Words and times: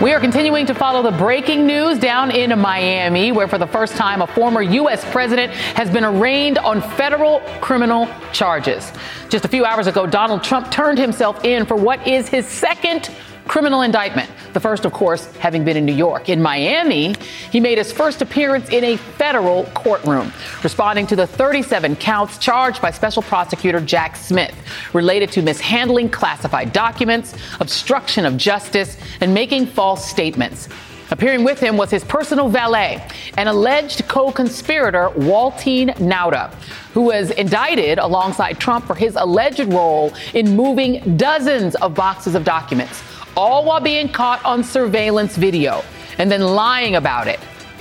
We 0.00 0.14
are 0.14 0.20
continuing 0.20 0.64
to 0.64 0.72
follow 0.72 1.02
the 1.02 1.14
breaking 1.18 1.66
news 1.66 1.98
down 1.98 2.30
in 2.30 2.58
Miami, 2.58 3.32
where 3.32 3.46
for 3.46 3.58
the 3.58 3.66
first 3.66 3.96
time 3.96 4.22
a 4.22 4.26
former 4.26 4.62
U.S. 4.62 5.04
president 5.12 5.52
has 5.52 5.90
been 5.90 6.04
arraigned 6.04 6.56
on 6.56 6.80
federal 6.80 7.40
criminal 7.60 8.08
charges. 8.32 8.92
Just 9.28 9.44
a 9.44 9.48
few 9.48 9.66
hours 9.66 9.88
ago, 9.88 10.06
Donald 10.06 10.42
Trump 10.42 10.70
turned 10.70 10.96
himself 10.98 11.44
in 11.44 11.66
for 11.66 11.76
what 11.76 12.06
is 12.06 12.30
his 12.30 12.46
second 12.46 13.10
criminal 13.50 13.82
indictment. 13.82 14.30
The 14.52 14.60
first, 14.60 14.84
of 14.84 14.92
course, 14.92 15.26
having 15.38 15.64
been 15.64 15.76
in 15.76 15.84
New 15.84 15.92
York. 15.92 16.28
In 16.28 16.40
Miami, 16.40 17.16
he 17.50 17.58
made 17.58 17.78
his 17.78 17.90
first 17.90 18.22
appearance 18.22 18.68
in 18.68 18.84
a 18.84 18.96
federal 18.96 19.64
courtroom, 19.74 20.32
responding 20.62 21.04
to 21.08 21.16
the 21.16 21.26
37 21.26 21.96
counts 21.96 22.38
charged 22.38 22.80
by 22.80 22.92
Special 22.92 23.22
Prosecutor 23.22 23.80
Jack 23.80 24.14
Smith 24.14 24.54
related 24.92 25.32
to 25.32 25.42
mishandling 25.42 26.10
classified 26.10 26.72
documents, 26.72 27.34
obstruction 27.58 28.24
of 28.24 28.36
justice, 28.36 28.96
and 29.20 29.34
making 29.34 29.66
false 29.66 30.08
statements. 30.08 30.68
Appearing 31.10 31.42
with 31.42 31.58
him 31.58 31.76
was 31.76 31.90
his 31.90 32.04
personal 32.04 32.48
valet, 32.48 33.04
an 33.36 33.48
alleged 33.48 34.06
co 34.06 34.30
conspirator, 34.30 35.08
Waltine 35.16 35.92
Nauta, 35.96 36.54
who 36.94 37.00
was 37.00 37.32
indicted 37.32 37.98
alongside 37.98 38.60
Trump 38.60 38.86
for 38.86 38.94
his 38.94 39.16
alleged 39.16 39.72
role 39.72 40.14
in 40.34 40.54
moving 40.54 41.16
dozens 41.16 41.74
of 41.76 41.96
boxes 41.96 42.36
of 42.36 42.44
documents 42.44 43.02
all 43.36 43.64
while 43.64 43.80
being 43.80 44.08
caught 44.08 44.44
on 44.44 44.62
surveillance 44.64 45.36
video 45.36 45.82
and 46.18 46.30
then 46.30 46.42
lying 46.42 46.96
about 46.96 47.28
it 47.28 47.40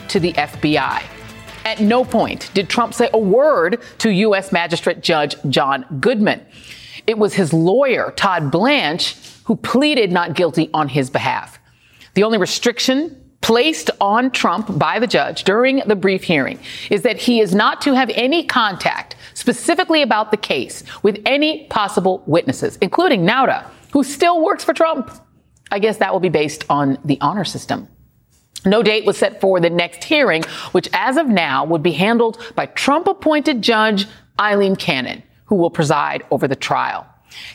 to 0.10 0.20
the 0.20 0.34
FBI. 0.34 1.04
At 1.66 1.80
no 1.82 2.04
point 2.06 2.50
did 2.54 2.70
Trump 2.70 2.94
say 2.94 3.10
a 3.14 3.18
word 3.18 3.82
to 4.00 4.10
U.S. 4.10 4.52
Magistrate 4.52 5.02
Judge 5.02 5.36
John 5.50 5.86
Goodman. 6.00 6.46
It 7.06 7.18
was 7.18 7.34
his 7.34 7.54
lawyer, 7.54 8.14
Todd 8.16 8.52
Blanche, 8.52 9.16
who 9.46 9.56
pleaded 9.56 10.12
not 10.12 10.36
guilty 10.36 10.70
on 10.74 10.90
his 10.90 11.10
behalf. 11.10 11.60
The 12.14 12.24
only 12.24 12.38
restriction 12.38 13.16
placed 13.42 13.90
on 14.02 14.32
Trump 14.32 14.78
by 14.78 15.00
the 15.00 15.08
judge 15.08 15.44
during 15.44 15.78
the 15.88 15.96
brief 15.96 16.24
hearing 16.24 16.60
is 16.90 17.02
that 17.04 17.18
he 17.18 17.40
is 17.40 17.56
not 17.56 17.82
to 17.82 17.94
have 17.94 18.10
any 18.14 18.46
contact 18.46 19.16
specifically 19.34 20.02
about 20.02 20.32
the 20.32 20.38
case 20.38 20.84
with 21.04 21.22
any 21.26 21.66
possible 21.68 22.22
witnesses, 22.26 22.78
including 22.82 23.26
Nauta, 23.26 23.66
who 23.92 24.04
still 24.04 24.44
works 24.44 24.64
for 24.64 24.74
Trump. 24.74 25.10
I 25.72 25.80
guess 25.80 25.98
that 25.98 26.14
will 26.14 26.20
be 26.20 26.30
based 26.30 26.66
on 26.70 26.98
the 27.06 27.20
honor 27.22 27.46
system. 27.46 27.88
No 28.66 28.84
date 28.84 29.06
was 29.06 29.18
set 29.18 29.40
for 29.40 29.60
the 29.60 29.70
next 29.70 30.04
hearing, 30.04 30.44
which 30.74 30.90
as 30.92 31.16
of 31.18 31.28
now 31.28 31.64
would 31.66 31.84
be 31.84 31.94
handled 31.94 32.38
by 32.56 32.66
Trump 32.66 33.08
appointed 33.08 33.62
judge 33.62 34.06
Aileen 34.40 34.76
Cannon, 34.76 35.24
who 35.46 35.56
will 35.56 35.70
preside 35.70 36.24
over 36.30 36.48
the 36.48 36.56
trial. 36.56 37.08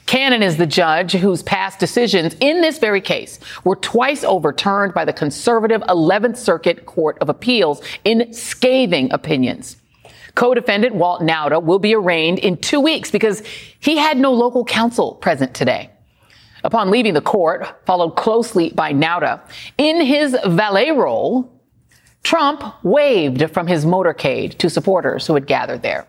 Cannon 0.07 0.42
is 0.42 0.57
the 0.57 0.67
judge 0.67 1.12
whose 1.12 1.42
past 1.42 1.79
decisions 1.79 2.37
in 2.41 2.61
this 2.61 2.79
very 2.79 3.01
case 3.01 3.39
were 3.65 3.77
twice 3.77 4.25
overturned 4.25 4.95
by 4.95 5.05
the 5.05 5.12
conservative 5.12 5.83
11th 5.83 6.36
Circuit 6.36 6.86
Court 6.86 7.19
of 7.20 7.29
Appeals 7.29 7.83
in 8.05 8.33
scathing 8.33 9.13
opinions. 9.13 9.77
Co-defendant 10.36 10.95
Walt 10.95 11.23
Nauta 11.23 11.63
will 11.63 11.79
be 11.79 11.95
arraigned 11.95 12.39
in 12.39 12.57
two 12.57 12.81
weeks 12.81 13.11
because 13.11 13.42
he 13.79 13.96
had 13.96 14.17
no 14.17 14.33
local 14.33 14.64
counsel 14.64 15.14
present 15.14 15.55
today 15.55 15.91
upon 16.64 16.91
leaving 16.91 17.14
the 17.14 17.20
court, 17.20 17.67
followed 17.86 18.17
closely 18.17 18.70
by 18.70 18.92
Nauta. 18.92 19.41
In 19.79 20.01
his 20.01 20.36
valet 20.47 20.91
role, 20.91 21.52
Trump 22.25 22.64
waved 22.83 23.51
from 23.52 23.67
his 23.67 23.85
motorcade 23.85 24.57
to 24.58 24.70
supporters 24.70 25.27
who 25.27 25.35
had 25.35 25.47
gathered 25.47 25.83
there. 25.83 26.08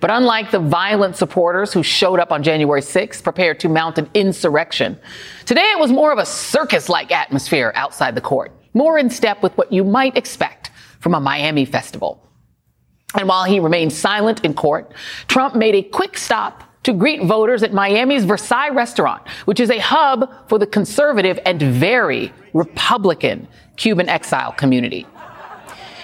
But 0.00 0.10
unlike 0.10 0.50
the 0.50 0.58
violent 0.58 1.16
supporters 1.16 1.72
who 1.72 1.82
showed 1.82 2.18
up 2.18 2.32
on 2.32 2.42
January 2.42 2.80
6th 2.80 3.22
prepared 3.22 3.60
to 3.60 3.68
mount 3.68 3.98
an 3.98 4.10
insurrection, 4.14 4.98
today 5.44 5.70
it 5.70 5.78
was 5.78 5.92
more 5.92 6.12
of 6.12 6.18
a 6.18 6.26
circus 6.26 6.88
like 6.88 7.12
atmosphere 7.12 7.72
outside 7.74 8.14
the 8.14 8.20
court, 8.20 8.52
more 8.72 8.98
in 8.98 9.08
step 9.08 9.42
with 9.42 9.56
what 9.56 9.72
you 9.72 9.84
might 9.84 10.16
expect 10.16 10.70
from 10.98 11.14
a 11.14 11.20
Miami 11.20 11.64
festival. 11.64 12.26
And 13.18 13.28
while 13.28 13.44
he 13.44 13.60
remained 13.60 13.92
silent 13.92 14.44
in 14.44 14.54
court, 14.54 14.92
Trump 15.28 15.54
made 15.54 15.74
a 15.74 15.82
quick 15.82 16.18
stop 16.18 16.64
to 16.84 16.92
greet 16.92 17.22
voters 17.24 17.62
at 17.62 17.72
Miami's 17.72 18.24
Versailles 18.24 18.68
restaurant, 18.68 19.26
which 19.46 19.60
is 19.60 19.70
a 19.70 19.78
hub 19.78 20.48
for 20.48 20.58
the 20.58 20.66
conservative 20.66 21.38
and 21.44 21.60
very 21.60 22.32
Republican 22.52 23.48
Cuban 23.76 24.08
exile 24.08 24.52
community. 24.52 25.06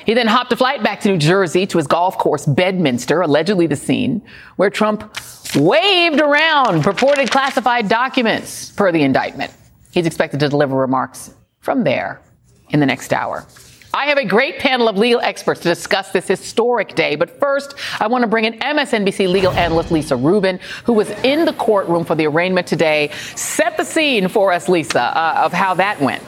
He 0.07 0.15
then 0.15 0.27
hopped 0.27 0.53
a 0.53 0.57
flight 0.57 0.83
back 0.83 1.01
to 1.01 1.09
New 1.09 1.19
Jersey 1.19 1.67
to 1.67 1.79
his 1.79 1.87
golf 1.87 2.19
course, 2.19 2.47
Bedminster, 2.47 3.21
allegedly 3.21 3.67
the 3.67 3.77
scene 3.77 4.23
where 4.57 4.71
Trump 4.71 5.17
waved 5.55 6.21
around 6.21 6.83
purported 6.83 7.31
classified 7.31 7.89
documents 7.89 8.73
per 8.73 8.91
the 8.91 9.03
indictment. 9.03 9.53
He's 9.93 10.07
expected 10.07 10.41
to 10.41 10.49
deliver 10.49 10.77
remarks 10.77 11.35
from 11.61 11.85
there 11.85 12.21
in 12.71 12.81
the 12.81 12.87
next 12.87 13.13
hour. 13.13 13.47
I 13.93 14.07
have 14.07 14.19
a 14.19 14.25
great 14.25 14.61
panel 14.61 14.89
of 14.89 14.97
legal 14.97 15.21
experts 15.21 15.61
to 15.63 15.69
discuss 15.69 16.13
this 16.13 16.29
historic 16.29 16.95
day. 16.95 17.17
But 17.17 17.41
first, 17.41 17.75
I 17.99 18.07
want 18.07 18.23
to 18.23 18.29
bring 18.29 18.45
in 18.45 18.59
MSNBC 18.61 19.29
legal 19.29 19.53
analyst 19.53 19.91
Lisa 19.91 20.17
Rubin, 20.17 20.61
who 20.85 20.93
was 20.93 21.11
in 21.25 21.45
the 21.45 21.53
courtroom 21.55 22.05
for 22.05 22.15
the 22.15 22.27
arraignment 22.27 22.67
today. 22.67 23.11
Set 23.35 23.77
the 23.77 23.85
scene 23.85 24.29
for 24.29 24.53
us, 24.53 24.69
Lisa, 24.69 25.03
uh, 25.03 25.43
of 25.45 25.53
how 25.53 25.75
that 25.75 26.01
went. 26.01 26.23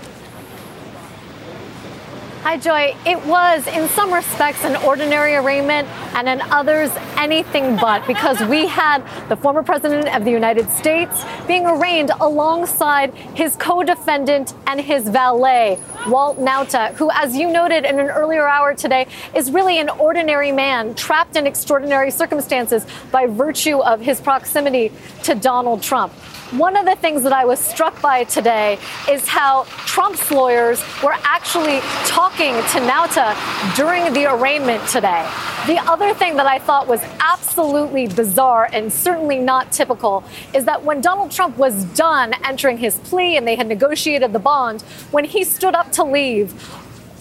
Hi, 2.43 2.57
Joy. 2.57 2.97
It 3.07 3.25
was, 3.25 3.69
in 3.69 3.89
some 3.91 4.13
respects, 4.13 4.65
an 4.65 4.75
ordinary 4.83 5.37
arraignment, 5.37 5.87
and 6.13 6.29
in 6.29 6.41
others, 6.51 6.91
anything 7.17 7.77
but, 7.77 8.05
because 8.05 8.41
we 8.43 8.67
had 8.67 8.99
the 9.29 9.37
former 9.37 9.63
president 9.63 10.13
of 10.13 10.25
the 10.25 10.33
United 10.33 10.69
States 10.71 11.25
being 11.47 11.67
arraigned 11.67 12.11
alongside 12.21 13.15
his 13.15 13.55
co 13.55 13.85
defendant 13.85 14.55
and 14.67 14.81
his 14.81 15.09
valet, 15.09 15.79
Walt 16.09 16.41
Nauta, 16.41 16.93
who, 16.95 17.13
as 17.13 17.37
you 17.37 17.49
noted 17.49 17.85
in 17.85 18.01
an 18.01 18.11
earlier 18.11 18.49
hour 18.49 18.75
today, 18.75 19.07
is 19.37 19.53
really 19.53 19.79
an 19.79 19.89
ordinary 19.89 20.51
man 20.51 20.97
trapped 20.97 21.37
in 21.37 21.47
extraordinary 21.47 22.11
circumstances 22.11 22.85
by 23.13 23.25
virtue 23.27 23.79
of 23.79 24.01
his 24.01 24.21
proximity 24.21 24.91
to 25.23 25.37
Donald 25.37 25.81
Trump. 25.81 26.13
One 26.53 26.77
of 26.77 26.85
the 26.85 26.97
things 26.97 27.23
that 27.23 27.33
I 27.33 27.47
was 27.47 27.59
struck 27.59 28.03
by 28.03 28.25
today 28.25 28.79
is 29.09 29.27
how 29.27 29.65
Trump's 29.87 30.31
lawyers 30.31 30.85
were 31.03 31.15
actually 31.23 31.81
talking 32.05 32.53
to 32.53 32.79
Nauta 32.81 33.35
during 33.75 34.13
the 34.13 34.27
arraignment 34.31 34.87
today. 34.87 35.27
The 35.67 35.79
other 35.87 36.13
thing 36.13 36.37
that 36.37 36.45
I 36.45 36.59
thought 36.59 36.87
was 36.87 37.01
absolutely 37.21 38.07
bizarre 38.07 38.69
and 38.71 38.93
certainly 38.93 39.39
not 39.39 39.73
typical 39.73 40.25
is 40.53 40.67
that 40.67 40.85
when 40.85 41.01
Donald 41.01 41.31
Trump 41.31 41.57
was 41.57 41.85
done 41.95 42.35
entering 42.45 42.77
his 42.77 42.97
plea 42.97 43.39
and 43.39 43.49
they 43.49 43.57
had 43.57 43.67
negotiated 43.67 44.35
the 44.35 44.39
bond, 44.39 44.83
when 45.11 45.25
he 45.25 45.45
stood 45.45 45.75
up 45.75 45.91
to 45.93 46.05
leave, 46.05 46.53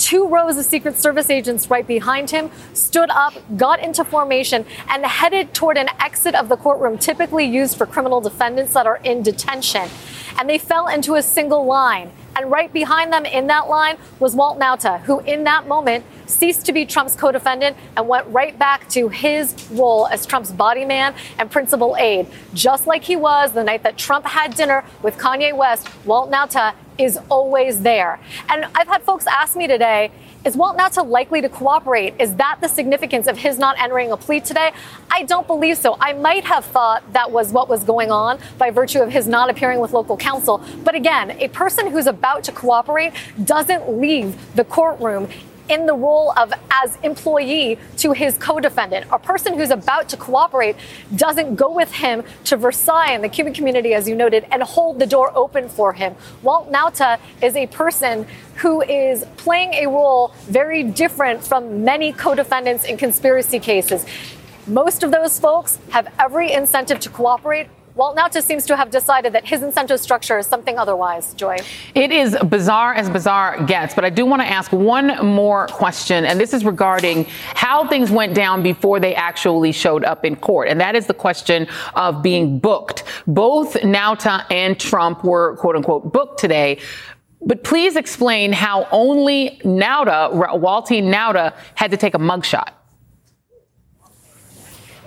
two 0.02 0.28
rows 0.28 0.58
of 0.58 0.66
Secret 0.66 1.00
Service 1.00 1.30
agents 1.30 1.70
right 1.70 1.86
behind 1.86 2.32
him, 2.32 2.50
stood 2.74 3.10
up, 3.12 3.34
got 3.56 3.80
into 3.80 4.04
formation, 4.04 4.66
and 4.90 5.06
headed 5.06 5.54
toward 5.54 5.78
an 5.78 5.90
exit 6.00 6.34
of 6.34 6.50
the 6.50 6.58
courtroom 6.58 6.98
typically 6.98 7.46
used 7.46 7.78
for 7.78 7.86
criminal 7.86 8.20
defendants 8.20 8.74
that 8.74 8.88
are 8.88 8.98
in 9.04 9.22
detention. 9.22 9.88
And 10.40 10.50
they 10.50 10.58
fell 10.58 10.88
into 10.88 11.16
a 11.16 11.22
single 11.22 11.66
line. 11.66 12.12
And 12.36 12.50
right 12.50 12.72
behind 12.72 13.12
them 13.12 13.26
in 13.26 13.48
that 13.48 13.68
line 13.68 13.98
was 14.20 14.36
Walt 14.36 14.58
Nauta, 14.58 15.02
who 15.02 15.20
in 15.20 15.44
that 15.44 15.68
moment 15.68 16.06
ceased 16.26 16.66
to 16.66 16.74
be 16.74 16.86
Trump's 16.86 17.16
co 17.16 17.32
defendant 17.32 17.76
and 17.98 18.08
went 18.08 18.26
right 18.28 18.58
back 18.58 18.88
to 18.90 19.10
his 19.10 19.54
role 19.72 20.08
as 20.08 20.26
Trump's 20.26 20.52
body 20.52 20.86
man 20.86 21.14
and 21.38 21.52
principal 21.52 21.96
aide. 21.98 22.28
Just 22.54 22.88
like 22.88 23.04
he 23.04 23.18
was 23.18 23.52
the 23.52 23.64
night 23.64 23.84
that 23.84 23.98
Trump 23.98 24.26
had 24.26 24.56
dinner 24.56 24.84
with 25.04 25.18
Kanye 25.18 25.56
West, 25.56 25.90
Walt 26.06 26.32
Nauta 26.32 26.74
is 26.98 27.18
always 27.30 27.82
there. 27.82 28.20
And 28.50 28.66
I've 28.76 28.88
had 28.88 29.04
folks 29.04 29.26
ask 29.28 29.56
me 29.56 29.68
today, 29.68 30.12
is 30.44 30.58
Walt 30.58 30.76
Nauta 30.76 31.08
likely 31.08 31.42
to 31.42 31.50
cooperate? 31.50 32.16
Is 32.20 32.36
that 32.36 32.58
the 32.62 32.68
significance 32.68 33.28
of 33.28 33.38
his 33.38 33.60
not 33.60 33.80
entering 33.80 34.12
a 34.12 34.18
plea 34.18 34.40
today? 34.40 34.72
I 35.12 35.24
don't 35.24 35.46
believe 35.46 35.78
so. 35.78 35.98
I 36.00 36.14
might 36.14 36.46
have 36.46 36.66
thought 36.66 37.14
that 37.14 37.32
was 37.32 37.52
what 37.52 37.70
was 37.70 37.84
going 37.84 38.12
on 38.12 38.40
by 38.58 38.72
virtue 38.72 39.02
of 39.02 39.12
his 39.12 39.28
not 39.28 39.52
appearing 39.52 39.80
with 39.80 39.94
local 39.94 40.18
counsel. 40.18 40.64
But 40.84 40.96
again, 40.96 41.32
a 41.40 41.48
person 41.50 41.92
who's 41.92 42.08
about 42.08 42.44
to 42.46 42.52
cooperate 42.52 43.14
doesn't 43.44 44.00
leave 44.00 44.56
the 44.56 44.64
courtroom 44.64 45.28
in 45.72 45.86
the 45.86 45.94
role 45.94 46.34
of 46.36 46.54
as 46.70 46.98
employee 47.02 47.80
to 47.96 48.12
his 48.12 48.38
co-defendant. 48.38 49.08
A 49.10 49.18
person 49.18 49.58
who's 49.58 49.70
about 49.70 50.10
to 50.10 50.18
cooperate 50.18 50.76
doesn't 51.16 51.56
go 51.56 51.74
with 51.74 51.92
him 51.94 52.24
to 52.44 52.58
Versailles 52.58 53.14
in 53.14 53.22
the 53.22 53.30
Cuban 53.30 53.54
community, 53.54 53.94
as 53.94 54.08
you 54.08 54.16
noted, 54.16 54.46
and 54.52 54.62
hold 54.62 55.00
the 55.00 55.06
door 55.06 55.32
open 55.34 55.70
for 55.70 55.94
him. 55.94 56.14
Walt 56.44 56.70
Nauta 56.70 57.20
is 57.42 57.56
a 57.56 57.68
person 57.68 58.28
who 58.56 58.82
is 58.82 59.26
playing 59.38 59.74
a 59.76 59.88
role 59.88 60.34
very 60.48 60.84
different 60.84 61.42
from 61.42 61.86
many 61.86 62.12
co-defendants 62.12 62.84
in 62.84 62.98
conspiracy 62.98 63.60
cases. 63.60 64.06
Most 64.68 65.04
of 65.04 65.12
those 65.12 65.40
folks 65.40 65.80
have 65.90 66.14
every 66.20 66.52
incentive 66.52 67.00
to 67.00 67.10
cooperate. 67.10 67.68
Walt 67.96 68.16
Nauta 68.16 68.42
seems 68.42 68.66
to 68.68 68.78
have 68.78 68.90
decided 68.90 69.34
that 69.34 69.46
his 69.46 69.62
incentive 69.64 70.00
structure 70.00 70.38
is 70.38 70.48
something 70.48 70.78
otherwise, 70.78 71.34
Joy. 71.34 71.58
It 71.94 72.12
is 72.12 72.38
bizarre 72.48 72.94
as 72.94 73.10
bizarre 73.10 73.64
gets, 73.66 73.94
but 73.94 74.06
I 74.06 74.10
do 74.10 74.26
want 74.26 74.42
to 74.42 74.48
ask 74.48 74.72
one 74.72 75.26
more 75.26 75.68
question, 75.68 76.26
and 76.26 76.40
this 76.40 76.54
is 76.54 76.64
regarding 76.64 77.26
how 77.54 77.88
things 77.88 78.10
went 78.10 78.34
down 78.34 78.64
before 78.64 79.00
they 79.00 79.14
actually 79.14 79.74
showed 79.74 80.06
up 80.06 80.24
in 80.24 80.38
court. 80.38 80.70
And 80.70 80.80
that 80.80 80.96
is 80.96 81.08
the 81.08 81.14
question 81.14 81.68
of 81.96 82.24
being 82.24 82.60
booked. 82.60 83.04
Both 83.28 83.74
Nauta 83.82 84.46
and 84.50 84.80
Trump 84.80 85.24
were 85.24 85.58
quote 85.58 85.76
unquote 85.76 86.14
booked 86.14 86.40
today. 86.40 86.80
But 87.44 87.64
please 87.64 87.96
explain 87.96 88.54
how 88.54 88.88
only 88.92 89.60
Nauta, 89.64 90.32
Walty 90.60 91.02
Nauta, 91.02 91.54
had 91.76 91.92
to 91.92 91.98
take 91.98 92.14
a 92.14 92.20
mugshot. 92.20 92.70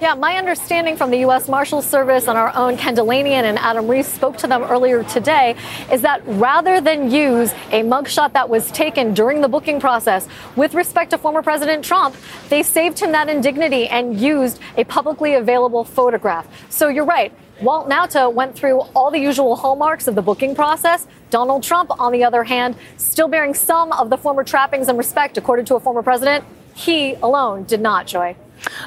Yeah, 0.01 0.15
my 0.15 0.39
understanding 0.39 0.97
from 0.97 1.13
the 1.13 1.19
U.S. 1.19 1.49
Marshal 1.49 1.81
Service 1.81 2.27
and 2.27 2.37
our 2.37 2.55
own 2.57 2.77
Ken 2.77 2.97
Dilanian 2.97 3.45
and 3.45 3.57
Adam 3.61 3.87
Reiss 3.87 4.09
spoke 4.09 4.37
to 4.39 4.49
them 4.49 4.65
earlier 4.65 5.05
today 5.05 5.55
is 5.93 6.03
that 6.03 6.21
rather 6.27 6.81
than 6.81 7.13
use 7.13 7.53
a 7.71 7.83
mugshot 7.83 8.33
that 8.33 8.49
was 8.49 8.73
taken 8.73 9.15
during 9.15 9.41
the 9.41 9.47
booking 9.47 9.79
process 9.79 10.27
with 10.57 10.75
respect 10.75 11.11
to 11.13 11.19
former 11.19 11.43
President 11.43 11.85
Trump, 11.85 12.17
they 12.49 12.61
saved 12.61 12.99
him 12.99 13.13
that 13.13 13.29
indignity 13.29 13.87
and 13.87 14.19
used 14.19 14.59
a 14.77 14.83
publicly 14.83 15.35
available 15.35 15.85
photograph. 15.85 16.49
So 16.71 16.89
you're 16.89 17.05
right. 17.05 17.33
Walt 17.63 17.89
Nauta 17.89 18.35
went 18.35 18.57
through 18.57 18.81
all 18.97 19.13
the 19.13 19.21
usual 19.21 19.55
hallmarks 19.55 20.09
of 20.09 20.17
the 20.17 20.23
booking 20.23 20.57
process. 20.57 21.07
Donald 21.31 21.63
Trump, 21.63 21.93
on 22.01 22.11
the 22.11 22.25
other 22.25 22.43
hand, 22.43 22.75
still 22.97 23.29
bearing 23.29 23.55
some 23.55 23.93
of 23.93 24.11
the 24.11 24.19
former 24.19 24.43
trappings 24.43 24.89
and 24.89 24.99
respect 24.99 25.39
according 25.39 25.67
to 25.67 25.77
a 25.77 25.81
former 25.81 26.03
president. 26.03 26.45
He 26.75 27.15
alone 27.15 27.63
did 27.63 27.81
not, 27.81 28.09
Joy. 28.09 28.35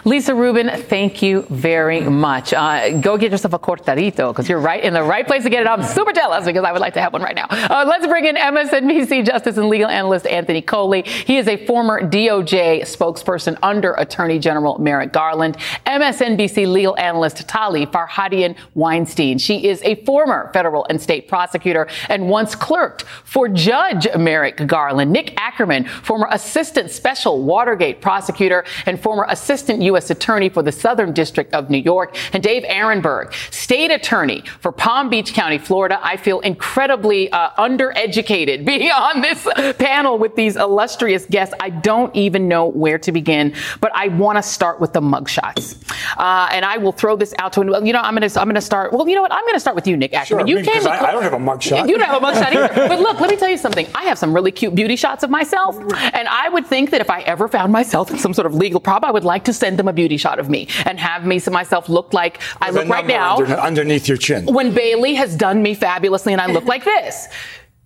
Lisa 0.06 0.33
Rubin, 0.33 0.69
thank 0.69 1.21
you 1.21 1.45
very 1.50 2.01
much. 2.01 2.53
Uh, 2.53 2.97
go 3.00 3.18
get 3.18 3.31
yourself 3.31 3.53
a 3.53 3.59
cortadito 3.59 4.29
because 4.31 4.47
you're 4.47 4.59
right 4.59 4.83
in 4.83 4.94
the 4.94 5.03
right 5.03 5.25
place 5.27 5.44
to 5.44 5.50
get 5.50 5.62
it. 5.62 5.68
I'm 5.68 5.83
super 5.83 6.12
jealous 6.12 6.45
because 6.45 6.63
I 6.63 6.71
would 6.71 6.81
like 6.81 6.94
to 6.95 7.01
have 7.01 7.13
one 7.13 7.21
right 7.21 7.35
now. 7.35 7.47
Uh, 7.50 7.85
let's 7.88 8.07
bring 8.07 8.25
in 8.25 8.35
MSNBC 8.35 9.25
Justice 9.25 9.57
and 9.57 9.69
Legal 9.69 9.88
Analyst 9.89 10.25
Anthony 10.27 10.62
Coley. 10.62 11.03
He 11.03 11.38
is 11.38 11.47
a 11.47 11.65
former 11.65 12.01
DOJ 12.01 12.81
spokesperson 12.81 13.57
under 13.62 13.94
Attorney 13.94 14.39
General 14.39 14.77
Merrick 14.79 15.12
Garland. 15.12 15.57
MSNBC 15.85 16.68
Legal 16.71 16.97
Analyst 16.97 17.47
Tali 17.47 17.85
Farhadian 17.85 18.56
Weinstein. 18.75 19.38
She 19.38 19.68
is 19.68 19.81
a 19.83 19.95
former 20.06 20.50
federal 20.53 20.85
and 20.89 21.01
state 21.01 21.27
prosecutor 21.27 21.88
and 22.09 22.29
once 22.29 22.56
clerked 22.56 23.03
for 23.03 23.50
Judge 23.50 24.07
Merrick 24.15 24.68
Garland. 24.68 25.12
Nick 25.12 25.33
Ackerman, 25.38 25.85
former 25.85 26.27
Assistant 26.31 26.91
Special 26.91 27.44
Watergate 27.44 28.01
prosecutor 28.01 28.63
and 28.85 29.00
former 29.00 29.25
Assistant 29.29 29.67
Assistant 29.68 29.84
U.S. 29.84 30.10
Attorney 30.10 30.48
for 30.48 30.64
the 30.64 30.72
Southern 30.72 31.12
District 31.12 31.54
of 31.54 31.69
New 31.69 31.80
York, 31.80 32.16
and 32.31 32.42
Dave 32.42 32.64
Aronberg, 32.64 33.34
State 33.54 33.92
Attorney 33.92 34.42
for 34.62 34.72
Palm 34.72 35.10
Beach 35.10 35.34
County, 35.34 35.58
Florida. 35.58 36.00
I 36.02 36.16
feel 36.16 36.40
incredibly 36.40 37.30
uh, 37.34 37.50
undereducated 37.58 38.64
being 38.66 38.90
on 38.90 39.19
this 39.19 39.46
panel 39.78 40.18
with 40.18 40.38
these 40.38 40.56
illustrious 40.56 41.25
guests. 41.25 41.54
I 41.60 41.69
don't 41.69 42.16
even 42.16 42.48
know 42.48 42.68
where 42.68 42.98
to 43.00 43.12
begin, 43.12 43.54
but 43.81 43.92
I 43.94 44.08
want 44.08 44.38
to 44.38 44.42
start 44.42 44.80
with 44.80 44.94
the 44.94 45.02
mugshots. 45.02 45.75
Uh, 46.18 46.48
and 46.54 46.63
I 46.63 46.78
will 46.78 46.94
throw 46.94 47.18
this 47.18 47.34
out 47.38 47.52
to 47.54 47.60
you 47.84 47.92
know 47.92 48.00
I'm 48.00 48.16
going 48.16 48.30
to 48.30 48.40
I'm 48.40 48.48
going 48.48 48.56
to 48.56 48.62
start. 48.62 48.94
Well, 48.94 49.06
you 49.06 49.16
know 49.16 49.22
what? 49.22 49.34
I'm 49.34 49.44
going 49.44 49.56
to 49.56 49.60
start 49.60 49.75
with 49.75 49.86
you, 49.86 49.98
Nick 49.98 50.13
Ackerman. 50.13 50.48
Sure, 50.48 50.58
you 50.60 50.63
came. 50.63 50.88
I, 50.88 51.08
I, 51.08 51.12
don't 51.12 51.24
have 51.24 51.34
a 51.34 51.38
mugshot. 51.38 51.90
You 51.90 51.98
don't 51.98 52.08
have 52.08 52.24
a 52.24 52.25
mugshot 52.25 52.56
either. 52.56 52.88
but 52.88 53.02
look, 53.02 53.20
let 53.20 53.30
me 53.30 53.36
tell 53.36 53.50
you 53.50 53.58
something. 53.58 53.86
I 53.94 54.06
have 54.06 54.18
some 54.18 54.34
really 54.34 54.52
cute 54.52 54.75
beauty 54.75 54.96
shots 54.96 55.24
of 55.24 55.30
myself, 55.30 55.75
and 55.78 56.28
I 56.30 56.48
would 56.48 56.66
think 56.66 56.92
that 56.92 57.02
if 57.02 57.10
I 57.10 57.20
ever 57.24 57.50
found 57.50 57.74
myself 57.74 58.10
in 58.12 58.18
some 58.18 58.34
sort 58.34 58.46
of 58.46 58.56
legal 58.56 58.80
problem, 58.80 59.10
I 59.10 59.12
would 59.12 59.25
like 59.25 59.44
to 59.46 59.54
send 59.57 59.77
them 59.80 59.88
a 59.88 59.94
beauty 59.94 60.18
shot 60.18 60.39
of 60.39 60.50
me 60.50 60.68
and 60.86 61.00
have 61.00 61.25
me 61.25 61.39
so 61.39 61.51
myself 61.51 61.89
look 61.89 62.13
like 62.13 62.42
I 62.62 62.69
look 62.69 62.88
right 62.88 63.06
now. 63.06 63.38
Under, 63.38 63.54
underneath 63.54 64.07
your 64.07 64.18
chin. 64.18 64.45
When 64.45 64.74
Bailey 64.74 65.15
has 65.15 65.36
done 65.36 65.62
me 65.62 65.74
fabulously 65.74 66.33
and 66.33 66.42
I 66.42 66.48
look 66.48 66.65
like 66.65 66.83
this. 66.83 67.27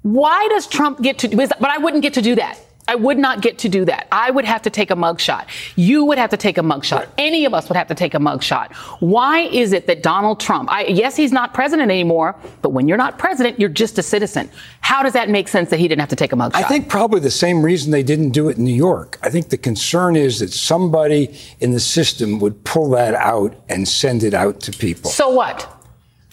Why 0.03 0.47
does 0.49 0.67
Trump 0.67 1.01
get 1.01 1.19
to, 1.19 1.35
but 1.35 1.69
I 1.69 1.77
wouldn't 1.77 2.01
get 2.01 2.15
to 2.15 2.21
do 2.21 2.35
that. 2.35 2.59
I 2.87 2.95
would 2.95 3.17
not 3.17 3.41
get 3.41 3.59
to 3.59 3.69
do 3.69 3.85
that. 3.85 4.07
I 4.11 4.31
would 4.31 4.45
have 4.45 4.61
to 4.63 4.69
take 4.69 4.91
a 4.91 4.95
mugshot. 4.95 5.45
You 5.75 6.03
would 6.05 6.17
have 6.17 6.31
to 6.31 6.37
take 6.37 6.57
a 6.57 6.61
mugshot. 6.61 6.99
Right. 6.99 7.09
Any 7.17 7.45
of 7.45 7.53
us 7.53 7.69
would 7.69 7.77
have 7.77 7.87
to 7.87 7.95
take 7.95 8.13
a 8.13 8.17
mugshot. 8.19 8.73
Why 8.99 9.41
is 9.41 9.71
it 9.71 9.87
that 9.87 10.03
Donald 10.03 10.39
Trump, 10.39 10.71
I, 10.71 10.85
yes, 10.85 11.15
he's 11.15 11.31
not 11.31 11.53
president 11.53 11.91
anymore, 11.91 12.35
but 12.61 12.69
when 12.69 12.87
you're 12.87 12.97
not 12.97 13.19
president, 13.19 13.59
you're 13.59 13.69
just 13.69 13.97
a 13.97 14.03
citizen. 14.03 14.49
How 14.81 15.03
does 15.03 15.13
that 15.13 15.29
make 15.29 15.47
sense 15.47 15.69
that 15.69 15.79
he 15.79 15.87
didn't 15.87 16.01
have 16.01 16.09
to 16.09 16.15
take 16.15 16.33
a 16.33 16.35
mugshot? 16.35 16.55
I 16.55 16.63
think 16.63 16.89
probably 16.89 17.19
the 17.19 17.31
same 17.31 17.63
reason 17.63 17.91
they 17.91 18.03
didn't 18.03 18.31
do 18.31 18.49
it 18.49 18.57
in 18.57 18.65
New 18.65 18.73
York. 18.73 19.19
I 19.21 19.29
think 19.29 19.49
the 19.49 19.57
concern 19.57 20.15
is 20.15 20.39
that 20.39 20.51
somebody 20.51 21.35
in 21.59 21.71
the 21.71 21.79
system 21.79 22.39
would 22.39 22.63
pull 22.63 22.89
that 22.91 23.13
out 23.13 23.55
and 23.69 23.87
send 23.87 24.23
it 24.23 24.33
out 24.33 24.59
to 24.61 24.71
people. 24.71 25.11
So 25.11 25.29
what? 25.29 25.77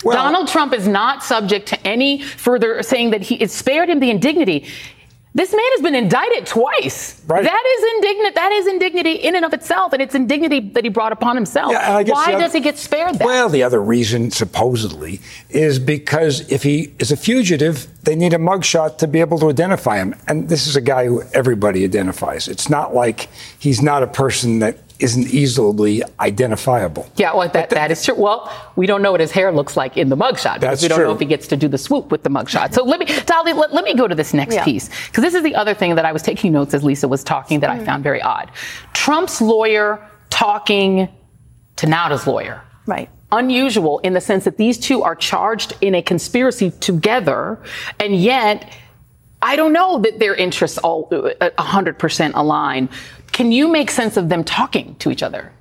Well, 0.04 0.16
Donald 0.16 0.46
Trump 0.46 0.72
is 0.72 0.86
not 0.86 1.24
subject 1.24 1.68
to 1.68 1.86
any 1.86 2.22
further 2.22 2.82
saying 2.84 3.10
that 3.10 3.22
he 3.22 3.34
it 3.36 3.50
spared 3.50 3.90
him 3.90 3.98
the 3.98 4.10
indignity. 4.10 4.66
This 5.38 5.52
man 5.52 5.60
has 5.76 5.82
been 5.82 5.94
indicted 5.94 6.46
twice. 6.46 7.22
Right. 7.28 7.44
That 7.44 7.64
is 7.78 7.94
indignant. 7.94 8.34
That 8.34 8.50
is 8.50 8.66
indignity 8.66 9.12
in 9.12 9.36
and 9.36 9.44
of 9.44 9.52
itself, 9.52 9.92
and 9.92 10.02
it's 10.02 10.16
indignity 10.16 10.58
that 10.70 10.82
he 10.82 10.90
brought 10.90 11.12
upon 11.12 11.36
himself. 11.36 11.70
Yeah, 11.70 12.02
Why 12.02 12.32
does 12.32 12.52
he 12.52 12.58
get 12.58 12.76
spared 12.76 13.20
that? 13.20 13.24
Well, 13.24 13.48
the 13.48 13.62
other 13.62 13.80
reason, 13.80 14.32
supposedly, 14.32 15.20
is 15.48 15.78
because 15.78 16.50
if 16.50 16.64
he 16.64 16.92
is 16.98 17.12
a 17.12 17.16
fugitive, 17.16 17.86
they 18.02 18.16
need 18.16 18.32
a 18.32 18.38
mugshot 18.38 18.98
to 18.98 19.06
be 19.06 19.20
able 19.20 19.38
to 19.38 19.48
identify 19.48 19.98
him. 19.98 20.16
And 20.26 20.48
this 20.48 20.66
is 20.66 20.74
a 20.74 20.80
guy 20.80 21.06
who 21.06 21.22
everybody 21.32 21.84
identifies. 21.84 22.48
It's 22.48 22.68
not 22.68 22.92
like 22.92 23.28
he's 23.60 23.80
not 23.80 24.02
a 24.02 24.08
person 24.08 24.58
that 24.58 24.87
isn't 24.98 25.28
easily 25.28 26.02
identifiable. 26.18 27.08
Yeah, 27.16 27.34
well, 27.34 27.48
that, 27.48 27.70
that 27.70 27.90
is 27.90 28.04
true. 28.04 28.16
Well, 28.16 28.50
we 28.74 28.86
don't 28.86 29.00
know 29.00 29.12
what 29.12 29.20
his 29.20 29.30
hair 29.30 29.52
looks 29.52 29.76
like 29.76 29.96
in 29.96 30.08
the 30.08 30.16
mugshot 30.16 30.60
because 30.60 30.82
we 30.82 30.88
don't 30.88 30.98
true. 30.98 31.06
know 31.06 31.14
if 31.14 31.20
he 31.20 31.26
gets 31.26 31.46
to 31.48 31.56
do 31.56 31.68
the 31.68 31.78
swoop 31.78 32.10
with 32.10 32.24
the 32.24 32.30
mugshot. 32.30 32.74
So 32.74 32.84
let 32.84 32.98
me, 32.98 33.06
Dolly, 33.24 33.52
let, 33.52 33.72
let 33.72 33.84
me 33.84 33.94
go 33.94 34.08
to 34.08 34.14
this 34.14 34.34
next 34.34 34.56
yeah. 34.56 34.64
piece 34.64 34.88
because 35.06 35.22
this 35.22 35.34
is 35.34 35.44
the 35.44 35.54
other 35.54 35.74
thing 35.74 35.94
that 35.94 36.04
I 36.04 36.12
was 36.12 36.22
taking 36.22 36.52
notes 36.52 36.74
as 36.74 36.82
Lisa 36.82 37.06
was 37.06 37.22
talking 37.22 37.60
that 37.60 37.70
mm. 37.70 37.80
I 37.80 37.84
found 37.84 38.02
very 38.02 38.20
odd. 38.20 38.50
Trump's 38.92 39.40
lawyer 39.40 40.04
talking 40.30 41.08
to 41.76 41.86
Nauta's 41.86 42.26
lawyer. 42.26 42.62
Right 42.86 43.08
unusual 43.30 43.98
in 43.98 44.14
the 44.14 44.20
sense 44.22 44.44
that 44.44 44.56
these 44.56 44.78
two 44.78 45.02
are 45.02 45.14
charged 45.14 45.74
in 45.82 45.94
a 45.94 46.00
conspiracy 46.00 46.70
together, 46.80 47.60
and 48.00 48.16
yet 48.16 48.72
I 49.42 49.56
don't 49.56 49.72
know 49.72 49.98
that 50.00 50.18
their 50.18 50.34
interests 50.34 50.78
all 50.78 51.08
100% 51.10 52.28
uh, 52.28 52.32
align. 52.34 52.88
Can 53.38 53.52
you 53.52 53.68
make 53.68 53.88
sense 53.88 54.16
of 54.16 54.28
them 54.28 54.42
talking 54.42 54.96
to 54.96 55.12
each 55.12 55.22
other? 55.22 55.52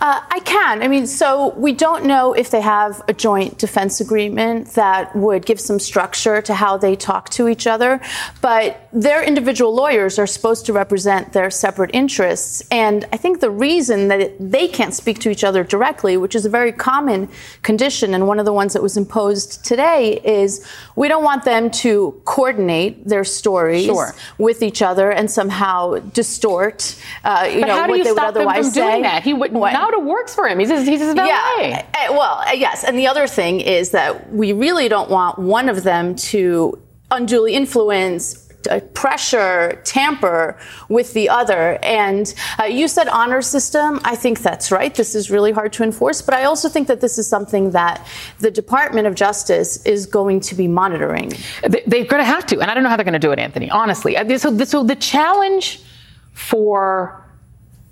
Uh, 0.00 0.20
I 0.28 0.40
can. 0.40 0.82
I 0.82 0.88
mean, 0.88 1.06
so 1.06 1.54
we 1.56 1.72
don't 1.72 2.04
know 2.04 2.32
if 2.32 2.50
they 2.50 2.60
have 2.60 3.02
a 3.08 3.12
joint 3.12 3.58
defense 3.58 4.00
agreement 4.00 4.68
that 4.74 5.14
would 5.16 5.46
give 5.46 5.60
some 5.60 5.78
structure 5.78 6.42
to 6.42 6.54
how 6.54 6.76
they 6.76 6.96
talk 6.96 7.30
to 7.30 7.48
each 7.48 7.66
other, 7.66 8.00
but 8.40 8.88
their 8.92 9.22
individual 9.22 9.74
lawyers 9.74 10.18
are 10.18 10.26
supposed 10.26 10.66
to 10.66 10.72
represent 10.72 11.32
their 11.32 11.50
separate 11.50 11.90
interests. 11.94 12.62
And 12.70 13.06
I 13.12 13.16
think 13.16 13.40
the 13.40 13.50
reason 13.50 14.08
that 14.08 14.34
they 14.38 14.68
can't 14.68 14.94
speak 14.94 15.18
to 15.20 15.30
each 15.30 15.44
other 15.44 15.64
directly, 15.64 16.16
which 16.16 16.34
is 16.34 16.44
a 16.44 16.50
very 16.50 16.72
common 16.72 17.28
condition, 17.62 18.14
and 18.14 18.26
one 18.26 18.38
of 18.38 18.44
the 18.44 18.52
ones 18.52 18.72
that 18.72 18.82
was 18.82 18.96
imposed 18.96 19.64
today, 19.64 20.20
is 20.24 20.66
we 20.96 21.08
don't 21.08 21.24
want 21.24 21.44
them 21.44 21.70
to 21.70 22.20
coordinate 22.24 23.06
their 23.06 23.24
stories 23.24 23.86
sure. 23.86 24.14
with 24.38 24.62
each 24.62 24.82
other 24.82 25.10
and 25.10 25.30
somehow 25.30 25.98
distort, 26.12 26.96
uh, 27.24 27.48
you 27.50 27.60
but 27.60 27.66
know, 27.66 27.86
what 27.86 28.04
they 28.04 28.12
would 28.12 28.18
otherwise 28.18 28.72
say. 28.72 29.02
That? 29.02 29.22
He 29.22 29.32
would 29.32 29.52
what? 29.52 29.74
Nauta 29.74 30.04
works 30.04 30.34
for 30.34 30.48
him. 30.48 30.58
He's 30.58 30.70
his, 30.70 30.86
he's 30.86 31.00
his 31.00 31.14
valet. 31.14 31.28
Yeah. 31.28 31.86
Uh, 31.94 32.12
well, 32.12 32.42
uh, 32.46 32.52
yes. 32.52 32.84
And 32.84 32.98
the 32.98 33.06
other 33.06 33.26
thing 33.26 33.60
is 33.60 33.90
that 33.90 34.32
we 34.32 34.52
really 34.52 34.88
don't 34.88 35.10
want 35.10 35.38
one 35.38 35.68
of 35.68 35.82
them 35.84 36.14
to 36.16 36.78
unduly 37.10 37.54
influence 37.54 38.42
uh, 38.70 38.80
pressure, 38.94 39.80
tamper 39.84 40.58
with 40.88 41.12
the 41.14 41.28
other. 41.28 41.78
And 41.82 42.32
uh, 42.60 42.64
you 42.64 42.88
said 42.88 43.08
honor 43.08 43.42
system. 43.42 44.00
I 44.04 44.16
think 44.16 44.40
that's 44.40 44.70
right. 44.70 44.94
This 44.94 45.14
is 45.14 45.30
really 45.30 45.52
hard 45.52 45.72
to 45.74 45.82
enforce. 45.82 46.22
But 46.22 46.34
I 46.34 46.44
also 46.44 46.68
think 46.68 46.88
that 46.88 47.00
this 47.00 47.18
is 47.18 47.28
something 47.28 47.72
that 47.72 48.06
the 48.38 48.50
Department 48.50 49.06
of 49.06 49.14
Justice 49.14 49.84
is 49.84 50.06
going 50.06 50.40
to 50.40 50.54
be 50.54 50.68
monitoring. 50.68 51.32
They're 51.62 52.04
going 52.04 52.22
to 52.22 52.24
have 52.24 52.46
to. 52.46 52.60
And 52.60 52.70
I 52.70 52.74
don't 52.74 52.82
know 52.82 52.88
how 52.88 52.96
they're 52.96 53.04
going 53.04 53.12
to 53.14 53.18
do 53.18 53.32
it, 53.32 53.38
Anthony, 53.38 53.70
honestly. 53.70 54.16
Uh, 54.16 54.38
so, 54.38 54.56
so 54.64 54.84
the 54.84 54.96
challenge 54.96 55.80
for 56.32 57.24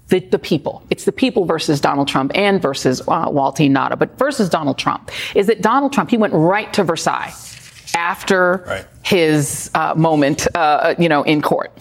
the, 0.08 0.20
the, 0.20 0.38
people. 0.38 0.82
It's 0.90 1.04
the 1.04 1.12
people 1.12 1.44
versus 1.44 1.80
Donald 1.80 2.08
Trump 2.08 2.32
and 2.34 2.60
versus 2.60 3.00
uh, 3.02 3.28
Walty 3.28 3.70
Nauta, 3.70 3.98
but 3.98 4.18
versus 4.18 4.48
Donald 4.48 4.78
Trump 4.78 5.10
is 5.34 5.46
that 5.46 5.62
Donald 5.62 5.92
Trump, 5.92 6.10
he 6.10 6.16
went 6.16 6.34
right 6.34 6.72
to 6.72 6.84
Versailles 6.84 7.32
after 7.94 8.64
right. 8.66 8.86
His 9.02 9.70
uh, 9.74 9.94
moment, 9.96 10.46
uh, 10.54 10.94
you 10.98 11.08
know, 11.08 11.22
in 11.22 11.42
court. 11.42 11.72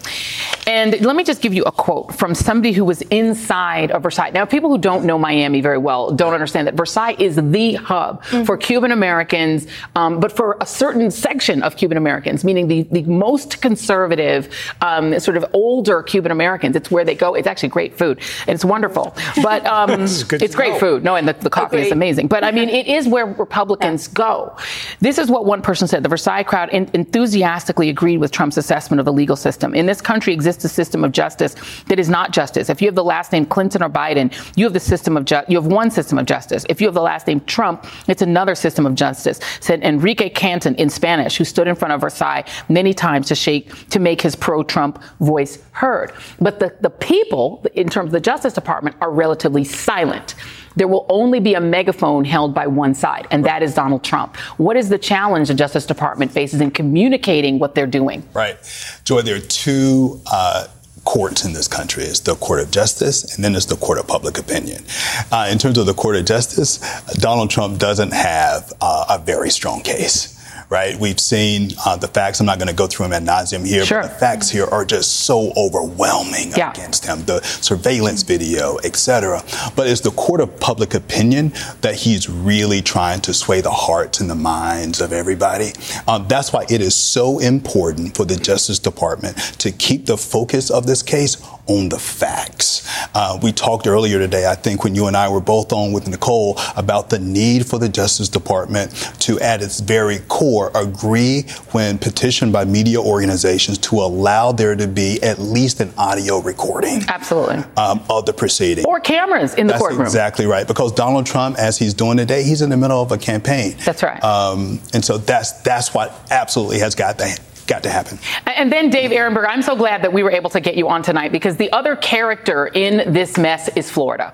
And 0.66 1.02
let 1.02 1.16
me 1.16 1.24
just 1.24 1.42
give 1.42 1.54
you 1.54 1.64
a 1.64 1.72
quote 1.72 2.14
from 2.14 2.36
somebody 2.36 2.74
who 2.74 2.86
was 2.86 3.02
inside 3.04 3.92
of 3.92 4.04
Versailles. 4.04 4.30
Now, 4.30 4.46
people 4.46 4.70
who 4.70 4.78
don't 4.78 5.04
know 5.04 5.18
Miami 5.18 5.62
very 5.62 5.80
well 5.80 6.12
don't 6.12 6.34
understand 6.34 6.68
that 6.68 6.76
Versailles 6.76 7.16
is 7.18 7.38
the 7.38 7.74
hub 7.74 8.24
mm-hmm. 8.26 8.44
for 8.44 8.56
Cuban 8.56 8.92
Americans, 8.92 9.66
um, 9.96 10.20
but 10.20 10.32
for 10.32 10.58
a 10.62 10.66
certain 10.68 11.10
section 11.10 11.64
of 11.64 11.76
Cuban 11.76 11.98
Americans, 11.98 12.44
meaning 12.44 12.68
the, 12.68 12.84
the 12.84 13.02
most 13.04 13.62
conservative, 13.62 14.54
um, 14.82 15.20
sort 15.20 15.38
of 15.38 15.46
older 15.54 16.04
Cuban 16.04 16.32
Americans. 16.32 16.76
It's 16.76 16.92
where 16.92 17.04
they 17.04 17.16
go. 17.16 17.34
It's 17.34 17.48
actually 17.48 17.70
great 17.70 17.98
food 17.98 18.20
and 18.48 18.56
it's 18.56 18.66
wonderful. 18.66 19.16
But 19.42 19.66
um, 19.66 19.90
it's, 20.02 20.32
it's 20.34 20.54
great 20.54 20.74
know. 20.74 20.80
food. 20.80 21.04
No, 21.04 21.16
and 21.16 21.28
the, 21.28 21.34
the 21.34 21.50
coffee 21.50 21.78
is 21.78 21.92
amazing. 21.92 22.28
But 22.28 22.44
I 22.44 22.52
mean, 22.52 22.68
it 22.80 22.88
is 22.88 23.08
where 23.08 23.26
Republicans 23.26 24.08
go. 24.08 24.56
This 25.00 25.18
is 25.18 25.30
what 25.32 25.46
one 25.46 25.62
person 25.62 25.88
said. 25.88 26.04
The 26.04 26.10
Versailles 26.10 26.44
crowd 26.44 26.70
in, 26.70 26.88
enthusiastically 27.10 27.90
agreed 27.90 28.18
with 28.18 28.30
Trump's 28.32 28.58
assessment 28.58 29.00
of 29.00 29.06
the 29.06 29.12
legal 29.12 29.36
system. 29.36 29.74
In 29.74 29.88
this 29.88 30.00
country 30.00 30.32
exists 30.32 30.64
a 30.64 30.70
system 30.70 31.04
of 31.04 31.12
justice 31.12 31.56
that 31.88 31.98
is 31.98 32.08
not 32.08 32.32
justice. 32.32 32.70
If 32.70 32.84
you 32.84 32.88
have 32.88 32.94
the 32.94 33.04
last 33.04 33.32
name 33.32 33.48
Clinton 33.48 33.82
or 33.82 33.90
Biden, 33.90 34.32
you 34.56 34.64
have 34.66 34.74
the 34.74 34.80
system 34.80 35.18
of 35.18 35.26
ju- 35.26 35.42
you 35.48 35.60
have 35.60 35.66
one 35.66 35.90
system 35.90 36.20
of 36.20 36.28
justice. 36.28 36.68
If 36.70 36.80
you 36.80 36.88
have 36.88 36.94
the 36.94 37.02
last 37.02 37.26
name 37.26 37.42
Trump, 37.42 37.88
it's 38.08 38.22
another 38.22 38.54
system 38.54 38.86
of 38.86 38.94
justice. 38.94 39.40
Said 39.60 39.82
Enrique 39.82 40.30
Canton 40.30 40.76
in 40.76 40.90
Spanish, 40.90 41.36
who 41.38 41.46
stood 41.46 41.68
in 41.68 41.76
front 41.76 41.94
of 41.94 42.02
Versailles 42.02 42.44
many 42.68 42.94
times 42.94 43.28
to 43.30 43.36
shake 43.36 43.90
to 43.90 44.00
make 44.00 44.22
his 44.22 44.36
pro-Trump 44.36 45.02
voice 45.20 45.58
heard. 45.72 46.12
But 46.40 46.60
the, 46.60 46.76
the 46.82 46.92
people, 46.92 47.66
in 47.74 47.90
terms 47.90 48.10
of 48.10 48.12
the 48.12 48.20
Justice 48.20 48.54
Department, 48.54 48.98
are 49.02 49.12
relatively 49.12 49.64
silent 49.64 50.36
there 50.80 50.88
will 50.88 51.06
only 51.10 51.42
be 51.42 51.54
a 51.54 51.62
megaphone 51.62 52.24
held 52.24 52.54
by 52.54 52.66
one 52.66 52.96
side, 52.96 53.28
and 53.32 53.46
that 53.46 53.62
is 53.62 53.76
Donald 53.76 54.04
Trump. 54.04 54.38
What 54.58 54.78
is 54.78 54.88
the 54.88 54.98
challenge 54.98 55.50
the 55.50 55.54
Justice 55.54 55.86
Department 55.86 56.32
faces 56.32 56.62
in 56.62 56.72
communicating 56.72 57.60
what 57.60 57.76
they're 57.76 57.86
doing? 57.86 58.28
Right. 58.34 58.58
Joy, 59.04 59.22
there 59.22 59.36
are 59.36 59.40
two. 59.40 60.20
Uh, 60.26 60.68
courts 61.06 61.44
in 61.44 61.54
this 61.54 61.68
country. 61.68 62.04
It's 62.04 62.20
the 62.20 62.36
Court 62.36 62.60
of 62.60 62.70
Justice, 62.70 63.34
and 63.34 63.44
then 63.44 63.56
it's 63.56 63.66
the 63.66 63.78
Court 63.78 63.98
of 63.98 64.08
Public 64.08 64.38
Opinion. 64.38 64.84
Uh, 65.32 65.48
in 65.50 65.58
terms 65.58 65.80
of 65.80 65.88
the 65.88 65.94
Court 65.94 66.18
of 66.18 66.26
Justice, 66.26 66.78
Donald 67.14 67.50
Trump 67.50 67.80
doesn't 67.80 68.14
have 68.14 68.72
uh, 68.80 69.06
a 69.10 69.18
very 69.18 69.50
strong 69.50 69.82
case 69.82 70.39
right? 70.70 71.00
We've 71.00 71.20
seen 71.20 71.72
uh, 71.86 71.98
the 71.98 72.08
facts. 72.08 72.40
I'm 72.40 72.46
not 72.46 72.60
going 72.60 72.68
to 72.68 72.76
go 72.76 72.88
through 72.88 73.08
them 73.08 73.14
ad 73.14 73.24
nauseum 73.24 73.66
here, 73.66 73.86
sure. 73.86 74.02
but 74.02 74.10
the 74.10 74.20
facts 74.20 74.50
here 74.50 74.66
are 74.66 74.86
just 74.86 75.26
so 75.26 75.52
overwhelming 75.58 76.52
yeah. 76.56 76.72
against 76.72 77.06
him. 77.06 77.24
The 77.24 77.42
surveillance 77.42 78.24
video, 78.24 78.78
etc. 78.84 79.44
But 79.76 79.88
it's 79.88 80.02
the 80.02 80.12
court 80.12 80.42
of 80.42 80.60
public 80.60 80.94
opinion 80.94 81.54
that 81.82 81.96
he's 81.96 82.30
really 82.30 82.82
trying 82.82 83.22
to 83.22 83.34
sway 83.34 83.62
the 83.62 83.72
hearts 83.72 84.20
and 84.20 84.30
the 84.30 84.36
minds 84.36 85.02
of 85.02 85.12
everybody. 85.12 85.72
Um, 86.08 86.28
that's 86.28 86.54
why 86.54 86.66
it 86.70 86.82
is 86.82 86.96
so 86.96 87.40
important 87.40 88.16
for 88.16 88.26
the 88.26 88.36
Justice 88.36 88.80
Department 88.80 89.38
to 89.60 89.72
keep 89.72 90.06
the 90.06 90.18
focus 90.18 90.70
of 90.70 90.86
this 90.86 91.02
case 91.02 91.38
on 91.70 91.90
the 91.90 92.00
facts. 92.00 92.86
Uh, 93.14 93.40
we 93.42 93.52
talked 93.52 93.86
earlier 93.88 94.18
today, 94.18 94.48
I 94.48 94.56
think, 94.56 94.84
when 94.84 94.96
you 94.96 95.06
and 95.06 95.16
I 95.16 95.30
were 95.30 95.40
both 95.40 95.72
on 95.72 95.94
with 95.94 96.08
Nicole 96.08 96.60
about 96.76 97.10
the 97.10 97.20
need 97.20 97.68
for 97.68 97.78
the 97.78 97.88
Justice 97.88 98.28
Department 98.28 98.92
to, 99.20 99.40
at 99.40 99.62
its 99.62 99.80
very 99.80 100.20
core, 100.28 100.59
agree 100.68 101.44
when 101.72 101.98
petitioned 101.98 102.54
by 102.54 102.66
media 102.66 103.00
organizations 103.00 103.78
to 103.80 103.96
allow 103.96 104.52
there 104.52 104.76
to 104.76 104.88
be 104.88 105.22
at 105.24 105.40
least 105.40 105.80
an 105.80 105.94
audio 105.98 106.40
recording. 106.40 107.04
Absolutely. 107.08 107.64
Um, 107.78 108.02
of 108.10 108.26
the 108.26 108.34
proceeding. 108.34 108.86
Or 108.86 109.00
cameras 109.00 109.56
in 109.56 109.68
the 109.68 109.74
That's 109.74 109.82
courtroom. 109.82 110.02
exactly 110.02 110.46
right. 110.46 110.68
Because 110.68 110.92
Donald 110.92 111.26
Trump, 111.26 111.58
as 111.58 111.78
he's 111.78 111.94
doing 111.94 112.18
today, 112.18 112.44
he's 112.44 112.62
in 112.62 112.70
the 112.70 112.78
middle 112.78 113.02
of 113.02 113.12
a 113.12 113.18
campaign. 113.18 113.76
That's 113.86 114.04
right. 114.04 114.24
Um, 114.24 114.80
and 114.94 115.04
so 115.04 115.18
that's 115.18 115.54
that's 115.62 115.94
what 115.94 116.14
absolutely 116.30 116.80
has 116.80 116.96
got 116.96 117.18
to 117.20 117.40
got 117.70 117.84
to 117.84 117.90
happen. 117.90 118.18
And 118.48 118.72
then, 118.72 118.90
Dave 118.90 119.12
Aronberg, 119.12 119.46
I'm 119.48 119.62
so 119.62 119.76
glad 119.76 120.02
that 120.02 120.12
we 120.12 120.24
were 120.24 120.32
able 120.32 120.50
to 120.50 120.60
get 120.60 120.76
you 120.76 120.90
on 120.90 121.04
tonight 121.04 121.32
because 121.32 121.56
the 121.56 121.72
other 121.72 121.96
character 121.96 122.68
in 122.68 123.14
this 123.14 123.38
mess 123.38 123.70
is 123.78 123.90
Florida. 123.90 124.34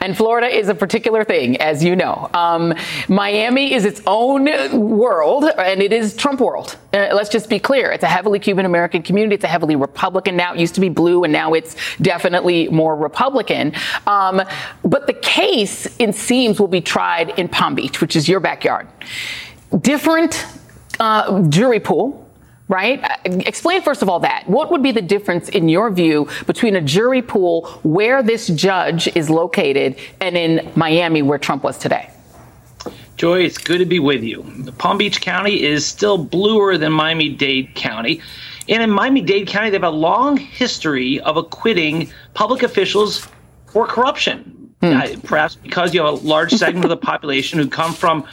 And 0.00 0.16
Florida 0.16 0.46
is 0.46 0.68
a 0.68 0.74
particular 0.74 1.24
thing, 1.24 1.56
as 1.56 1.82
you 1.82 1.96
know. 1.96 2.30
Um, 2.32 2.72
Miami 3.08 3.74
is 3.74 3.84
its 3.84 4.00
own 4.06 4.44
world, 4.72 5.44
and 5.44 5.82
it 5.82 5.92
is 5.92 6.14
Trump 6.16 6.40
world. 6.40 6.76
Uh, 6.94 7.08
let's 7.12 7.28
just 7.28 7.50
be 7.50 7.58
clear. 7.58 7.90
It's 7.90 8.04
a 8.04 8.08
heavily 8.08 8.38
Cuban 8.38 8.64
American 8.64 9.02
community. 9.02 9.34
It's 9.34 9.44
a 9.44 9.48
heavily 9.48 9.76
Republican. 9.76 10.36
Now 10.36 10.54
it 10.54 10.60
used 10.60 10.76
to 10.76 10.80
be 10.80 10.88
blue, 10.88 11.24
and 11.24 11.32
now 11.32 11.54
it's 11.54 11.76
definitely 12.00 12.68
more 12.68 12.96
Republican. 12.96 13.72
Um, 14.06 14.42
but 14.84 15.08
the 15.08 15.14
case, 15.14 15.88
it 15.98 16.14
seems, 16.14 16.60
will 16.60 16.68
be 16.68 16.80
tried 16.80 17.30
in 17.38 17.48
Palm 17.48 17.74
Beach, 17.74 18.00
which 18.00 18.14
is 18.14 18.28
your 18.28 18.38
backyard. 18.38 18.86
Different 19.80 20.46
uh, 21.00 21.42
jury 21.48 21.80
pool 21.80 22.25
right? 22.68 23.04
Explain 23.24 23.82
first 23.82 24.02
of 24.02 24.08
all 24.08 24.20
that. 24.20 24.48
What 24.48 24.70
would 24.70 24.82
be 24.82 24.92
the 24.92 25.02
difference 25.02 25.48
in 25.48 25.68
your 25.68 25.90
view 25.90 26.28
between 26.46 26.76
a 26.76 26.80
jury 26.80 27.22
pool 27.22 27.66
where 27.82 28.22
this 28.22 28.48
judge 28.48 29.08
is 29.16 29.30
located 29.30 29.96
and 30.20 30.36
in 30.36 30.70
Miami 30.74 31.22
where 31.22 31.38
Trump 31.38 31.62
was 31.62 31.78
today? 31.78 32.10
Joy, 33.16 33.44
it's 33.44 33.56
good 33.56 33.78
to 33.78 33.86
be 33.86 33.98
with 33.98 34.22
you. 34.22 34.42
Palm 34.76 34.98
Beach 34.98 35.22
County 35.22 35.62
is 35.62 35.86
still 35.86 36.18
bluer 36.18 36.76
than 36.76 36.92
Miami 36.92 37.30
Dade 37.30 37.74
County. 37.74 38.20
And 38.68 38.82
in 38.82 38.90
Miami 38.90 39.22
Dade 39.22 39.46
County, 39.46 39.70
they 39.70 39.76
have 39.76 39.84
a 39.84 39.90
long 39.90 40.36
history 40.36 41.20
of 41.20 41.36
acquitting 41.36 42.12
public 42.34 42.62
officials 42.62 43.26
for 43.68 43.86
corruption. 43.86 44.74
Hmm. 44.82 44.92
Uh, 44.92 45.08
perhaps 45.24 45.54
because 45.54 45.94
you 45.94 46.04
have 46.04 46.12
a 46.12 46.16
large 46.16 46.52
segment 46.52 46.84
of 46.84 46.90
the 46.90 46.96
population 46.98 47.58
who 47.58 47.68
come 47.68 47.94
from 47.94 48.26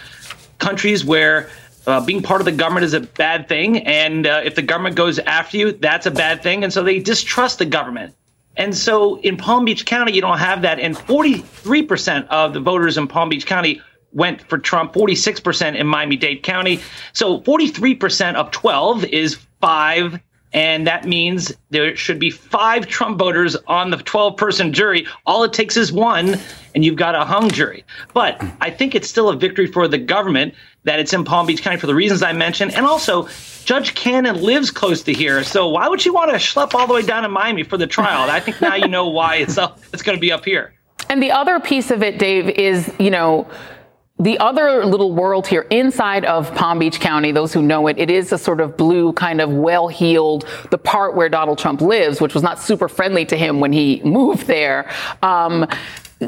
countries 0.60 1.06
where 1.06 1.50
uh, 1.86 2.04
being 2.06 2.22
part 2.22 2.42
of 2.42 2.46
the 2.46 2.52
government 2.52 2.86
is 2.86 2.94
a 2.94 3.02
bad 3.02 3.48
thing, 3.48 3.80
and 3.86 4.26
uh, 4.26 4.42
if 4.44 4.56
the 4.56 4.62
government 4.62 4.96
goes 4.96 5.20
after 5.20 5.58
you, 5.58 5.72
that's 5.74 6.06
a 6.06 6.12
bad 6.12 6.42
thing, 6.42 6.64
and 6.64 6.72
so 6.72 6.84
they 6.84 7.00
distrust 7.00 7.60
the 7.60 7.66
government. 7.66 8.14
And 8.56 8.76
so 8.76 9.20
in 9.22 9.38
Palm 9.38 9.66
Beach 9.66 9.86
County, 9.86 10.14
you 10.14 10.22
don't 10.22 10.38
have 10.38 10.62
that, 10.62 10.80
and 10.80 10.96
43% 10.96 12.28
of 12.28 12.54
the 12.54 12.60
voters 12.60 12.98
in 12.98 13.08
Palm 13.08 13.30
Beach 13.30 13.46
County 13.46 13.82
went 14.12 14.42
for 14.48 14.58
Trump, 14.58 14.94
46% 14.94 15.76
in 15.76 15.88
Miami 15.88 16.16
Dade 16.16 16.44
County. 16.44 16.80
So 17.14 17.40
43% 17.42 18.36
of 18.36 18.52
12 18.52 19.06
is 19.06 19.40
five 19.60 20.20
and 20.54 20.86
that 20.86 21.06
means 21.06 21.52
there 21.72 21.96
should 21.96 22.20
be 22.20 22.30
five 22.30 22.88
Trump 22.88 23.18
voters 23.18 23.56
on 23.68 23.90
the 23.90 23.98
12 23.98 24.38
person 24.38 24.72
jury. 24.72 25.08
All 25.26 25.44
it 25.44 25.54
takes 25.54 25.76
is 25.78 25.92
one, 25.92 26.38
and 26.76 26.86
you've 26.86 26.96
got 26.96 27.16
a 27.16 27.26
hung 27.26 27.50
jury. 27.50 27.84
But 28.14 28.44
I 28.62 28.70
think 28.70 28.94
it's 28.94 29.10
still 29.10 29.30
a 29.30 29.36
victory 29.36 29.68
for 29.68 29.88
the 29.88 29.98
government 29.98 30.54
that 30.84 31.00
it's 31.00 31.14
in 31.14 31.24
Palm 31.24 31.48
Beach 31.48 31.62
County 31.62 31.78
for 31.78 31.88
the 31.88 31.96
reasons 31.96 32.22
I 32.22 32.34
mentioned. 32.34 32.74
And 32.76 32.86
also, 32.86 33.28
Judge 33.66 33.96
Cannon 33.96 34.42
lives 34.42 34.70
close 34.70 35.02
to 35.04 35.14
here. 35.14 35.44
So 35.44 35.70
why 35.70 35.88
would 35.88 36.02
she 36.02 36.10
want 36.10 36.32
to 36.32 36.38
schlep 36.38 36.74
all 36.76 36.86
the 36.86 36.94
way 36.94 37.02
down 37.02 37.24
to 37.24 37.30
Miami 37.30 37.64
for 37.64 37.78
the 37.78 37.88
trial? 37.88 38.30
I 38.30 38.40
think 38.40 38.62
now 38.62 38.76
you 38.76 38.88
know 38.88 39.08
why 39.08 39.38
it's, 39.38 39.58
it's 39.94 40.04
going 40.04 40.18
to 40.18 40.22
be 40.22 40.32
up 40.32 40.46
here. 40.46 40.74
And 41.10 41.22
the 41.22 41.32
other 41.32 41.60
piece 41.60 41.90
of 41.92 42.04
it, 42.04 42.20
Dave, 42.20 42.50
is, 42.50 42.92
you 43.00 43.10
know, 43.10 43.48
the 44.24 44.38
other 44.40 44.86
little 44.86 45.12
world 45.12 45.46
here 45.46 45.68
inside 45.70 46.24
of 46.24 46.54
Palm 46.56 46.80
Beach 46.80 47.00
County, 47.00 47.32
those 47.32 47.54
who 47.54 47.62
know 47.62 47.88
it, 47.88 47.98
it 47.98 48.10
is 48.10 48.32
a 48.32 48.38
sort 48.38 48.62
of 48.62 48.78
blue, 48.78 49.12
kind 49.14 49.42
of 49.42 49.52
well 49.52 49.90
heeled, 49.90 50.48
the 50.72 50.78
part 50.78 51.16
where 51.16 51.28
Donald 51.28 51.58
Trump 51.58 51.82
lives, 51.82 52.22
which 52.22 52.34
was 52.34 52.42
not 52.42 52.60
super 52.60 52.88
friendly 52.88 53.26
to 53.26 53.38
him 53.38 53.60
when 53.60 53.74
he 53.74 54.02
moved 54.06 54.48
there. 54.48 54.90
Um, 55.22 55.68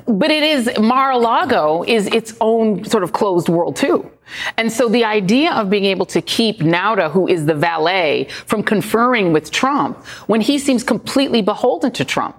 but 0.07 0.29
it 0.29 0.43
is 0.43 0.69
Mar-a-Lago 0.77 1.83
is 1.87 2.07
its 2.07 2.35
own 2.41 2.83
sort 2.83 3.03
of 3.03 3.13
closed 3.13 3.47
world 3.47 3.77
too. 3.77 4.11
And 4.57 4.69
so 4.69 4.89
the 4.89 5.05
idea 5.05 5.53
of 5.53 5.69
being 5.69 5.85
able 5.85 6.05
to 6.07 6.21
keep 6.21 6.59
Nauta, 6.59 7.09
who 7.09 7.29
is 7.29 7.45
the 7.45 7.53
valet, 7.53 8.25
from 8.45 8.61
conferring 8.61 9.31
with 9.31 9.51
Trump 9.51 10.03
when 10.27 10.41
he 10.41 10.59
seems 10.59 10.83
completely 10.83 11.41
beholden 11.41 11.91
to 11.93 12.03
Trump. 12.03 12.35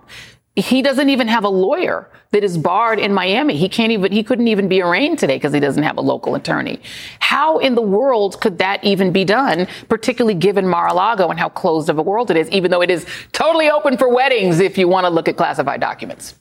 He 0.56 0.80
doesn't 0.80 1.10
even 1.10 1.28
have 1.28 1.44
a 1.44 1.50
lawyer 1.50 2.10
that 2.32 2.42
is 2.42 2.56
barred 2.56 2.98
in 2.98 3.12
Miami. 3.12 3.56
He 3.56 3.68
can't 3.68 3.92
even, 3.92 4.10
he 4.10 4.22
couldn't 4.22 4.48
even 4.48 4.68
be 4.68 4.80
arraigned 4.80 5.18
today 5.18 5.36
because 5.36 5.52
he 5.52 5.60
doesn't 5.60 5.82
have 5.82 5.98
a 5.98 6.00
local 6.00 6.34
attorney. 6.34 6.80
How 7.20 7.58
in 7.58 7.74
the 7.74 7.82
world 7.82 8.40
could 8.40 8.56
that 8.58 8.82
even 8.82 9.12
be 9.12 9.24
done, 9.24 9.68
particularly 9.90 10.34
given 10.34 10.66
Mar-a-Lago 10.66 11.28
and 11.28 11.38
how 11.38 11.50
closed 11.50 11.90
of 11.90 11.98
a 11.98 12.02
world 12.02 12.30
it 12.30 12.38
is, 12.38 12.50
even 12.50 12.70
though 12.70 12.80
it 12.80 12.90
is 12.90 13.06
totally 13.32 13.70
open 13.70 13.98
for 13.98 14.08
weddings 14.08 14.58
if 14.58 14.78
you 14.78 14.88
want 14.88 15.04
to 15.04 15.10
look 15.10 15.28
at 15.28 15.36
classified 15.36 15.80
documents? 15.80 16.34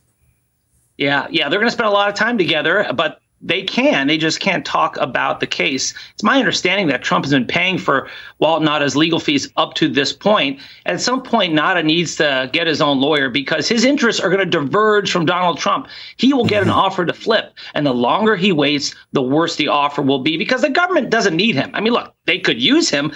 Yeah, 0.98 1.28
yeah, 1.30 1.50
they're 1.50 1.60
going 1.60 1.68
to 1.68 1.74
spend 1.74 1.90
a 1.90 1.92
lot 1.92 2.08
of 2.08 2.16
time 2.16 2.38
together, 2.38 2.90
but 2.96 3.20
they 3.42 3.64
can. 3.64 4.08
They 4.08 4.18
just 4.18 4.40
can't 4.40 4.66
talk 4.66 4.98
about 4.98 5.40
the 5.40 5.48
case. 5.48 5.94
It's 6.14 6.24
my 6.24 6.40
understanding 6.40 6.88
that 6.88 7.04
Trump 7.04 7.26
has 7.26 7.32
been 7.32 7.46
paying 7.46 7.78
for 7.78 8.10
Walt 8.40 8.64
Nauta's 8.64 8.96
legal 8.96 9.20
fees 9.20 9.52
up 9.58 9.76
to 9.76 9.88
this 9.88 10.12
point. 10.12 10.60
At 10.86 11.02
some 11.02 11.22
point, 11.22 11.54
Nauta 11.54 11.86
needs 11.86 12.16
to 12.16 12.50
get 12.52 12.66
his 12.66 12.82
own 12.82 13.00
lawyer 13.00 13.30
because 13.30 13.68
his 13.68 13.86
interests 13.86 14.22
are 14.22 14.30
going 14.30 14.40
to 14.40 14.46
diverge 14.46 15.12
from 15.12 15.26
Donald 15.26 15.60
Trump. 15.60 15.88
He 16.18 16.34
will 16.34 16.46
get 16.46 16.64
an 16.64 16.70
mm-hmm. 16.70 16.80
offer 16.80 17.06
to 17.06 17.14
flip. 17.14 17.54
And 17.74 17.86
the 17.86 17.94
longer 17.94 18.36
he 18.36 18.52
waits, 18.52 18.96
the 19.12 19.22
worse 19.22 19.58
the 19.58 19.68
offer 19.68 20.02
will 20.02 20.20
be 20.20 20.38
because 20.38 20.62
the 20.62 20.70
government 20.70 21.10
doesn't 21.10 21.36
need 21.36 21.56
him. 21.56 21.72
I 21.74 21.82
mean, 21.82 21.94
look, 21.94 22.16
they 22.26 22.40
could 22.40 22.62
use 22.62 22.90
him, 22.90 23.12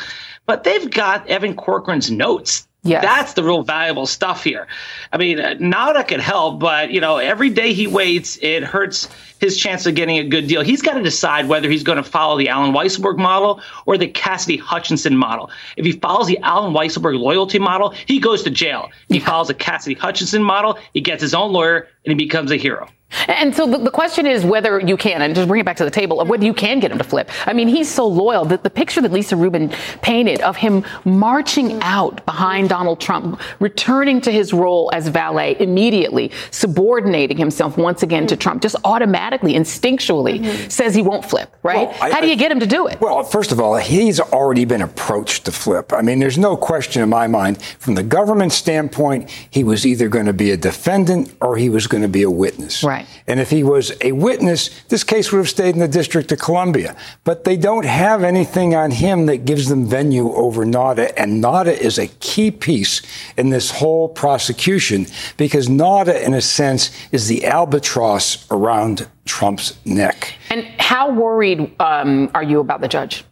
but 0.46 0.64
they've 0.64 0.92
got 0.92 1.28
Evan 1.28 1.56
Corcoran's 1.56 2.12
notes 2.12 2.68
That's 3.02 3.34
the 3.34 3.44
real 3.44 3.64
valuable 3.64 4.06
stuff 4.06 4.44
here. 4.44 4.68
I 5.12 5.18
mean, 5.18 5.40
uh, 5.40 5.56
Nauta 5.56 6.08
could 6.08 6.22
help, 6.22 6.60
but 6.60 6.92
you 6.92 7.02
know, 7.02 7.18
every 7.18 7.50
day 7.50 7.74
he 7.74 7.88
waits, 7.88 8.40
it 8.42 8.64
hurts 8.64 9.10
his 9.40 9.58
chance 9.58 9.86
of 9.86 9.96
getting 9.96 10.18
a 10.18 10.24
good 10.24 10.48
deal. 10.48 10.62
He's 10.62 10.82
got 10.82 10.94
to 10.94 11.04
decide 11.04 11.50
whether 11.50 11.70
he's 11.70 11.84
going 11.84 11.98
to 11.98 12.04
follow 12.04 12.38
the 12.38 12.48
Allen 12.48 12.72
Weisselberg 12.72 13.18
model 13.18 13.62
or 13.86 13.98
the 13.98 14.08
Cassidy 14.08 14.58
Hutchinson 14.58 15.18
model. 15.18 15.52
If 15.76 15.86
he 15.86 15.94
follows 15.94 16.28
the 16.28 16.38
Allen 16.40 16.74
Weisselberg 16.74 17.20
loyalty 17.20 17.60
model, 17.60 17.90
he 18.06 18.20
goes 18.20 18.44
to 18.44 18.50
jail. 18.50 18.90
If 19.10 19.16
he 19.16 19.20
follows 19.20 19.48
the 19.48 19.56
Cassidy 19.56 19.96
Hutchinson 19.96 20.42
model, 20.42 20.78
he 20.94 21.02
gets 21.02 21.22
his 21.22 21.34
own 21.34 21.52
lawyer 21.52 21.88
and 22.06 22.12
he 22.12 22.16
becomes 22.16 22.52
a 22.52 22.56
hero. 22.56 22.88
And 23.28 23.56
so 23.56 23.66
the, 23.66 23.78
the, 23.78 23.92
question 23.92 24.28
is 24.28 24.46
whether 24.46 24.80
you 24.80 24.96
can, 24.96 25.22
and 25.22 25.34
just 25.34 25.48
bring 25.48 25.62
it 25.62 25.66
back 25.66 25.78
to 25.78 25.86
the 25.86 25.92
table, 25.92 26.22
of 26.22 26.30
whether 26.30 26.46
you 26.46 26.54
can 26.54 26.80
get 26.80 26.92
him 26.92 26.98
to 26.98 27.04
flip. 27.04 27.30
I 27.48 27.54
mean, 27.54 27.68
he's 27.68 27.90
so 27.90 28.08
loyal 28.08 28.46
that 28.46 28.64
the 28.64 28.70
picture 28.70 29.02
that 29.02 29.12
Lisa 29.12 29.36
Rubin 29.36 29.70
painted 30.02 30.42
of 30.42 30.58
him 30.58 30.86
marching 31.06 31.82
out 31.82 32.24
behind 32.26 32.70
Donald 32.70 33.00
Trump, 33.00 33.42
returning 33.60 34.22
to 34.22 34.32
his 34.32 34.54
role 34.54 34.92
as 34.94 35.08
valet 35.08 35.58
immediately, 35.60 36.32
subordinating 36.52 37.38
himself 37.38 37.78
once 37.78 38.04
again 38.04 38.28
to 38.28 38.38
Trump, 38.38 38.62
just 38.62 38.76
automatically, 38.84 39.54
instinctually 39.54 40.40
mm-hmm. 40.40 40.70
says 40.70 40.94
he 40.94 41.02
won't 41.02 41.26
flip, 41.26 41.56
right? 41.64 41.90
Well, 41.90 41.98
I, 42.02 42.12
How 42.12 42.22
do 42.22 42.30
you 42.30 42.36
get 42.36 42.52
him 42.52 42.60
to 42.60 42.68
do 42.68 42.88
it? 42.88 43.02
Well, 43.02 43.24
first 43.24 43.52
of 43.52 43.60
all, 43.60 43.76
he's 43.78 44.20
already 44.20 44.66
been 44.66 44.82
approached 44.82 45.46
to 45.46 45.52
flip. 45.52 45.94
I 45.94 46.02
mean, 46.02 46.20
there's 46.20 46.38
no 46.38 46.56
question 46.56 47.02
in 47.02 47.10
my 47.10 47.28
mind, 47.28 47.62
from 47.80 47.96
the 47.96 48.04
government 48.04 48.54
standpoint, 48.54 49.30
he 49.50 49.64
was 49.64 49.86
either 49.86 50.10
going 50.10 50.28
to 50.28 50.34
be 50.34 50.52
a 50.52 50.58
defendant 50.58 51.36
or 51.42 51.58
he 51.58 51.70
was 51.70 51.88
going 51.88 52.04
to 52.04 52.10
be 52.10 52.24
a 52.24 52.32
witness. 52.32 52.84
Right. 52.84 52.99
Right. 53.00 53.24
And 53.28 53.40
if 53.40 53.50
he 53.50 53.64
was 53.64 53.94
a 54.02 54.12
witness, 54.12 54.70
this 54.86 55.04
case 55.04 55.32
would 55.32 55.38
have 55.40 55.50
stayed 55.50 55.74
in 55.74 55.80
the 55.80 55.88
District 55.88 56.32
of 56.32 56.40
Columbia. 56.40 56.96
But 57.24 57.44
they 57.44 57.58
don't 57.58 57.86
have 57.86 58.24
anything 58.24 58.76
on 58.76 58.92
him 58.92 59.26
that 59.28 59.46
gives 59.46 59.70
them 59.70 59.86
venue 59.86 60.34
over 60.34 60.66
Nauta. 60.66 61.14
And 61.16 61.44
Nauta 61.44 61.78
is 61.78 61.98
a 61.98 62.08
key 62.20 62.52
piece 62.52 63.02
in 63.38 63.50
this 63.50 63.72
whole 63.72 64.10
prosecution 64.10 65.08
because 65.38 65.68
Nauta, 65.68 66.22
in 66.22 66.34
a 66.34 66.42
sense, 66.42 66.92
is 67.12 67.28
the 67.28 67.46
albatross 67.46 68.46
around 68.52 69.08
Trump's 69.26 69.78
neck. 69.86 70.34
And 70.50 70.66
how 70.80 71.12
worried 71.12 71.72
um, 71.80 72.30
are 72.34 72.44
you 72.44 72.60
about 72.60 72.82
the 72.82 72.88
judge? 72.88 73.24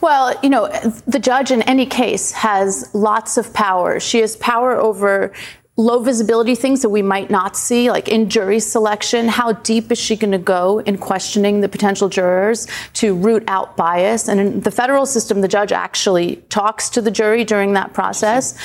Well, 0.00 0.38
you 0.42 0.50
know, 0.50 0.68
the 1.06 1.18
judge 1.18 1.50
in 1.50 1.62
any 1.62 1.86
case 1.86 2.32
has 2.32 2.90
lots 2.94 3.36
of 3.36 3.52
power. 3.54 4.00
She 4.00 4.20
has 4.20 4.36
power 4.36 4.76
over 4.76 5.32
low 5.76 5.98
visibility 5.98 6.54
things 6.54 6.82
that 6.82 6.90
we 6.90 7.02
might 7.02 7.30
not 7.30 7.56
see, 7.56 7.90
like 7.90 8.08
in 8.08 8.30
jury 8.30 8.60
selection. 8.60 9.26
How 9.28 9.52
deep 9.52 9.90
is 9.90 9.98
she 9.98 10.14
going 10.14 10.32
to 10.32 10.38
go 10.38 10.78
in 10.80 10.98
questioning 10.98 11.60
the 11.60 11.68
potential 11.68 12.08
jurors 12.08 12.68
to 12.94 13.14
root 13.14 13.42
out 13.48 13.76
bias? 13.76 14.28
And 14.28 14.38
in 14.38 14.60
the 14.60 14.70
federal 14.70 15.04
system, 15.04 15.40
the 15.40 15.48
judge 15.48 15.72
actually 15.72 16.36
talks 16.48 16.88
to 16.90 17.00
the 17.00 17.10
jury 17.10 17.44
during 17.44 17.72
that 17.72 17.92
process. 17.92 18.56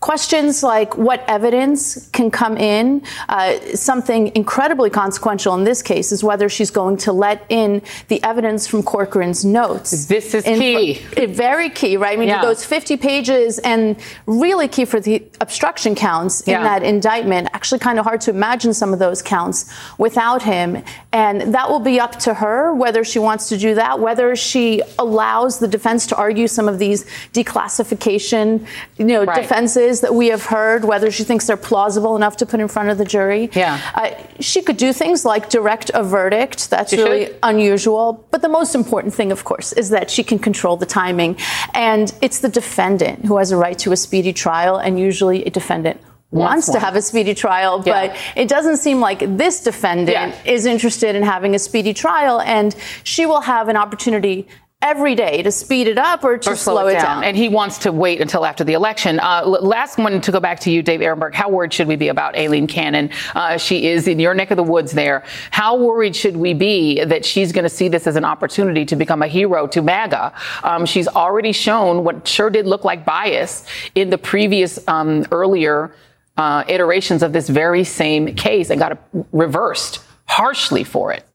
Questions 0.00 0.62
like 0.62 0.96
what 0.96 1.22
evidence 1.28 2.08
can 2.08 2.30
come 2.30 2.56
in. 2.56 3.02
Uh, 3.28 3.58
something 3.74 4.34
incredibly 4.34 4.88
consequential 4.88 5.54
in 5.54 5.64
this 5.64 5.82
case 5.82 6.10
is 6.10 6.24
whether 6.24 6.48
she's 6.48 6.70
going 6.70 6.96
to 6.96 7.12
let 7.12 7.44
in 7.50 7.82
the 8.08 8.22
evidence 8.22 8.66
from 8.66 8.82
Corcoran's 8.82 9.44
notes. 9.44 10.06
This 10.06 10.32
is 10.32 10.46
in, 10.46 10.58
key. 10.58 11.26
very 11.26 11.68
key, 11.68 11.98
right? 11.98 12.16
I 12.16 12.16
mean, 12.16 12.28
yeah. 12.28 12.40
those 12.40 12.64
50 12.64 12.96
pages 12.96 13.58
and 13.58 13.94
really 14.24 14.68
key 14.68 14.86
for 14.86 15.00
the 15.00 15.22
obstruction 15.38 15.94
counts 15.94 16.40
in 16.42 16.52
yeah. 16.52 16.62
that 16.62 16.82
indictment. 16.82 17.48
Actually, 17.52 17.80
kind 17.80 17.98
of 17.98 18.06
hard 18.06 18.22
to 18.22 18.30
imagine 18.30 18.72
some 18.72 18.94
of 18.94 19.00
those 19.00 19.20
counts 19.20 19.70
without 19.98 20.42
him. 20.42 20.82
And 21.12 21.54
that 21.54 21.68
will 21.68 21.78
be 21.78 22.00
up 22.00 22.18
to 22.20 22.32
her 22.32 22.74
whether 22.74 23.04
she 23.04 23.18
wants 23.18 23.50
to 23.50 23.58
do 23.58 23.74
that, 23.74 24.00
whether 24.00 24.34
she 24.34 24.80
allows 24.98 25.58
the 25.58 25.68
defense 25.68 26.06
to 26.06 26.16
argue 26.16 26.46
some 26.46 26.68
of 26.68 26.78
these 26.78 27.04
declassification, 27.34 28.66
you 28.96 29.04
know, 29.04 29.24
right. 29.24 29.42
defenses 29.42 29.89
that 29.98 30.14
we 30.14 30.28
have 30.28 30.44
heard, 30.44 30.84
whether 30.84 31.10
she 31.10 31.24
thinks 31.24 31.48
they're 31.48 31.56
plausible 31.56 32.14
enough 32.14 32.36
to 32.36 32.46
put 32.46 32.60
in 32.60 32.68
front 32.68 32.90
of 32.90 32.98
the 32.98 33.04
jury. 33.04 33.50
Yeah. 33.52 33.80
Uh, 33.94 34.10
she 34.38 34.62
could 34.62 34.76
do 34.76 34.92
things 34.92 35.24
like 35.24 35.50
direct 35.50 35.90
a 35.92 36.04
verdict. 36.04 36.70
That's 36.70 36.90
she 36.90 36.98
really 36.98 37.26
should. 37.26 37.38
unusual. 37.42 38.24
But 38.30 38.42
the 38.42 38.48
most 38.48 38.76
important 38.76 39.12
thing, 39.12 39.32
of 39.32 39.42
course, 39.42 39.72
is 39.72 39.90
that 39.90 40.08
she 40.08 40.22
can 40.22 40.38
control 40.38 40.76
the 40.76 40.86
timing. 40.86 41.36
And 41.74 42.14
it's 42.22 42.38
the 42.38 42.48
defendant 42.48 43.24
who 43.26 43.38
has 43.38 43.50
a 43.50 43.56
right 43.56 43.78
to 43.80 43.90
a 43.90 43.96
speedy 43.96 44.32
trial, 44.32 44.76
and 44.76 45.00
usually 45.00 45.44
a 45.44 45.50
defendant 45.50 46.00
wants 46.30 46.70
to 46.70 46.78
have 46.78 46.94
a 46.94 47.02
speedy 47.02 47.34
trial, 47.34 47.82
yeah. 47.84 48.06
but 48.06 48.16
it 48.36 48.48
doesn't 48.48 48.76
seem 48.76 49.00
like 49.00 49.18
this 49.36 49.64
defendant 49.64 50.10
yeah. 50.10 50.52
is 50.52 50.64
interested 50.64 51.16
in 51.16 51.22
having 51.24 51.54
a 51.54 51.58
speedy 51.58 51.92
trial, 51.92 52.40
and 52.40 52.76
she 53.02 53.26
will 53.26 53.40
have 53.40 53.68
an 53.68 53.76
opportunity 53.76 54.46
every 54.82 55.14
day 55.14 55.42
to 55.42 55.52
speed 55.52 55.86
it 55.86 55.98
up 55.98 56.24
or 56.24 56.38
to 56.38 56.50
or 56.50 56.56
slow, 56.56 56.74
slow, 56.74 56.86
it 56.86 56.94
down. 56.94 57.02
down. 57.02 57.24
And 57.24 57.36
he 57.36 57.48
wants 57.48 57.76
to 57.78 57.92
wait 57.92 58.20
until 58.20 58.46
after 58.46 58.64
the 58.64 58.72
election. 58.72 59.20
Uh, 59.20 59.44
last 59.44 59.98
one 59.98 60.20
to 60.20 60.32
go 60.32 60.40
back 60.40 60.58
to 60.60 60.70
you, 60.70 60.82
Dave 60.82 61.00
Aronberg. 61.00 61.34
How 61.34 61.50
worried 61.50 61.72
should 61.72 61.86
we 61.86 61.96
be 61.96 62.08
about 62.08 62.34
Aileen 62.34 62.66
Cannon? 62.66 63.10
Uh, 63.34 63.58
she 63.58 63.86
is 63.86 64.08
in 64.08 64.18
your 64.18 64.32
neck 64.32 64.50
of 64.50 64.56
the 64.56 64.62
woods 64.62 64.92
there. 64.92 65.22
How 65.50 65.76
worried 65.76 66.16
should 66.16 66.36
we 66.36 66.54
be 66.54 67.04
that 67.04 67.26
she's 67.26 67.52
going 67.52 67.64
to 67.64 67.70
see 67.70 67.88
this 67.88 68.06
as 68.06 68.16
an 68.16 68.24
opportunity 68.24 68.86
to 68.86 68.96
become 68.96 69.22
a 69.22 69.28
hero 69.28 69.66
to 69.66 69.82
MAGA? 69.82 70.32
Um, 70.62 70.86
she's 70.86 71.08
already 71.08 71.52
shown 71.52 72.02
what 72.02 72.26
sure 72.26 72.48
did 72.48 72.66
look 72.66 72.84
like 72.84 73.04
bias 73.04 73.66
in 73.94 74.08
the 74.08 74.18
previous 74.18 74.78
um, 74.88 75.26
earlier 75.30 75.94
uh, 76.38 76.64
iterations 76.68 77.22
of 77.22 77.34
this 77.34 77.50
very 77.50 77.84
same 77.84 78.34
case 78.34 78.70
and 78.70 78.80
got 78.80 78.98
reversed 79.32 80.00
harshly 80.26 80.84
for 80.84 81.12
it. 81.12 81.26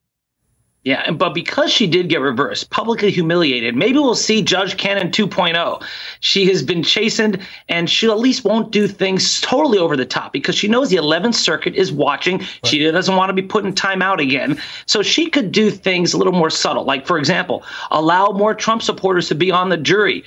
Yeah, 0.86 1.10
but 1.10 1.34
because 1.34 1.74
she 1.74 1.88
did 1.88 2.10
get 2.10 2.22
reversed, 2.22 2.70
publicly 2.70 3.10
humiliated, 3.10 3.76
maybe 3.76 3.98
we'll 3.98 4.14
see 4.14 4.44
Judge 4.44 4.78
Cannon 4.78 5.10
2.0. 5.10 5.84
She 6.20 6.46
has 6.46 6.62
been 6.62 6.84
chastened 6.84 7.40
and 7.68 7.90
she 7.90 8.08
at 8.08 8.20
least 8.20 8.46
won't 8.46 8.72
do 8.72 8.88
things 8.88 9.42
totally 9.42 9.80
over 9.80 9.98
the 9.98 10.06
top 10.06 10.32
because 10.32 10.54
she 10.54 10.68
knows 10.68 10.92
the 10.92 10.98
11th 10.98 11.34
Circuit 11.34 11.74
is 11.74 11.92
watching. 11.92 12.38
Right. 12.38 12.48
She 12.66 12.92
doesn't 12.92 13.16
want 13.16 13.30
to 13.30 13.34
be 13.34 13.42
put 13.42 13.66
in 13.66 13.74
timeout 13.74 14.22
again. 14.22 14.62
So 14.86 15.02
she 15.02 15.28
could 15.28 15.52
do 15.52 15.72
things 15.72 16.14
a 16.14 16.20
little 16.20 16.34
more 16.34 16.52
subtle. 16.52 16.84
Like, 16.84 17.08
for 17.08 17.18
example, 17.18 17.64
allow 17.90 18.28
more 18.28 18.54
Trump 18.54 18.84
supporters 18.84 19.28
to 19.30 19.36
be 19.36 19.50
on 19.50 19.70
the 19.70 19.78
jury 19.78 20.24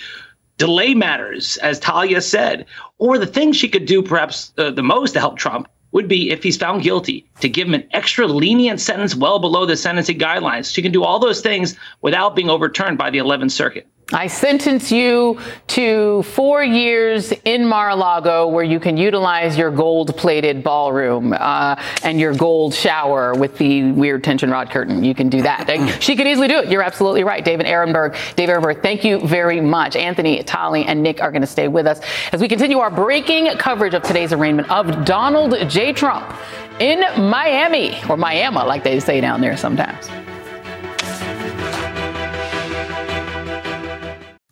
delay 0.56 0.92
matters, 0.92 1.56
as 1.58 1.78
Talia 1.78 2.20
said, 2.20 2.66
or 2.98 3.16
the 3.16 3.26
thing 3.26 3.52
she 3.52 3.68
could 3.68 3.86
do 3.86 4.02
perhaps 4.02 4.52
uh, 4.58 4.72
the 4.72 4.82
most 4.82 5.12
to 5.12 5.20
help 5.20 5.38
Trump 5.38 5.68
would 5.92 6.08
be 6.08 6.30
if 6.30 6.42
he's 6.42 6.56
found 6.56 6.82
guilty 6.82 7.26
to 7.40 7.48
give 7.48 7.68
him 7.68 7.74
an 7.74 7.88
extra 7.92 8.26
lenient 8.26 8.80
sentence 8.80 9.14
well 9.14 9.38
below 9.38 9.66
the 9.66 9.76
sentencing 9.76 10.18
guidelines. 10.18 10.72
She 10.72 10.82
can 10.82 10.92
do 10.92 11.04
all 11.04 11.18
those 11.18 11.40
things 11.40 11.76
without 12.02 12.36
being 12.36 12.50
overturned 12.50 12.98
by 12.98 13.10
the 13.10 13.18
11th 13.18 13.52
Circuit. 13.52 13.86
I 14.10 14.26
sentence 14.26 14.90
you 14.90 15.38
to 15.66 16.22
four 16.22 16.64
years 16.64 17.30
in 17.44 17.66
Mar-a-Lago 17.66 18.48
where 18.48 18.64
you 18.64 18.80
can 18.80 18.96
utilize 18.96 19.58
your 19.58 19.70
gold-plated 19.70 20.64
ballroom 20.64 21.34
uh, 21.34 21.76
and 22.02 22.18
your 22.18 22.34
gold 22.34 22.72
shower 22.72 23.34
with 23.34 23.58
the 23.58 23.92
weird 23.92 24.24
tension 24.24 24.50
rod 24.50 24.70
curtain. 24.70 25.04
You 25.04 25.14
can 25.14 25.28
do 25.28 25.42
that. 25.42 26.02
she 26.02 26.16
could 26.16 26.26
easily 26.26 26.48
do 26.48 26.58
it. 26.58 26.70
You're 26.70 26.82
absolutely 26.82 27.22
right. 27.22 27.44
David 27.44 27.66
Aronberg. 27.66 28.16
David 28.34 28.54
Aronberg, 28.54 28.82
thank 28.82 29.04
you 29.04 29.20
very 29.20 29.60
much. 29.60 29.94
Anthony, 29.94 30.42
Tali, 30.42 30.86
and 30.86 31.02
Nick 31.02 31.20
are 31.20 31.30
going 31.30 31.42
to 31.42 31.46
stay 31.46 31.68
with 31.68 31.86
us 31.86 32.00
as 32.32 32.40
we 32.40 32.48
continue 32.48 32.78
our 32.78 32.90
breaking 32.90 33.48
coverage 33.58 33.92
of 33.92 34.02
today's 34.02 34.32
arraignment 34.32 34.70
of 34.70 35.04
Donald 35.04 35.54
J. 35.68 35.92
Trump 35.92 36.34
in 36.80 37.00
Miami, 37.28 38.00
or 38.08 38.16
Miami, 38.16 38.56
like 38.56 38.84
they 38.84 39.00
say 39.00 39.20
down 39.20 39.42
there 39.42 39.56
sometimes. 39.58 40.08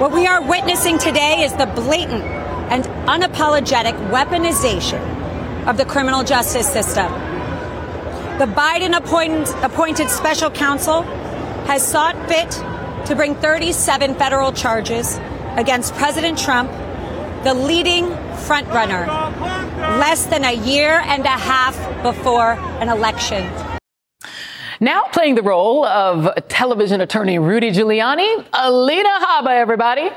What 0.00 0.12
we 0.12 0.26
are 0.26 0.40
witnessing 0.40 0.96
today 0.96 1.42
is 1.42 1.52
the 1.56 1.66
blatant 1.66 2.24
and 2.72 2.84
unapologetic 3.06 3.92
weaponization 4.08 4.98
of 5.66 5.76
the 5.76 5.84
criminal 5.84 6.24
justice 6.24 6.66
system. 6.66 7.12
The 8.38 8.46
Biden 8.46 8.96
appointed, 8.96 10.08
special 10.08 10.50
counsel 10.50 11.02
has 11.66 11.86
sought 11.86 12.16
fit 12.30 12.50
to 13.08 13.14
bring 13.14 13.34
37 13.34 14.14
federal 14.14 14.54
charges 14.54 15.20
against 15.58 15.94
President 15.96 16.38
Trump, 16.38 16.70
the 17.44 17.52
leading 17.52 18.06
frontrunner, 18.46 19.06
less 20.00 20.24
than 20.24 20.44
a 20.44 20.54
year 20.54 21.02
and 21.04 21.26
a 21.26 21.28
half 21.28 21.76
before 22.02 22.52
an 22.80 22.88
election. 22.88 23.69
Now 24.82 25.02
playing 25.12 25.34
the 25.34 25.42
role 25.42 25.84
of 25.84 26.48
television 26.48 27.02
attorney 27.02 27.38
Rudy 27.38 27.70
Giuliani, 27.70 28.46
Alina 28.54 29.10
Habba, 29.20 29.50
everybody. 29.50 30.08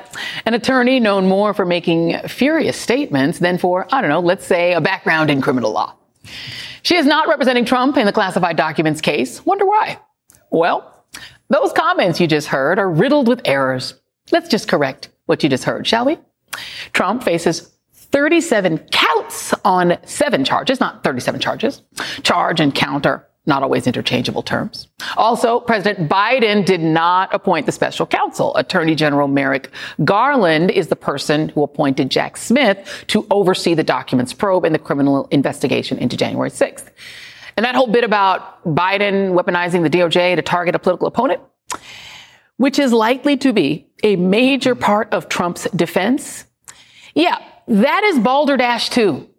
An 0.45 0.53
attorney 0.53 1.01
known 1.01 1.27
more 1.27 1.53
for 1.53 1.65
making 1.65 2.17
furious 2.29 2.79
statements 2.79 3.39
than 3.39 3.57
for, 3.57 3.93
I 3.93 3.99
don't 3.99 4.09
know, 4.09 4.21
let's 4.21 4.45
say 4.45 4.71
a 4.71 4.79
background 4.79 5.29
in 5.29 5.41
criminal 5.41 5.73
law. 5.73 5.95
She 6.81 6.95
is 6.95 7.05
not 7.05 7.27
representing 7.27 7.65
Trump 7.65 7.97
in 7.97 8.05
the 8.05 8.13
classified 8.13 8.55
documents 8.55 9.01
case. 9.01 9.45
Wonder 9.45 9.65
why? 9.65 9.99
Well, 10.49 11.05
those 11.49 11.73
comments 11.73 12.21
you 12.21 12.27
just 12.27 12.47
heard 12.47 12.79
are 12.79 12.89
riddled 12.89 13.27
with 13.27 13.41
errors. 13.43 13.95
Let's 14.31 14.47
just 14.47 14.69
correct 14.69 15.09
what 15.25 15.43
you 15.43 15.49
just 15.49 15.65
heard, 15.65 15.85
shall 15.85 16.05
we? 16.05 16.17
Trump 16.93 17.23
faces 17.23 17.73
37 17.91 18.77
counts 18.93 19.53
on 19.65 19.97
seven 20.05 20.45
charges, 20.45 20.79
not 20.79 21.03
37 21.03 21.41
charges. 21.41 21.81
Charge 22.23 22.61
and 22.61 22.73
counter 22.73 23.27
not 23.45 23.61
always 23.61 23.87
interchangeable 23.87 24.41
terms. 24.41 24.87
Also, 25.17 25.59
President 25.59 26.09
Biden 26.09 26.65
did 26.65 26.81
not 26.81 27.33
appoint 27.33 27.65
the 27.65 27.71
special 27.71 28.05
counsel. 28.05 28.55
Attorney 28.55 28.95
General 28.95 29.27
Merrick 29.27 29.69
Garland 30.03 30.71
is 30.71 30.87
the 30.87 30.95
person 30.95 31.49
who 31.49 31.63
appointed 31.63 32.09
Jack 32.09 32.37
Smith 32.37 33.03
to 33.07 33.27
oversee 33.29 33.73
the 33.73 33.83
documents 33.83 34.33
probe 34.33 34.63
and 34.63 34.73
the 34.73 34.79
criminal 34.79 35.27
investigation 35.31 35.97
into 35.97 36.15
January 36.15 36.49
6th. 36.49 36.89
And 37.57 37.65
that 37.65 37.75
whole 37.75 37.87
bit 37.87 38.03
about 38.03 38.63
Biden 38.63 39.33
weaponizing 39.37 39.83
the 39.83 39.89
DOJ 39.89 40.35
to 40.37 40.41
target 40.41 40.73
a 40.73 40.79
political 40.79 41.07
opponent, 41.07 41.41
which 42.57 42.79
is 42.79 42.93
likely 42.93 43.37
to 43.37 43.53
be 43.53 43.89
a 44.03 44.15
major 44.15 44.73
part 44.73 45.13
of 45.13 45.29
Trump's 45.29 45.69
defense. 45.71 46.45
Yeah, 47.13 47.37
that 47.67 48.03
is 48.05 48.19
balderdash 48.19 48.89
too. 48.89 49.29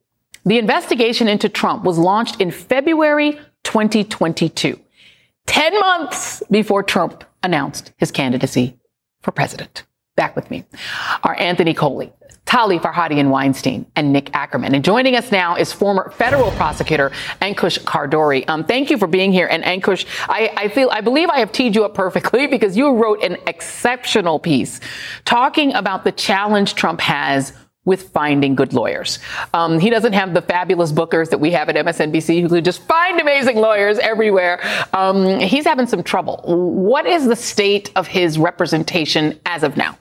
The 0.45 0.59
investigation 0.59 1.27
into 1.27 1.49
Trump 1.49 1.85
was 1.85 1.99
launched 1.99 2.41
in 2.41 2.51
February 2.51 3.39
2022, 3.75 4.79
10 5.47 5.81
months 5.81 6.45
before 6.49 6.85
Trump 6.85 7.25
announced 7.43 7.93
his 7.97 8.13
candidacy 8.13 8.79
for 9.21 9.33
president. 9.33 9.83
Back 10.15 10.37
with 10.37 10.49
me 10.49 10.63
are 11.25 11.35
Anthony 11.41 11.75
Coley, 11.75 12.13
Tali 12.45 12.79
Farhadian 12.79 13.31
Weinstein, 13.31 13.85
and 13.97 14.13
Nick 14.13 14.33
Ackerman. 14.33 14.77
And 14.77 14.85
joining 14.85 15.17
us 15.17 15.33
now 15.33 15.57
is 15.57 15.73
former 15.73 16.11
federal 16.11 16.53
prosecutor 16.53 17.11
Ankush 17.43 17.81
Khardori. 17.81 18.49
Um, 18.49 18.63
thank 18.63 18.91
you 18.91 18.97
for 18.97 19.09
being 19.09 19.33
here. 19.33 19.49
And 19.49 19.65
Ankush, 19.65 20.07
I, 20.29 20.53
I 20.57 20.69
feel, 20.69 20.89
I 20.93 21.01
believe 21.01 21.29
I 21.29 21.41
have 21.41 21.51
teed 21.51 21.75
you 21.75 21.85
up 21.85 21.97
perfectly 21.97 22.47
because 22.57 22.77
you 22.77 22.95
wrote 22.95 23.25
an 23.25 23.39
exceptional 23.49 24.39
piece 24.39 24.79
talking 25.25 25.75
about 25.75 26.05
the 26.05 26.13
challenge 26.13 26.77
Trump 26.77 27.01
has 27.01 27.53
with 27.85 28.09
finding 28.11 28.55
good 28.55 28.73
lawyers. 28.73 29.19
Um, 29.53 29.79
he 29.79 29.91
doesn't 29.91 30.13
have 30.13 30.35
the 30.35 30.43
fabulous 30.43 30.93
bookers 30.93 31.31
that 31.31 31.39
we 31.39 31.51
have 31.51 31.69
at 31.69 31.77
MSNBC 31.77 32.41
who 32.41 32.49
could 32.49 32.65
just 32.65 32.83
find 32.83 33.21
amazing 33.21 33.57
lawyers 33.57 33.99
everywhere. 33.99 34.61
Um, 34.93 35.39
he's 35.41 35.65
having 35.65 35.87
some 35.87 36.03
trouble. 36.03 36.43
What 36.47 37.07
is 37.07 37.27
the 37.27 37.37
state 37.37 37.91
of 37.97 38.07
his 38.07 38.39
representation 38.39 39.39
as 39.47 39.63
of 39.63 39.77
now? 39.77 39.99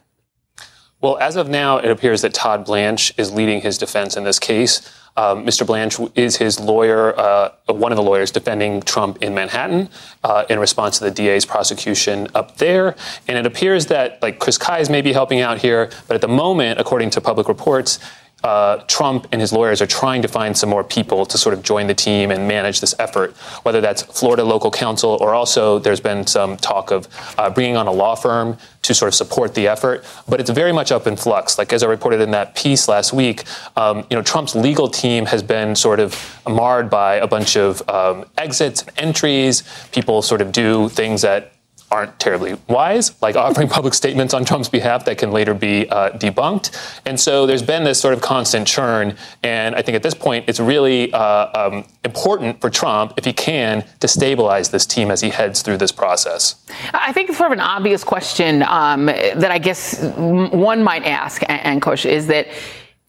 Well, 1.04 1.18
as 1.18 1.36
of 1.36 1.50
now, 1.50 1.76
it 1.76 1.90
appears 1.90 2.22
that 2.22 2.32
Todd 2.32 2.64
Blanche 2.64 3.12
is 3.18 3.30
leading 3.30 3.60
his 3.60 3.76
defense 3.76 4.16
in 4.16 4.24
this 4.24 4.38
case. 4.38 4.90
Um, 5.18 5.44
Mr. 5.44 5.66
Blanche 5.66 6.00
is 6.14 6.38
his 6.38 6.58
lawyer, 6.58 7.14
uh, 7.20 7.50
one 7.66 7.92
of 7.92 7.96
the 7.96 8.02
lawyers 8.02 8.30
defending 8.30 8.80
Trump 8.80 9.22
in 9.22 9.34
Manhattan 9.34 9.90
uh, 10.24 10.46
in 10.48 10.58
response 10.58 10.96
to 11.00 11.04
the 11.04 11.10
DA's 11.10 11.44
prosecution 11.44 12.28
up 12.34 12.56
there. 12.56 12.96
And 13.28 13.36
it 13.36 13.44
appears 13.44 13.84
that 13.88 14.22
like 14.22 14.38
Chris 14.38 14.56
Kise 14.56 14.88
may 14.88 15.02
be 15.02 15.12
helping 15.12 15.40
out 15.40 15.58
here, 15.58 15.90
but 16.08 16.14
at 16.14 16.22
the 16.22 16.28
moment, 16.28 16.80
according 16.80 17.10
to 17.10 17.20
public 17.20 17.48
reports, 17.48 17.98
uh, 18.44 18.84
Trump 18.88 19.26
and 19.32 19.40
his 19.40 19.54
lawyers 19.54 19.80
are 19.80 19.86
trying 19.86 20.20
to 20.20 20.28
find 20.28 20.56
some 20.56 20.68
more 20.68 20.84
people 20.84 21.24
to 21.24 21.38
sort 21.38 21.54
of 21.54 21.62
join 21.62 21.86
the 21.86 21.94
team 21.94 22.30
and 22.30 22.46
manage 22.46 22.80
this 22.80 22.94
effort, 22.98 23.34
whether 23.62 23.80
that's 23.80 24.02
Florida 24.02 24.44
local 24.44 24.70
counsel 24.70 25.16
or 25.20 25.34
also 25.34 25.78
there's 25.78 26.00
been 26.00 26.26
some 26.26 26.58
talk 26.58 26.90
of 26.90 27.08
uh, 27.38 27.48
bringing 27.48 27.76
on 27.76 27.86
a 27.86 27.90
law 27.90 28.14
firm 28.14 28.58
to 28.82 28.92
sort 28.92 29.08
of 29.08 29.14
support 29.14 29.54
the 29.54 29.66
effort. 29.66 30.04
But 30.28 30.40
it's 30.40 30.50
very 30.50 30.72
much 30.72 30.92
up 30.92 31.06
in 31.06 31.16
flux. 31.16 31.56
Like 31.56 31.72
as 31.72 31.82
I 31.82 31.86
reported 31.86 32.20
in 32.20 32.32
that 32.32 32.54
piece 32.54 32.86
last 32.86 33.14
week, 33.14 33.44
um, 33.76 34.06
you 34.10 34.16
know, 34.16 34.22
Trump's 34.22 34.54
legal 34.54 34.88
team 34.88 35.24
has 35.24 35.42
been 35.42 35.74
sort 35.74 35.98
of 35.98 36.38
marred 36.46 36.90
by 36.90 37.14
a 37.14 37.26
bunch 37.26 37.56
of 37.56 37.88
um, 37.88 38.26
exits 38.36 38.82
and 38.82 38.92
entries. 38.98 39.62
People 39.90 40.20
sort 40.20 40.42
of 40.42 40.52
do 40.52 40.90
things 40.90 41.22
that 41.22 41.53
aren't 41.90 42.18
terribly 42.18 42.56
wise, 42.68 43.20
like 43.22 43.36
offering 43.36 43.68
public 43.68 43.94
statements 43.94 44.34
on 44.34 44.44
Trump's 44.44 44.68
behalf 44.68 45.04
that 45.04 45.18
can 45.18 45.30
later 45.30 45.54
be 45.54 45.88
uh, 45.88 46.10
debunked. 46.10 47.00
And 47.06 47.18
so 47.18 47.46
there's 47.46 47.62
been 47.62 47.84
this 47.84 48.00
sort 48.00 48.14
of 48.14 48.20
constant 48.20 48.66
churn. 48.66 49.16
And 49.42 49.74
I 49.74 49.82
think 49.82 49.96
at 49.96 50.02
this 50.02 50.14
point, 50.14 50.46
it's 50.48 50.60
really 50.60 51.12
uh, 51.12 51.68
um, 51.68 51.84
important 52.04 52.60
for 52.60 52.70
Trump, 52.70 53.14
if 53.16 53.24
he 53.24 53.32
can, 53.32 53.84
to 54.00 54.08
stabilize 54.08 54.70
this 54.70 54.86
team 54.86 55.10
as 55.10 55.20
he 55.20 55.30
heads 55.30 55.62
through 55.62 55.78
this 55.78 55.92
process. 55.92 56.56
I 56.92 57.12
think 57.12 57.28
it's 57.28 57.38
sort 57.38 57.52
of 57.52 57.58
an 57.58 57.64
obvious 57.64 58.02
question 58.02 58.62
um, 58.64 59.06
that 59.06 59.50
I 59.50 59.58
guess 59.58 60.02
one 60.16 60.82
might 60.82 61.04
ask, 61.04 61.42
Ankush, 61.42 62.04
is 62.06 62.26
that 62.28 62.48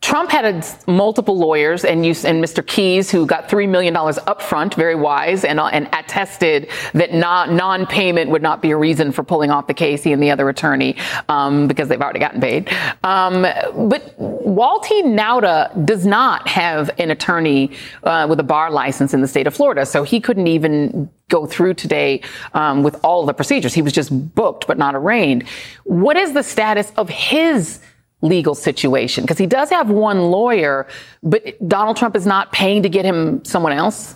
Trump 0.06 0.30
had 0.30 0.64
multiple 0.86 1.36
lawyers 1.36 1.84
and, 1.84 2.06
you, 2.06 2.12
and 2.12 2.44
Mr. 2.44 2.62
Kise, 2.62 3.10
who 3.10 3.26
got 3.26 3.50
$3 3.50 3.68
million 3.68 3.98
up 3.98 4.40
front, 4.40 4.76
very 4.76 4.94
wise, 4.94 5.44
and, 5.44 5.60
uh, 5.60 5.66
and 5.66 5.90
attested 5.94 6.70
that 6.94 7.12
non 7.12 7.88
payment 7.88 8.30
would 8.30 8.44
not 8.44 8.62
be 8.62 8.70
a 8.70 8.78
reason 8.78 9.12
for 9.12 9.24
pulling 9.24 9.50
off 9.50 9.66
the 9.66 9.74
case, 9.74 10.04
he 10.04 10.14
and 10.14 10.22
the 10.22 10.30
other 10.30 10.48
attorney, 10.48 10.96
um, 11.28 11.68
because 11.68 11.90
they've 11.90 12.00
already 12.00 12.20
gotten 12.20 12.40
paid. 12.40 12.72
Um, 13.04 13.42
but 13.90 14.16
Walty 14.20 15.02
Nauta 15.02 15.84
does 15.88 16.06
not 16.06 16.48
have 16.50 16.92
an 17.00 17.10
attorney 17.10 17.72
uh, 18.04 18.28
with 18.30 18.40
a 18.40 18.44
bar 18.44 18.70
license 18.70 19.12
in 19.12 19.22
the 19.22 19.28
state 19.28 19.48
of 19.48 19.56
Florida, 19.56 19.88
so 19.88 20.04
he 20.04 20.20
couldn't 20.20 20.46
even 20.46 21.10
go 21.30 21.48
through 21.48 21.74
today 21.74 22.22
um, 22.54 22.84
with 22.84 23.04
all 23.04 23.26
the 23.26 23.34
procedures. 23.34 23.74
He 23.74 23.82
was 23.82 23.92
just 23.92 24.36
booked 24.36 24.68
but 24.68 24.78
not 24.78 24.94
arraigned. 24.94 25.48
What 25.84 26.16
is 26.16 26.34
the 26.34 26.44
status 26.44 26.92
of 26.96 27.10
his 27.10 27.80
legal 28.26 28.56
situation? 28.56 29.24
Because 29.24 29.38
he 29.38 29.48
does 29.48 29.70
have 29.70 29.90
one 29.90 30.32
lawyer, 30.32 30.88
but 31.24 31.42
Donald 31.68 31.98
Trump 31.98 32.16
is 32.16 32.26
not 32.26 32.52
paying 32.52 32.84
to 32.84 32.90
get 32.90 33.06
him 33.06 33.44
someone 33.46 33.74
else? 33.74 34.16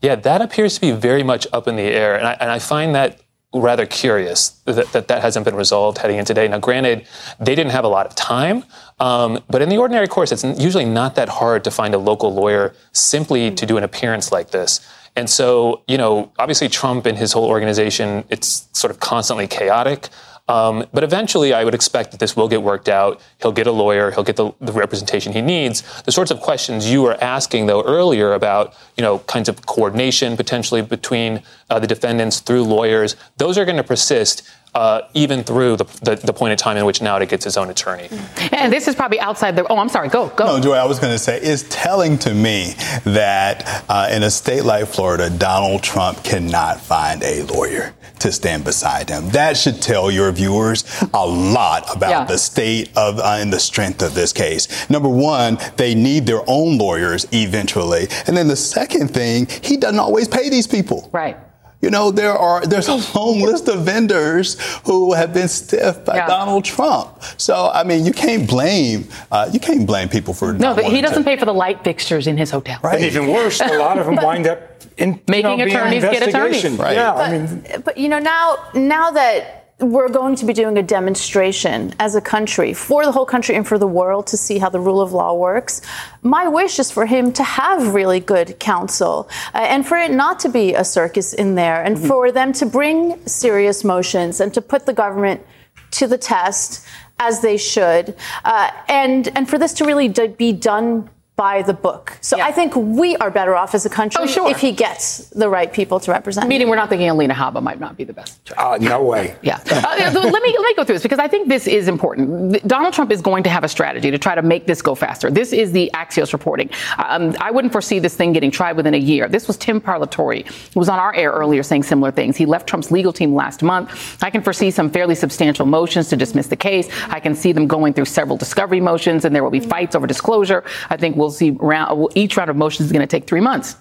Yeah, 0.00 0.16
that 0.16 0.42
appears 0.42 0.74
to 0.74 0.80
be 0.80 0.92
very 0.92 1.22
much 1.22 1.46
up 1.52 1.68
in 1.68 1.76
the 1.76 1.82
air. 1.82 2.16
And 2.16 2.26
I, 2.26 2.32
and 2.40 2.50
I 2.50 2.58
find 2.58 2.94
that 2.94 3.20
rather 3.54 3.86
curious 3.86 4.50
that, 4.64 4.90
that, 4.92 5.08
that 5.08 5.22
hasn't 5.22 5.44
been 5.44 5.54
resolved 5.54 5.98
heading 5.98 6.16
in 6.16 6.24
today. 6.24 6.48
Now, 6.48 6.58
granted, 6.58 7.06
they 7.38 7.54
didn't 7.54 7.72
have 7.72 7.84
a 7.84 7.88
lot 7.88 8.06
of 8.06 8.14
time, 8.14 8.64
um, 8.98 9.42
but 9.48 9.60
in 9.62 9.68
the 9.68 9.76
ordinary 9.76 10.08
course, 10.08 10.32
it's 10.32 10.44
usually 10.58 10.86
not 10.86 11.14
that 11.16 11.28
hard 11.28 11.62
to 11.64 11.70
find 11.70 11.94
a 11.94 11.98
local 11.98 12.32
lawyer 12.32 12.74
simply 12.92 13.50
to 13.50 13.66
do 13.66 13.76
an 13.76 13.84
appearance 13.84 14.32
like 14.32 14.50
this. 14.50 14.80
And 15.14 15.28
so, 15.28 15.82
you 15.86 15.98
know, 15.98 16.32
obviously 16.38 16.68
Trump 16.68 17.04
and 17.04 17.18
his 17.18 17.32
whole 17.32 17.44
organization, 17.44 18.24
it's 18.30 18.68
sort 18.72 18.90
of 18.90 19.00
constantly 19.00 19.46
chaotic. 19.46 20.08
Um, 20.48 20.86
but 20.92 21.04
eventually, 21.04 21.54
I 21.54 21.64
would 21.64 21.74
expect 21.74 22.10
that 22.10 22.20
this 22.20 22.36
will 22.36 22.48
get 22.48 22.62
worked 22.62 22.88
out. 22.88 23.20
He'll 23.40 23.52
get 23.52 23.68
a 23.68 23.72
lawyer. 23.72 24.10
He'll 24.10 24.24
get 24.24 24.36
the, 24.36 24.52
the, 24.60 24.72
representation 24.72 25.32
he 25.32 25.40
needs. 25.40 25.82
The 26.02 26.10
sorts 26.10 26.32
of 26.32 26.40
questions 26.40 26.90
you 26.90 27.00
were 27.02 27.16
asking, 27.22 27.66
though, 27.66 27.82
earlier 27.84 28.32
about, 28.32 28.74
you 28.96 29.02
know, 29.02 29.20
kinds 29.20 29.48
of 29.48 29.64
coordination 29.66 30.36
potentially 30.36 30.82
between 30.82 31.42
uh, 31.70 31.78
the 31.78 31.86
defendants 31.86 32.40
through 32.40 32.64
lawyers, 32.64 33.14
those 33.36 33.56
are 33.56 33.64
going 33.64 33.76
to 33.76 33.84
persist 33.84 34.42
uh, 34.74 35.02
even 35.12 35.44
through 35.44 35.76
the, 35.76 35.84
the, 36.02 36.16
the, 36.16 36.32
point 36.32 36.52
in 36.52 36.56
time 36.56 36.78
in 36.78 36.86
which 36.86 37.02
now 37.02 37.18
Nauta 37.18 37.28
gets 37.28 37.44
his 37.44 37.58
own 37.58 37.68
attorney. 37.68 38.08
And 38.52 38.72
this 38.72 38.88
is 38.88 38.94
probably 38.94 39.20
outside 39.20 39.54
the. 39.56 39.66
Oh, 39.66 39.76
I'm 39.76 39.88
sorry. 39.88 40.08
Go, 40.08 40.28
go. 40.30 40.46
No, 40.46 40.60
Joy, 40.60 40.74
I 40.74 40.84
was 40.84 40.98
going 40.98 41.12
to 41.12 41.18
say, 41.18 41.38
it's 41.40 41.64
telling 41.68 42.16
to 42.18 42.32
me 42.32 42.74
that 43.04 43.84
uh, 43.88 44.08
in 44.10 44.22
a 44.22 44.30
state 44.30 44.64
like 44.64 44.86
Florida, 44.86 45.28
Donald 45.30 45.82
Trump 45.82 46.22
cannot 46.24 46.80
find 46.80 47.22
a 47.22 47.42
lawyer 47.44 47.94
to 48.20 48.32
stand 48.32 48.64
beside 48.64 49.10
him. 49.10 49.28
That 49.30 49.56
should 49.56 49.82
tell 49.82 50.10
your 50.10 50.30
viewers 50.32 50.84
a 51.12 51.26
lot 51.26 51.94
about 51.94 52.10
yeah. 52.10 52.24
the 52.24 52.38
state 52.38 52.90
of 52.96 53.18
uh, 53.18 53.38
and 53.40 53.52
the 53.52 53.60
strength 53.60 54.02
of 54.02 54.14
this 54.14 54.32
case. 54.32 54.88
Number 54.88 55.08
one, 55.08 55.58
they 55.76 55.94
need 55.94 56.26
their 56.26 56.42
own 56.46 56.78
lawyers 56.78 57.26
eventually. 57.32 58.06
And 58.26 58.36
then 58.36 58.48
the 58.48 58.56
second 58.56 59.08
thing, 59.08 59.48
he 59.62 59.76
doesn't 59.76 59.98
always 59.98 60.28
pay 60.28 60.48
these 60.48 60.66
people. 60.66 61.10
Right. 61.12 61.36
You 61.82 61.90
know, 61.90 62.12
there 62.12 62.32
are 62.32 62.64
there's 62.64 62.88
a 62.88 62.94
long 63.18 63.40
list 63.48 63.68
of 63.68 63.84
vendors 63.84 64.56
who 64.86 65.12
have 65.14 65.34
been 65.34 65.48
stiffed 65.48 66.06
by 66.06 66.16
yeah. 66.16 66.28
Donald 66.28 66.64
Trump. 66.64 67.20
So 67.36 67.70
I 67.74 67.82
mean, 67.82 68.06
you 68.06 68.12
can't 68.12 68.48
blame 68.48 69.08
uh, 69.32 69.50
you 69.52 69.58
can't 69.58 69.84
blame 69.84 70.08
people 70.08 70.32
for 70.32 70.52
no. 70.52 70.74
But 70.74 70.84
he 70.84 71.00
doesn't 71.00 71.24
to. 71.24 71.28
pay 71.28 71.36
for 71.36 71.44
the 71.44 71.52
light 71.52 71.82
fixtures 71.82 72.28
in 72.28 72.36
his 72.36 72.52
hotel. 72.52 72.78
Right. 72.84 72.96
And 72.96 73.04
even 73.04 73.26
worse, 73.26 73.60
a 73.60 73.78
lot 73.78 73.98
of 73.98 74.06
them 74.06 74.16
wind 74.16 74.46
up 74.46 74.60
in 74.96 75.20
making 75.28 75.58
you 75.58 75.66
know, 75.66 75.72
attorneys 75.72 76.02
get 76.02 76.28
attorneys. 76.28 76.64
Right. 76.70 76.94
Yeah, 76.94 77.12
but, 77.12 77.28
I 77.28 77.38
mean, 77.38 77.82
but 77.84 77.98
you 77.98 78.08
know 78.08 78.20
now 78.20 78.56
now 78.74 79.10
that 79.10 79.61
we're 79.82 80.08
going 80.08 80.36
to 80.36 80.46
be 80.46 80.52
doing 80.52 80.78
a 80.78 80.82
demonstration 80.82 81.92
as 81.98 82.14
a 82.14 82.20
country 82.20 82.72
for 82.72 83.04
the 83.04 83.12
whole 83.12 83.26
country 83.26 83.56
and 83.56 83.66
for 83.66 83.78
the 83.78 83.86
world 83.86 84.26
to 84.28 84.36
see 84.36 84.58
how 84.58 84.68
the 84.68 84.78
rule 84.78 85.00
of 85.00 85.12
law 85.12 85.34
works. 85.34 85.82
My 86.22 86.46
wish 86.46 86.78
is 86.78 86.90
for 86.90 87.04
him 87.04 87.32
to 87.32 87.42
have 87.42 87.94
really 87.94 88.20
good 88.20 88.58
counsel 88.60 89.28
uh, 89.54 89.58
and 89.58 89.86
for 89.86 89.96
it 89.96 90.12
not 90.12 90.38
to 90.40 90.48
be 90.48 90.74
a 90.74 90.84
circus 90.84 91.32
in 91.32 91.56
there 91.56 91.82
and 91.82 91.96
mm-hmm. 91.96 92.06
for 92.06 92.30
them 92.30 92.52
to 92.54 92.66
bring 92.66 93.26
serious 93.26 93.82
motions 93.82 94.40
and 94.40 94.54
to 94.54 94.60
put 94.60 94.86
the 94.86 94.92
government 94.92 95.44
to 95.92 96.06
the 96.06 96.18
test 96.18 96.86
as 97.18 97.40
they 97.40 97.56
should 97.56 98.16
uh, 98.44 98.70
and 98.88 99.28
and 99.36 99.48
for 99.48 99.58
this 99.58 99.72
to 99.74 99.84
really 99.84 100.08
be 100.08 100.52
done 100.52 101.08
by 101.36 101.62
the 101.62 101.72
book. 101.72 102.18
So 102.20 102.36
yeah. 102.36 102.46
I 102.46 102.52
think 102.52 102.76
we 102.76 103.16
are 103.16 103.30
better 103.30 103.56
off 103.56 103.74
as 103.74 103.86
a 103.86 103.90
country 103.90 104.22
oh, 104.22 104.26
sure. 104.26 104.50
if 104.50 104.60
he 104.60 104.70
gets 104.70 105.28
the 105.30 105.48
right 105.48 105.72
people 105.72 105.98
to 106.00 106.10
represent. 106.10 106.46
Meaning, 106.46 106.68
we're 106.68 106.76
not 106.76 106.90
thinking 106.90 107.08
Alina 107.08 107.32
Habba 107.32 107.62
might 107.62 107.80
not 107.80 107.96
be 107.96 108.04
the 108.04 108.12
best 108.12 108.44
choice. 108.44 108.58
Uh, 108.58 108.76
no 108.78 109.02
way. 109.02 109.34
yeah. 109.42 109.58
Uh, 109.70 110.10
let 110.12 110.14
me 110.14 110.30
let 110.30 110.42
me 110.42 110.74
go 110.74 110.84
through 110.84 110.96
this 110.96 111.02
because 111.02 111.18
I 111.18 111.28
think 111.28 111.48
this 111.48 111.66
is 111.66 111.88
important. 111.88 112.62
Donald 112.68 112.92
Trump 112.92 113.10
is 113.10 113.22
going 113.22 113.42
to 113.44 113.50
have 113.50 113.64
a 113.64 113.68
strategy 113.68 114.10
to 114.10 114.18
try 114.18 114.34
to 114.34 114.42
make 114.42 114.66
this 114.66 114.82
go 114.82 114.94
faster. 114.94 115.30
This 115.30 115.52
is 115.52 115.72
the 115.72 115.90
Axios 115.94 116.32
reporting. 116.32 116.68
Um, 116.98 117.34
I 117.40 117.50
wouldn't 117.50 117.72
foresee 117.72 117.98
this 117.98 118.14
thing 118.14 118.34
getting 118.34 118.50
tried 118.50 118.76
within 118.76 118.92
a 118.92 118.98
year. 118.98 119.26
This 119.26 119.48
was 119.48 119.56
Tim 119.56 119.80
Parlatore, 119.80 120.46
who 120.74 120.80
was 120.80 120.90
on 120.90 120.98
our 120.98 121.14
air 121.14 121.30
earlier 121.30 121.62
saying 121.62 121.84
similar 121.84 122.10
things. 122.10 122.36
He 122.36 122.44
left 122.44 122.68
Trump's 122.68 122.90
legal 122.90 123.12
team 123.12 123.34
last 123.34 123.62
month. 123.62 124.22
I 124.22 124.28
can 124.28 124.42
foresee 124.42 124.70
some 124.70 124.90
fairly 124.90 125.14
substantial 125.14 125.64
motions 125.64 126.08
to 126.10 126.16
dismiss 126.16 126.48
the 126.48 126.56
case. 126.56 126.88
I 127.08 127.20
can 127.20 127.34
see 127.34 127.52
them 127.52 127.66
going 127.66 127.94
through 127.94 128.04
several 128.04 128.36
discovery 128.36 128.80
motions, 128.80 129.24
and 129.24 129.34
there 129.34 129.42
will 129.42 129.50
be 129.50 129.60
fights 129.60 129.96
over 129.96 130.06
disclosure. 130.06 130.62
I 130.90 130.96
think 130.98 131.16
we'll 131.22 131.30
see 131.30 131.50
round 131.50 132.08
each 132.14 132.36
round 132.36 132.50
of 132.50 132.56
motions 132.56 132.86
is 132.86 132.92
going 132.92 133.06
to 133.06 133.06
take 133.06 133.26
three 133.26 133.40
months. 133.40 133.76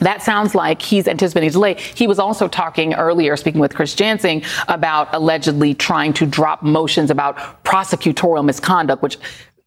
That 0.00 0.22
sounds 0.22 0.54
like 0.54 0.80
he's 0.80 1.08
anticipating 1.08 1.50
delay. 1.50 1.74
He 1.74 2.06
was 2.06 2.18
also 2.18 2.46
talking 2.46 2.94
earlier, 2.94 3.36
speaking 3.36 3.60
with 3.60 3.74
Chris 3.74 3.94
Jansing, 3.94 4.44
about 4.68 5.08
allegedly 5.12 5.74
trying 5.74 6.12
to 6.14 6.26
drop 6.26 6.62
motions 6.62 7.10
about 7.10 7.64
prosecutorial 7.64 8.44
misconduct, 8.44 9.02
which 9.02 9.18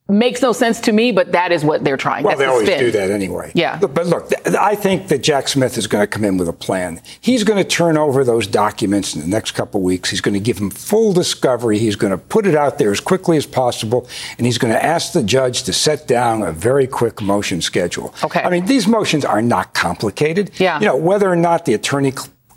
makes 0.09 0.41
no 0.41 0.51
sense 0.51 0.81
to 0.81 0.91
me, 0.91 1.11
but 1.11 1.31
that 1.31 1.51
is 1.51 1.63
what 1.63 1.83
they're 1.83 1.97
trying. 1.97 2.23
Well, 2.23 2.31
That's 2.31 2.39
they 2.39 2.45
the 2.45 2.51
always 2.51 2.79
do 2.79 2.91
that 2.91 3.11
anyway. 3.11 3.51
Yeah. 3.55 3.79
But 3.79 4.07
look, 4.07 4.29
I 4.59 4.75
think 4.75 5.07
that 5.07 5.23
Jack 5.23 5.47
Smith 5.47 5.77
is 5.77 5.87
going 5.87 6.03
to 6.03 6.07
come 6.07 6.25
in 6.25 6.37
with 6.37 6.49
a 6.49 6.53
plan. 6.53 7.01
He's 7.21 7.43
going 7.43 7.63
to 7.63 7.67
turn 7.67 7.97
over 7.97 8.23
those 8.23 8.45
documents 8.45 9.15
in 9.15 9.21
the 9.21 9.27
next 9.27 9.51
couple 9.51 9.79
of 9.79 9.85
weeks. 9.85 10.09
He's 10.09 10.21
going 10.21 10.33
to 10.33 10.39
give 10.39 10.57
them 10.57 10.69
full 10.69 11.13
discovery. 11.13 11.79
He's 11.79 11.95
going 11.95 12.11
to 12.11 12.17
put 12.17 12.45
it 12.45 12.55
out 12.55 12.77
there 12.77 12.91
as 12.91 12.99
quickly 12.99 13.37
as 13.37 13.45
possible, 13.45 14.07
and 14.37 14.45
he's 14.45 14.57
going 14.57 14.73
to 14.73 14.83
ask 14.83 15.13
the 15.13 15.23
judge 15.23 15.63
to 15.63 15.73
set 15.73 16.07
down 16.07 16.43
a 16.43 16.51
very 16.51 16.87
quick 16.87 17.21
motion 17.21 17.61
schedule. 17.61 18.13
Okay. 18.23 18.41
I 18.41 18.49
mean, 18.49 18.65
these 18.65 18.87
motions 18.87 19.23
are 19.23 19.41
not 19.41 19.73
complicated. 19.73 20.51
Yeah. 20.59 20.79
You 20.79 20.87
know, 20.87 20.95
whether 20.97 21.29
or 21.29 21.37
not 21.37 21.65
the 21.65 21.73
attorney 21.73 22.13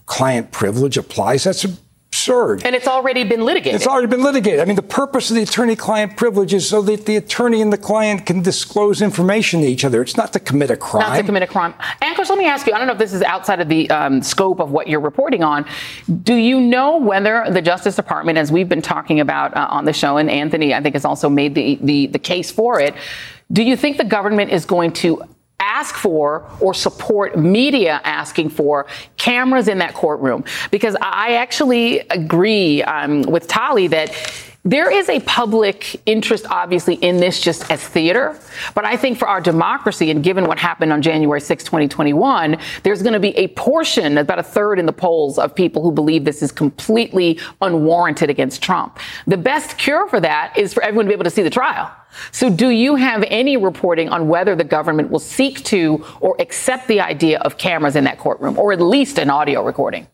client 0.07 0.51
privilege 0.51 0.97
applies, 0.97 1.45
that's 1.45 1.65
a 1.65 1.69
absurd. 2.15 2.65
And 2.65 2.77
it's 2.77 2.87
already 2.87 3.25
been 3.25 3.45
litigated. 3.45 3.75
It's 3.75 3.89
already 3.89 4.07
been 4.07 4.23
litigated. 4.23 4.61
I 4.61 4.67
mean, 4.67 4.77
the 4.77 4.83
purpose 4.83 5.31
of 5.31 5.37
the 5.37 5.43
attorney 5.43 5.75
client 5.75 6.17
privilege 6.17 6.55
is 6.55 6.69
so 6.69 6.81
that 6.83 7.07
the 7.07 7.17
attorney 7.17 7.61
and 7.61 7.73
the 7.73 7.79
client 7.79 8.25
can 8.25 8.41
disclose 8.41 9.03
information 9.03 9.63
to 9.63 9.67
each 9.67 9.85
other. 9.85 10.01
It's 10.01 10.17
not 10.17 10.33
to 10.35 10.39
commit 10.39 10.71
a 10.71 10.77
crime. 10.77 11.09
Not 11.09 11.17
to 11.17 11.25
commit 11.25 11.43
a 11.43 11.49
crime. 11.49 11.75
Ankush, 12.03 12.29
let 12.29 12.39
me 12.39 12.47
ask 12.47 12.69
you 12.69 12.73
I 12.73 12.79
don't 12.79 12.87
know 12.87 12.93
if 12.93 13.01
this 13.01 13.13
is 13.13 13.23
outside 13.23 13.61
of 13.61 13.69
the 13.69 13.91
um, 13.91 14.23
scope 14.23 14.61
of 14.61 14.71
what 14.71 14.87
you're 14.87 15.01
reporting 15.01 15.43
on. 15.43 15.67
Do 16.23 16.35
you 16.35 16.61
know 16.61 16.99
whether 16.99 17.47
the 17.51 17.61
Justice 17.61 17.97
Department, 17.97 18.39
as 18.39 18.53
we've 18.53 18.69
been 18.69 18.83
talking 18.83 19.19
about 19.19 19.57
uh, 19.57 19.67
on 19.69 19.85
the 19.85 19.93
show, 19.93 20.17
and 20.17 20.31
Anthony, 20.31 20.73
I 20.73 20.81
think, 20.81 20.95
has 20.95 21.05
also 21.05 21.29
made 21.29 21.57
the, 21.57 21.81
the, 21.83 22.07
the 22.07 22.19
case 22.21 22.51
for 22.51 22.79
it, 22.79 22.95
do 23.53 23.63
you 23.63 23.77
think 23.77 23.97
the 23.97 24.05
government 24.05 24.53
is 24.53 24.65
going 24.65 24.93
to 24.93 25.25
ask 25.61 25.95
for 25.95 26.49
or 26.61 26.75
support 26.75 27.39
media 27.39 28.01
asking 28.05 28.49
for 28.49 28.87
cameras 29.17 29.69
in 29.69 29.79
that 29.79 29.95
courtroom. 29.95 30.45
Because 30.71 30.97
I 31.01 31.35
actually 31.35 32.01
agree 32.11 32.83
um, 32.83 33.23
with 33.23 33.47
Tali 33.47 33.87
that 33.89 34.15
there 34.67 34.91
is 34.91 35.11
a 35.11 35.21
public 35.21 36.01
interest, 36.07 36.47
obviously, 36.49 36.95
in 36.95 37.19
this 37.19 37.39
just 37.39 37.71
as 37.71 37.87
theater. 37.87 38.39
But 38.75 38.87
I 38.87 38.97
think 38.97 39.19
for 39.19 39.29
our 39.29 39.41
democracy, 39.41 40.11
and 40.11 40.25
given 40.25 40.47
what 40.47 40.59
happened 40.59 40.91
on 40.91 41.03
January 41.03 41.41
6, 41.41 41.65
2021, 41.65 42.57
there's 42.83 43.03
going 43.03 43.13
to 43.13 43.21
be 43.21 43.37
a 43.37 43.49
portion, 43.49 44.17
about 44.17 44.39
a 44.39 44.43
third 44.43 44.79
in 44.79 44.87
the 44.87 44.93
polls, 44.93 45.39
of 45.39 45.55
people 45.55 45.83
who 45.83 45.93
believe 45.93 46.25
this 46.25 46.43
is 46.43 46.51
completely 46.51 47.39
unwarranted 47.61 48.31
against 48.31 48.63
Trump. 48.63 48.99
The 49.27 49.37
best 49.37 49.77
cure 49.77 50.09
for 50.09 50.19
that 50.21 50.57
is 50.57 50.73
for 50.73 50.83
everyone 50.83 51.05
to 51.05 51.09
be 51.11 51.15
able 51.15 51.25
to 51.25 51.31
see 51.31 51.43
the 51.43 51.51
trial. 51.51 51.95
So, 52.31 52.49
do 52.49 52.71
you 52.71 52.95
have 52.95 53.25
any 53.27 53.57
reporting 53.57 54.09
on 54.09 54.29
whether 54.29 54.55
the 54.55 54.65
government 54.65 55.11
will 55.11 55.19
seek 55.19 55.63
to 55.65 56.05
or 56.21 56.37
accept 56.39 56.89
the 56.89 57.01
idea 57.01 57.39
of 57.41 57.59
cameras 57.59 57.97
in 57.97 58.05
that 58.05 58.19
courtroom, 58.19 58.59
or 58.59 58.73
at 58.73 58.81
least 58.81 59.19
an 59.19 59.31
audio 59.31 59.63
recording? 59.63 60.07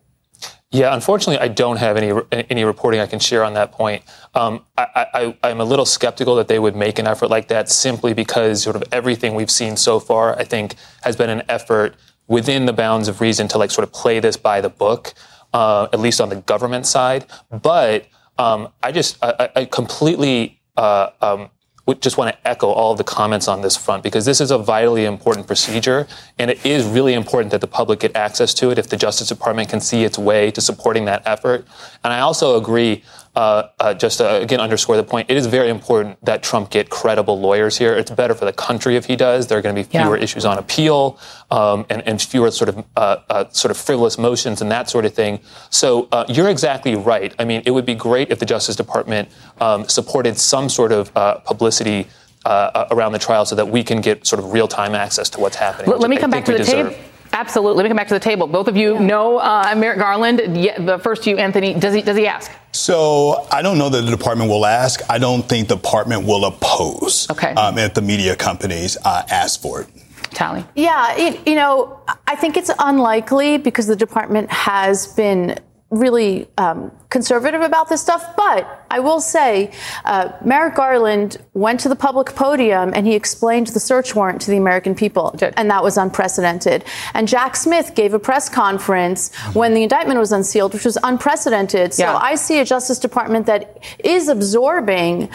Yeah, 0.73 0.95
unfortunately, 0.95 1.41
I 1.41 1.49
don't 1.49 1.79
have 1.79 1.97
any 1.97 2.13
any 2.49 2.65
reporting 2.65 3.01
I 3.01 3.07
can 3.07 3.19
share 3.19 3.43
on 3.43 3.55
that 3.55 3.73
point. 3.73 4.05
Um, 4.35 4.65
I, 4.79 5.35
am 5.43 5.61
a 5.61 5.65
little 5.65 5.85
skeptical 5.85 6.37
that 6.37 6.47
they 6.47 6.61
would 6.61 6.77
make 6.77 7.01
an 7.01 7.09
effort 7.09 7.29
like 7.29 7.49
that 7.49 7.69
simply 7.69 8.15
because 8.15 8.63
sort 8.63 8.77
of 8.77 8.85
everything 8.93 9.35
we've 9.35 9.51
seen 9.51 9.77
so 9.77 9.99
far, 9.99 10.39
I 10.39 10.45
think, 10.45 10.77
has 11.03 11.17
been 11.17 11.29
an 11.29 11.43
effort 11.49 11.97
within 12.29 12.67
the 12.67 12.73
bounds 12.73 13.09
of 13.09 13.21
reason 13.21 13.49
to 13.49 13.59
like 13.59 13.73
sort 13.73 13.83
of 13.83 13.93
play 13.93 14.21
this 14.21 14.37
by 14.37 14.61
the 14.61 14.69
book, 14.69 15.13
uh, 15.53 15.89
at 15.93 15.99
least 15.99 16.21
on 16.21 16.29
the 16.29 16.37
government 16.37 16.87
side. 16.87 17.27
But 17.51 18.07
um, 18.39 18.69
I 18.81 18.93
just 18.93 19.19
I, 19.21 19.51
I 19.57 19.65
completely 19.65 20.61
uh, 20.77 21.11
um, 21.21 21.51
just 21.95 22.17
want 22.17 22.35
to 22.35 22.49
echo 22.49 22.69
all 22.69 22.93
of 22.93 22.99
the 22.99 23.05
comments 23.05 23.49
on 23.49 23.63
this 23.63 23.77
front 23.77 24.03
because 24.03 24.25
this 24.25 24.41
is 24.41 24.51
a 24.51 24.59
vitally 24.59 25.05
important 25.05 25.47
procedure 25.47 26.07
and 26.39 26.51
it 26.51 26.65
is 26.65 26.87
really 26.87 27.15
important 27.15 27.51
that 27.53 27.61
the 27.61 27.67
public 27.67 28.01
get 28.01 28.15
access 28.17 28.55
to 28.55 28.71
it 28.71 28.79
if 28.79 28.89
the 28.89 28.97
Justice 28.97 29.29
Department 29.29 29.69
can 29.69 29.81
see 29.81 30.05
its 30.05 30.19
way 30.19 30.51
to 30.51 30.61
supporting 30.61 31.05
that 31.07 31.23
effort. 31.27 31.67
And 32.05 32.13
I 32.13 32.21
also 32.21 32.57
agree 32.57 33.03
uh, 33.37 33.69
uh, 33.79 33.95
just 33.95 34.19
to, 34.19 34.41
again 34.41 34.61
underscore 34.61 34.97
the 34.97 35.05
point, 35.05 35.31
it 35.31 35.37
is 35.37 35.47
very 35.47 35.69
important 35.69 36.23
that 36.25 36.43
Trump 36.43 36.71
get 36.71 36.91
credible 36.91 37.39
lawyers 37.41 37.79
here. 37.79 37.95
It's 37.95 38.11
better 38.11 38.35
for 38.35 38.45
the 38.45 38.53
country 38.53 38.97
if 38.97 39.07
he 39.07 39.15
does. 39.15 39.47
There 39.47 39.59
are 39.59 39.63
going 39.63 39.75
to 39.75 39.83
be 39.83 39.89
fewer 39.89 40.17
yeah. 40.17 40.25
issues 40.25 40.45
on 40.45 40.59
appeal 40.59 41.19
um, 41.51 41.87
and, 41.89 42.03
and, 42.07 42.21
fewer 42.21 42.51
sort 42.51 42.71
of 42.71 42.85
uh, 42.97 43.17
uh, 43.31 43.49
sort 43.51 43.71
of 43.71 43.77
frivolous 43.77 44.19
motions 44.19 44.61
and 44.61 44.71
that 44.71 44.91
sort 44.91 45.05
of 45.05 45.15
thing. 45.15 45.41
So 45.71 46.09
uh, 46.13 46.25
you're 46.29 46.49
exactly 46.49 46.97
right. 46.97 47.35
I 47.39 47.45
mean, 47.45 47.63
it 47.65 47.71
would 47.71 47.87
be 47.87 47.95
great 47.95 48.31
if 48.31 48.41
the 48.41 48.47
Justice 48.47 48.77
Department 48.77 49.29
um, 49.61 49.89
supported 49.89 50.37
some 50.37 50.69
sort 50.69 50.93
of 50.93 51.17
uh, 51.17 51.39
publicity. 51.39 52.09
around 52.47 53.13
the 53.13 53.19
trial 53.19 53.45
so 53.45 53.55
that 53.55 53.69
we 53.69 53.85
can 53.85 54.01
get 54.01 54.27
sort 54.27 54.43
of 54.43 54.53
real 54.53 54.67
time 54.67 54.95
access 54.95 55.29
to 55.29 55.39
what's 55.39 55.57
happening. 55.57 55.91
Let, 55.91 56.01
let 56.01 56.11
me 56.11 56.17
come 56.17 56.31
back 56.31 56.47
to 56.47 56.57
the 56.57 56.65
table. 56.65 56.95
Absolutely. 57.33 57.77
Let 57.77 57.83
me 57.85 57.89
come 57.91 57.97
back 57.97 58.09
to 58.09 58.15
the 58.15 58.21
table. 58.21 58.47
Both 58.47 58.69
of 58.69 58.77
you 58.77 58.95
yeah. 58.95 59.01
know 59.01 59.39
uh, 59.39 59.75
Merrick 59.77 59.99
Garland. 59.99 60.57
Yeah, 60.57 60.81
the 60.81 60.99
first 60.99 61.25
to 61.25 61.31
you, 61.31 61.37
Anthony. 61.37 61.75
Does 61.75 61.95
he 61.95 62.03
does 62.03 62.17
he 62.17 62.27
ask? 62.27 62.51
So 62.73 63.47
I 63.51 63.63
don't 63.63 63.79
know 63.79 63.89
that 63.89 64.03
the 64.03 64.11
department 64.11 64.51
will 64.51 64.67
ask. 64.67 65.01
I 65.11 65.19
don't 65.19 65.43
think 65.43 65.69
the 65.69 65.77
department 65.77 66.27
will 66.27 66.45
oppose. 66.45 67.29
Okay. 67.31 67.53
Um, 67.55 67.79
if 67.79 67.95
the 67.95 68.03
media 68.03 68.37
companies 68.37 68.97
uh, 69.05 69.25
ask 69.29 69.61
for 69.61 69.83
it. 69.83 69.89
Tali. 70.31 70.65
Yeah, 70.77 71.17
it, 71.17 71.47
you 71.47 71.57
know, 71.57 72.01
I 72.27 72.37
think 72.37 72.57
it's 72.57 72.71
unlikely 72.79 73.59
because 73.59 73.87
the 73.87 73.97
department 73.97 74.51
has 74.51 75.09
been 75.15 75.59
really 75.91 76.49
um, 76.57 76.93
conservative 77.11 77.63
about 77.63 77.89
this 77.89 78.01
stuff. 78.01 78.37
But 78.37 78.87
I 78.91 79.01
will 79.01 79.21
say, 79.21 79.73
uh, 80.05 80.33
Merrick 80.45 80.77
Garland 80.77 81.39
went 81.53 81.81
to 81.81 81.89
the 81.89 81.97
public 81.97 82.35
podium 82.35 82.93
and 82.95 83.07
he 83.07 83.15
explained 83.15 83.69
the 83.69 83.81
search 83.81 84.15
warrant 84.15 84.41
to 84.43 84.51
the 84.51 84.57
American 84.57 84.95
people, 84.95 85.37
and 85.57 85.71
that 85.71 85.83
was 85.83 85.97
unprecedented. 85.97 86.85
And 87.15 87.27
Jack 87.27 87.57
Smith 87.57 87.95
gave 87.95 88.15
a 88.15 88.19
press 88.19 88.49
conference 88.49 89.35
when 89.53 89.75
the 89.75 89.83
indictment 89.83 90.21
was 90.21 90.33
unsealed, 90.33 90.75
which 90.75 90.85
was 90.85 90.99
unprecedented. 91.03 91.93
So 91.93 92.05
yeah. 92.05 92.17
I 92.17 92.37
see 92.37 92.61
a 92.61 92.65
Justice 92.65 92.99
Department 92.99 93.47
that 93.47 93.83
is 93.99 94.29
absorbing 94.29 95.29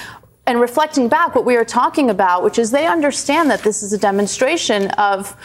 and 0.47 0.61
reflecting 0.61 1.07
back 1.07 1.33
what 1.33 1.43
we 1.43 1.55
are 1.55 1.65
talking 1.65 2.09
about, 2.09 2.43
which 2.43 2.59
is 2.59 2.71
they 2.71 2.85
understand 2.85 3.49
that 3.49 3.63
this 3.63 3.81
is 3.81 3.93
a 3.93 3.97
demonstration 3.97 4.91
of 4.91 5.35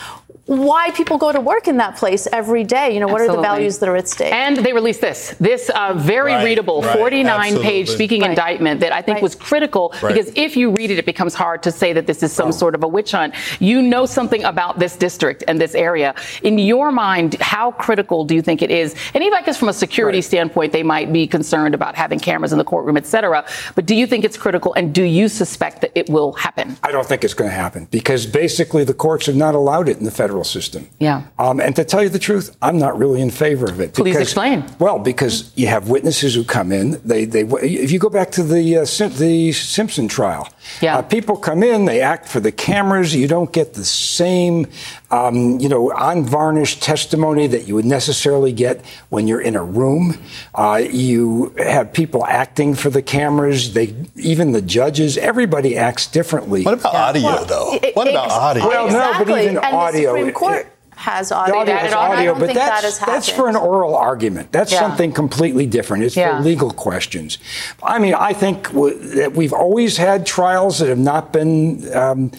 why 0.51 0.91
people 0.91 1.17
go 1.17 1.31
to 1.31 1.41
work 1.41 1.69
in 1.69 1.77
that 1.77 1.97
place 1.97 2.27
every 2.33 2.65
day. 2.65 2.93
You 2.93 2.99
know, 2.99 3.07
what 3.07 3.21
Absolutely. 3.21 3.39
are 3.39 3.51
the 3.51 3.55
values 3.55 3.79
that 3.79 3.89
are 3.89 3.95
at 3.95 4.09
stake? 4.09 4.33
And 4.33 4.57
they 4.57 4.73
released 4.73 5.01
this, 5.01 5.37
this 5.39 5.71
uh, 5.71 5.95
very 5.95 6.33
right, 6.33 6.45
readable 6.45 6.83
right, 6.83 6.99
49 6.99 7.61
page 7.61 7.89
speaking 7.89 8.23
right. 8.23 8.31
indictment 8.31 8.81
that 8.81 8.93
I 8.93 9.01
think 9.01 9.23
was 9.23 9.37
critical 9.37 9.95
because 10.03 10.33
if 10.35 10.57
you 10.57 10.73
read 10.73 10.91
it, 10.91 10.99
it 10.99 11.07
becomes 11.07 11.35
hard 11.35 11.63
to 11.63 11.71
say 11.71 11.93
that 11.93 12.09
this 12.09 12.25
is 12.25 12.33
some 12.33 12.49
oh. 12.49 12.51
sort 12.51 12.75
of 12.75 12.83
a 12.83 12.89
witch 12.89 13.13
hunt. 13.13 13.37
You 13.61 13.81
know 13.81 14.07
something 14.07 14.43
about 14.43 14.81
this 14.81 14.97
district 14.97 15.45
and 15.47 15.61
this 15.61 15.77
area. 15.77 16.17
In 16.43 16.59
your 16.59 16.91
mind, 16.91 17.35
how 17.35 17.71
critical 17.71 18.25
do 18.25 18.35
you 18.35 18.43
think 18.43 18.61
it 18.61 18.73
is? 18.73 18.97
And 19.15 19.23
even 19.23 19.35
I 19.35 19.43
guess 19.43 19.57
from 19.57 19.69
a 19.69 19.73
security 19.73 20.21
standpoint, 20.21 20.73
they 20.73 20.83
might 20.83 21.13
be 21.13 21.29
concerned 21.29 21.77
about 21.77 21.95
having 21.95 22.19
cameras 22.19 22.51
in 22.51 22.59
the 22.59 22.65
courtroom, 22.65 22.97
et 22.97 23.07
cetera. 23.07 23.47
But 23.77 23.87
do 23.87 23.95
you 23.95 24.05
think 24.05 24.25
it's 24.25 24.37
critical 24.37 24.75
and 24.75 24.93
do 24.93 25.05
you 25.05 25.29
suspect 25.29 25.83
that 25.83 25.93
it 25.95 26.11
will 26.11 26.33
happen? 26.33 26.77
I 26.83 26.91
don't 26.91 27.07
think 27.07 27.23
it's 27.23 27.35
going 27.35 27.51
to 27.51 27.55
happen 27.57 27.87
because 27.93 28.27
basically 28.27 28.83
the 28.83 28.95
courts 28.95 29.27
have 29.27 29.37
not 29.37 29.55
allowed 29.55 29.89
it 29.89 29.99
in 29.99 30.05
the 30.05 30.11
federal 30.11 30.40
federal 30.41 30.45
system. 30.45 30.89
Yeah. 30.99 31.23
Um, 31.39 31.61
and 31.61 31.75
to 31.77 31.85
tell 31.85 32.03
you 32.03 32.09
the 32.09 32.19
truth, 32.19 32.57
I'm 32.63 32.79
not 32.79 32.99
really 32.99 33.21
in 33.21 33.31
favor 33.31 33.67
of 33.67 33.81
it. 33.81 33.95
Please 33.95 34.17
explain. 34.17 34.65
Well, 34.79 34.99
because 34.99 35.53
you 35.57 35.67
have 35.69 35.89
witnesses 35.89 36.35
who 36.35 36.45
come 36.45 36.73
in. 36.73 37.01
They, 37.05 37.27
they. 37.27 37.43
If 37.63 37.91
you 37.93 37.99
go 37.99 38.09
back 38.11 38.31
to 38.33 38.43
the 38.43 38.79
uh, 38.79 38.85
Sim- 38.85 39.13
the 39.17 39.53
Simpson 39.53 40.09
trial, 40.09 40.49
Yeah. 40.81 40.99
uh, 40.99 41.03
people 41.03 41.37
come 41.37 41.63
in, 41.63 41.85
they 41.85 42.01
act 42.01 42.29
for 42.29 42.41
the 42.41 42.53
cameras. 42.53 43.15
You 43.15 43.27
don't 43.29 43.53
get 43.53 43.75
the 43.75 43.85
same, 43.85 44.67
um, 45.11 45.59
you 45.61 45.69
know, 45.69 45.91
unvarnished 45.97 46.83
testimony 46.83 47.47
that 47.47 47.67
you 47.67 47.75
would 47.75 47.85
necessarily 47.85 48.53
get 48.53 48.85
when 49.09 49.27
you're 49.29 49.41
in 49.41 49.57
a 49.57 49.65
room. 49.65 50.19
Uh, 50.55 50.83
you 50.91 51.55
have 51.59 51.93
people 51.93 52.25
acting 52.27 52.75
for 52.75 52.91
the 52.91 53.03
cameras. 53.03 53.73
They, 53.75 53.95
even 54.17 54.53
the 54.53 54.63
judges, 54.63 55.17
everybody 55.19 55.77
acts 55.77 56.07
differently. 56.07 56.63
What 56.63 56.75
about 56.81 56.95
audio, 56.95 57.45
though? 57.45 57.79
It- 57.83 57.97
what 57.97 58.09
about 58.09 58.27
ex- 58.27 58.35
audio? 58.35 58.69
Well, 58.69 58.87
no, 58.91 59.13
but 59.25 59.29
even 59.43 59.57
and 59.57 59.59
audio- 59.67 60.13
The 60.13 60.19
Supreme 60.19 60.33
Court 60.35 60.67
has 61.01 61.33
audio. 61.33 61.65
The 61.65 61.73
audio 61.73 61.97
I 61.99 62.17
audio, 62.17 62.35
but 62.35 62.47
think 62.47 62.59
that 62.59 62.83
that's, 62.83 62.99
has 62.99 63.07
that's 63.09 63.29
for 63.29 63.49
an 63.49 63.57
oral 63.57 63.97
argument. 63.97 64.53
That's 64.53 64.71
Yeah. 64.73 64.81
something 64.81 65.13
completely 65.13 65.67
different. 65.67 66.05
It's 66.05 66.15
Yeah. 66.17 66.37
for 66.39 66.45
legal 66.45 66.71
questions. 66.71 67.39
I 67.83 67.99
mean, 67.99 68.15
I 68.15 68.33
think 68.35 68.69
w- 68.69 68.99
that 69.17 69.33
we've 69.33 69.53
always 69.55 69.97
had 69.97 70.27
trials 70.27 70.79
that 70.79 70.89
have 70.89 70.99
not 70.99 71.33
been 71.33 71.89
um, 71.97 72.31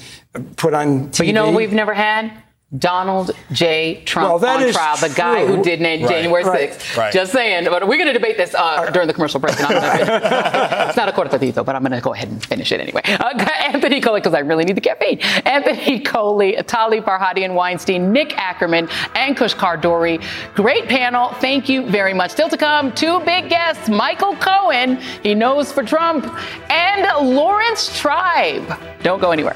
put 0.58 0.74
on 0.74 1.10
TV. 1.10 1.18
But 1.18 1.28
you 1.28 1.34
know 1.34 1.48
what 1.48 1.56
we've 1.56 1.74
never 1.74 1.94
had? 1.96 2.32
Donald 2.78 3.32
J. 3.52 4.02
Trump 4.06 4.42
Well, 4.42 4.56
on 4.58 4.64
is 4.64 4.74
trial, 4.76 4.96
the 4.96 5.10
guy 5.10 5.46
who 5.46 5.62
did 5.62 5.82
na- 5.82 5.90
Right. 5.90 6.08
January 6.08 6.44
Right. 6.46 6.72
6th. 6.72 6.98
Right. 6.98 7.12
Just 7.14 7.34
saying. 7.34 7.66
But 7.66 7.86
we're 7.86 7.98
going 7.98 8.08
to 8.08 8.14
debate 8.14 8.38
this 8.38 8.56
uh, 8.56 8.90
during 8.92 9.08
the 9.10 9.14
commercial 9.14 9.42
break. 9.42 9.58
and 9.60 9.66
I'm 9.66 9.98
gonna- 10.00 10.86
it's 10.88 10.96
not 10.98 11.10
a 11.10 11.12
cortocotito, 11.12 11.66
but 11.66 11.76
I'm 11.76 11.82
going 11.82 11.92
to 11.92 12.00
go 12.00 12.14
ahead 12.14 12.30
and 12.30 12.42
finish 12.44 12.72
it 12.72 12.80
anyway. 12.80 13.02
Uh, 13.06 13.46
Anthony 13.74 14.00
Coley, 14.00 14.22
because 14.22 14.34
I 14.34 14.40
really 14.40 14.64
need 14.64 14.78
the 14.78 14.82
caffeine. 14.82 15.20
Anthony 15.46 16.00
Coley, 16.00 16.54
Tali 16.66 17.02
Farhadian 17.02 17.54
Weinstein, 17.56 18.14
Nick 18.14 18.38
Ackerman, 18.38 18.88
Ankush 19.16 19.54
Khardori. 19.56 20.24
Great 20.56 20.88
panel. 20.88 21.30
Thank 21.42 21.68
you 21.68 21.86
very 21.90 22.14
much. 22.14 22.32
Still 22.32 22.50
to 22.50 22.58
come, 22.58 22.94
two 22.94 23.20
big 23.22 23.50
guests 23.50 23.90
Michael 23.90 24.36
Cohen, 24.38 24.98
he 25.24 25.36
knows 25.36 25.72
for 25.74 25.84
Trump, 25.84 26.26
and 26.70 27.36
Laurence 27.36 28.00
Tribe. 28.00 28.80
Don't 29.04 29.20
go 29.22 29.32
anywhere. 29.32 29.56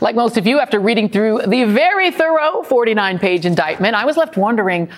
Like 0.00 0.14
most 0.14 0.36
of 0.36 0.46
you, 0.46 0.58
after 0.58 0.78
reading 0.78 1.08
through 1.08 1.42
the 1.46 1.64
very 1.64 2.10
thorough 2.10 2.62
49 2.62 3.18
page 3.18 3.46
indictment, 3.46 3.94
I 3.94 4.04
was 4.04 4.16
left 4.16 4.36
wondering 4.36 4.88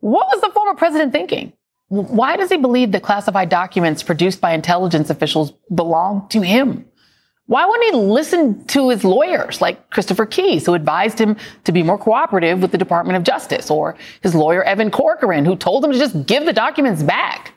what 0.00 0.26
was 0.28 0.40
the 0.40 0.50
former 0.50 0.74
president 0.74 1.12
thinking? 1.12 1.52
Why 1.88 2.36
does 2.36 2.50
he 2.50 2.56
believe 2.56 2.92
that 2.92 3.02
classified 3.02 3.48
documents 3.50 4.02
produced 4.02 4.40
by 4.40 4.52
intelligence 4.52 5.10
officials 5.10 5.52
belong 5.74 6.26
to 6.30 6.40
him? 6.40 6.86
Why 7.46 7.66
wouldn't 7.66 7.94
he 7.94 8.00
listen 8.00 8.64
to 8.68 8.88
his 8.88 9.04
lawyers 9.04 9.60
like 9.60 9.90
Christopher 9.90 10.24
Kise, 10.24 10.64
who 10.64 10.74
advised 10.74 11.18
him 11.18 11.36
to 11.64 11.72
be 11.72 11.82
more 11.82 11.98
cooperative 11.98 12.62
with 12.62 12.72
the 12.72 12.78
Department 12.78 13.16
of 13.16 13.24
Justice, 13.24 13.70
or 13.70 13.96
his 14.22 14.34
lawyer 14.34 14.62
Evan 14.62 14.90
Corcoran, 14.90 15.44
who 15.44 15.54
told 15.54 15.84
him 15.84 15.92
to 15.92 15.98
just 15.98 16.26
give 16.26 16.46
the 16.46 16.52
documents 16.52 17.02
back? 17.02 17.52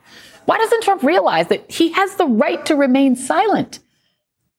Why 0.45 0.57
doesn't 0.57 0.83
Trump 0.83 1.01
realize 1.01 1.47
that 1.47 1.71
he 1.71 1.93
has 1.93 2.15
the 2.15 2.25
right 2.25 2.65
to 2.65 2.75
remain 2.75 3.15
silent? 3.15 3.79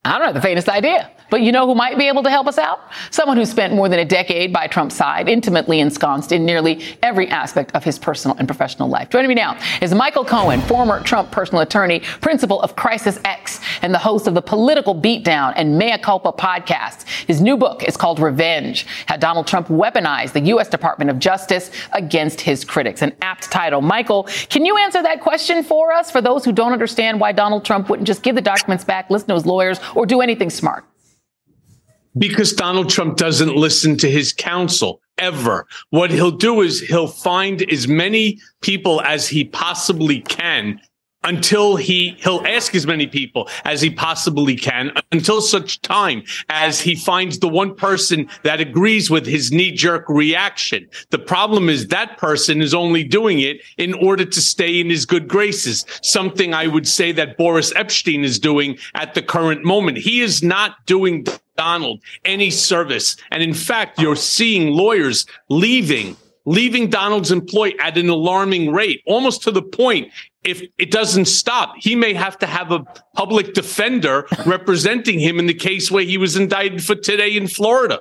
I 0.04 0.18
don't 0.18 0.26
have 0.26 0.34
the 0.34 0.40
faintest 0.40 0.68
idea. 0.68 1.10
But 1.30 1.42
you 1.42 1.52
know 1.52 1.66
who 1.66 1.74
might 1.74 1.98
be 1.98 2.08
able 2.08 2.22
to 2.22 2.30
help 2.30 2.46
us 2.46 2.58
out? 2.58 2.80
Someone 3.10 3.36
who 3.36 3.44
spent 3.44 3.74
more 3.74 3.88
than 3.88 3.98
a 3.98 4.04
decade 4.04 4.52
by 4.52 4.66
Trump's 4.66 4.94
side, 4.94 5.28
intimately 5.28 5.80
ensconced 5.80 6.32
in 6.32 6.44
nearly 6.44 6.82
every 7.02 7.28
aspect 7.28 7.74
of 7.74 7.82
his 7.82 7.98
personal 7.98 8.36
and 8.38 8.46
professional 8.46 8.88
life. 8.88 9.10
Joining 9.10 9.28
me 9.28 9.34
now 9.34 9.58
is 9.82 9.92
Michael 9.94 10.24
Cohen, 10.24 10.60
former 10.62 11.02
Trump 11.02 11.30
personal 11.30 11.62
attorney, 11.62 12.00
principal 12.20 12.60
of 12.62 12.76
Crisis 12.76 13.18
X, 13.24 13.60
and 13.82 13.92
the 13.92 13.98
host 13.98 14.26
of 14.26 14.34
the 14.34 14.42
Political 14.42 14.94
Beatdown 14.94 15.52
and 15.56 15.76
Mea 15.76 15.98
Culpa 15.98 16.32
podcast. 16.32 17.06
His 17.26 17.40
new 17.40 17.56
book 17.56 17.82
is 17.82 17.96
called 17.96 18.20
Revenge 18.20 18.86
How 19.06 19.16
Donald 19.16 19.46
Trump 19.46 19.68
Weaponized 19.68 20.32
the 20.32 20.40
U.S. 20.40 20.68
Department 20.68 21.10
of 21.10 21.18
Justice 21.18 21.70
Against 21.92 22.40
His 22.40 22.64
Critics. 22.64 23.02
An 23.02 23.12
apt 23.22 23.50
title. 23.50 23.80
Michael, 23.80 24.24
can 24.48 24.64
you 24.64 24.76
answer 24.78 25.02
that 25.02 25.20
question 25.20 25.62
for 25.64 25.92
us 25.92 26.10
for 26.10 26.20
those 26.20 26.44
who 26.44 26.52
don't 26.52 26.72
understand 26.72 27.20
why 27.20 27.32
Donald 27.32 27.64
Trump 27.64 27.88
wouldn't 27.88 28.06
just 28.06 28.22
give 28.22 28.34
the 28.34 28.40
documents 28.40 28.84
back, 28.84 29.10
listen 29.10 29.28
to 29.28 29.34
his 29.34 29.46
lawyers, 29.46 29.80
or 29.94 30.06
do 30.06 30.20
anything 30.20 30.50
smart? 30.50 30.84
Because 32.18 32.52
Donald 32.52 32.90
Trump 32.90 33.16
doesn't 33.16 33.56
listen 33.56 33.96
to 33.98 34.10
his 34.10 34.32
counsel 34.32 35.00
ever. 35.18 35.66
What 35.90 36.10
he'll 36.10 36.30
do 36.30 36.60
is 36.60 36.80
he'll 36.80 37.08
find 37.08 37.62
as 37.70 37.88
many 37.88 38.38
people 38.60 39.00
as 39.02 39.28
he 39.28 39.44
possibly 39.44 40.20
can 40.20 40.80
until 41.26 41.76
he 41.76 42.16
he'll 42.20 42.44
ask 42.46 42.74
as 42.74 42.86
many 42.86 43.06
people 43.06 43.48
as 43.64 43.82
he 43.82 43.90
possibly 43.90 44.56
can 44.56 44.90
until 45.12 45.40
such 45.40 45.80
time 45.82 46.22
as 46.48 46.80
he 46.80 46.94
finds 46.94 47.38
the 47.38 47.48
one 47.48 47.74
person 47.74 48.28
that 48.42 48.60
agrees 48.60 49.10
with 49.10 49.26
his 49.26 49.52
knee-jerk 49.52 50.08
reaction. 50.08 50.88
The 51.10 51.18
problem 51.18 51.68
is 51.68 51.88
that 51.88 52.16
person 52.16 52.62
is 52.62 52.72
only 52.72 53.04
doing 53.04 53.40
it 53.40 53.60
in 53.76 53.92
order 53.94 54.24
to 54.24 54.40
stay 54.40 54.80
in 54.80 54.88
his 54.88 55.04
good 55.04 55.28
graces, 55.28 55.84
something 56.02 56.54
I 56.54 56.66
would 56.66 56.88
say 56.88 57.12
that 57.12 57.36
Boris 57.36 57.72
Epshteyn 57.74 58.24
is 58.24 58.38
doing 58.38 58.78
at 58.94 59.14
the 59.14 59.22
current 59.22 59.64
moment. 59.64 59.98
He 59.98 60.20
is 60.20 60.42
not 60.42 60.86
doing 60.86 61.26
Donald 61.56 62.00
any 62.24 62.50
service. 62.50 63.16
And 63.30 63.42
in 63.42 63.54
fact, 63.54 63.98
you're 63.98 64.16
seeing 64.16 64.72
lawyers 64.72 65.26
leaving 65.48 66.16
leaving 66.46 66.88
Donald's 66.88 67.30
employ 67.30 67.74
at 67.80 67.98
an 67.98 68.08
alarming 68.08 68.72
rate, 68.72 69.02
almost 69.04 69.42
to 69.42 69.50
the 69.50 69.62
point 69.62 70.10
if 70.44 70.62
it 70.78 70.90
doesn't 70.90 71.26
stop, 71.26 71.74
he 71.78 71.96
may 71.96 72.14
have 72.14 72.38
to 72.38 72.46
have 72.46 72.70
a 72.70 72.84
public 73.14 73.52
defender 73.52 74.26
representing 74.46 75.18
him 75.18 75.38
in 75.38 75.46
the 75.46 75.54
case 75.54 75.90
where 75.90 76.04
he 76.04 76.16
was 76.16 76.36
indicted 76.36 76.82
for 76.82 76.94
today 76.94 77.36
in 77.36 77.48
Florida. 77.48 78.00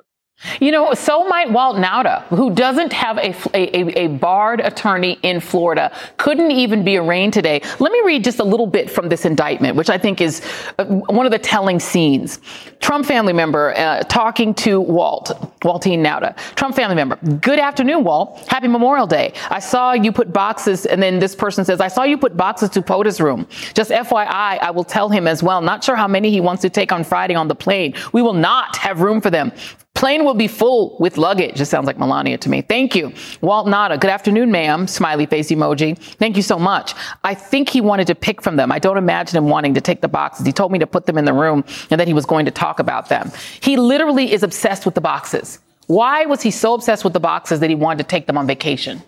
You 0.59 0.71
know, 0.71 0.93
so 0.93 1.25
might 1.27 1.51
Walt 1.51 1.77
Nauta, 1.77 2.23
who 2.23 2.53
doesn't 2.53 2.91
have 2.91 3.17
a, 3.17 3.33
a, 3.53 4.05
a, 4.05 4.07
barred 4.07 4.59
attorney 4.59 5.17
in 5.23 5.39
Florida, 5.39 5.91
couldn't 6.17 6.51
even 6.51 6.83
be 6.83 6.97
arraigned 6.97 7.33
today. 7.33 7.61
Let 7.79 7.91
me 7.91 8.01
read 8.05 8.23
just 8.23 8.39
a 8.39 8.43
little 8.43 8.67
bit 8.67 8.89
from 8.89 9.09
this 9.09 9.25
indictment, 9.25 9.75
which 9.75 9.89
I 9.89 9.97
think 9.97 10.19
is 10.19 10.41
uh, 10.77 10.85
one 10.85 11.25
of 11.25 11.31
the 11.31 11.39
telling 11.39 11.79
scenes. 11.79 12.39
Trump 12.81 13.05
family 13.05 13.31
member 13.31 13.73
uh, 13.77 14.01
talking 14.03 14.53
to 14.55 14.81
Walt, 14.81 15.31
Waltine 15.61 15.99
Nauta. 15.99 16.35
Trump 16.55 16.75
family 16.75 16.95
member, 16.95 17.15
good 17.41 17.59
afternoon, 17.59 18.03
Walt. 18.03 18.45
Happy 18.47 18.67
Memorial 18.67 19.07
Day. 19.07 19.33
I 19.49 19.59
saw 19.59 19.93
you 19.93 20.11
put 20.11 20.33
boxes, 20.33 20.85
and 20.85 21.01
then 21.01 21.19
this 21.19 21.33
person 21.33 21.63
says, 21.63 21.79
I 21.79 21.87
saw 21.87 22.03
you 22.03 22.17
put 22.17 22.35
boxes 22.35 22.69
to 22.71 22.81
POTUS 22.81 23.21
room. 23.21 23.47
Just 23.73 23.89
FYI, 23.89 24.59
I 24.59 24.71
will 24.71 24.83
tell 24.83 25.09
him 25.09 25.27
as 25.27 25.41
well. 25.41 25.61
Not 25.61 25.83
sure 25.83 25.95
how 25.95 26.07
many 26.07 26.29
he 26.29 26.41
wants 26.41 26.61
to 26.63 26.69
take 26.69 26.91
on 26.91 27.03
Friday 27.03 27.35
on 27.35 27.47
the 27.47 27.55
plane. 27.55 27.93
We 28.11 28.21
will 28.21 28.33
not 28.33 28.75
have 28.77 29.01
room 29.01 29.21
for 29.21 29.29
them. 29.29 29.51
Plane 29.95 30.25
will 30.25 30.33
be 30.33 30.47
full 30.47 30.97
with 30.99 31.17
luggage. 31.17 31.55
Just 31.55 31.71
sounds 31.71 31.87
like 31.87 31.97
Melania 31.97 32.37
to 32.37 32.49
me. 32.49 32.61
Thank 32.61 32.95
you. 32.95 33.13
Walt 33.39 33.65
Nauta. 33.65 33.99
Good 33.99 34.11
afternoon, 34.11 34.51
ma'am. 34.51 34.87
Smiley 34.87 35.25
face 35.25 35.49
emoji. 35.49 35.97
Thank 35.97 36.35
you 36.35 36.43
so 36.43 36.59
much. 36.59 36.93
I 37.23 37.33
think 37.33 37.69
he 37.69 37.79
wanted 37.79 38.07
to 38.07 38.15
pick 38.15 38.41
from 38.41 38.57
them. 38.57 38.73
I 38.73 38.79
don't 38.79 38.97
imagine 38.97 39.37
him 39.37 39.49
wanting 39.49 39.73
to 39.73 39.81
take 39.81 40.01
the 40.01 40.09
boxes. 40.09 40.45
He 40.45 40.51
told 40.51 40.73
me 40.73 40.79
to 40.79 40.87
put 40.87 41.05
them 41.05 41.17
in 41.17 41.23
the 41.23 41.33
room 41.33 41.63
and 41.89 41.99
that 41.99 42.07
he 42.07 42.13
was 42.13 42.25
going 42.25 42.45
to 42.45 42.51
talk 42.51 42.79
about 42.79 43.07
them. 43.07 43.31
He 43.61 43.77
literally 43.77 44.33
is 44.33 44.43
obsessed 44.43 44.85
with 44.85 44.95
the 44.95 45.01
boxes. 45.01 45.59
Why 45.87 46.25
was 46.25 46.41
he 46.41 46.51
so 46.51 46.73
obsessed 46.73 47.05
with 47.05 47.13
the 47.13 47.19
boxes 47.21 47.61
that 47.61 47.69
he 47.69 47.75
wanted 47.75 48.03
to 48.03 48.09
take 48.09 48.27
them 48.27 48.37
on 48.37 48.45
vacation? 48.47 49.01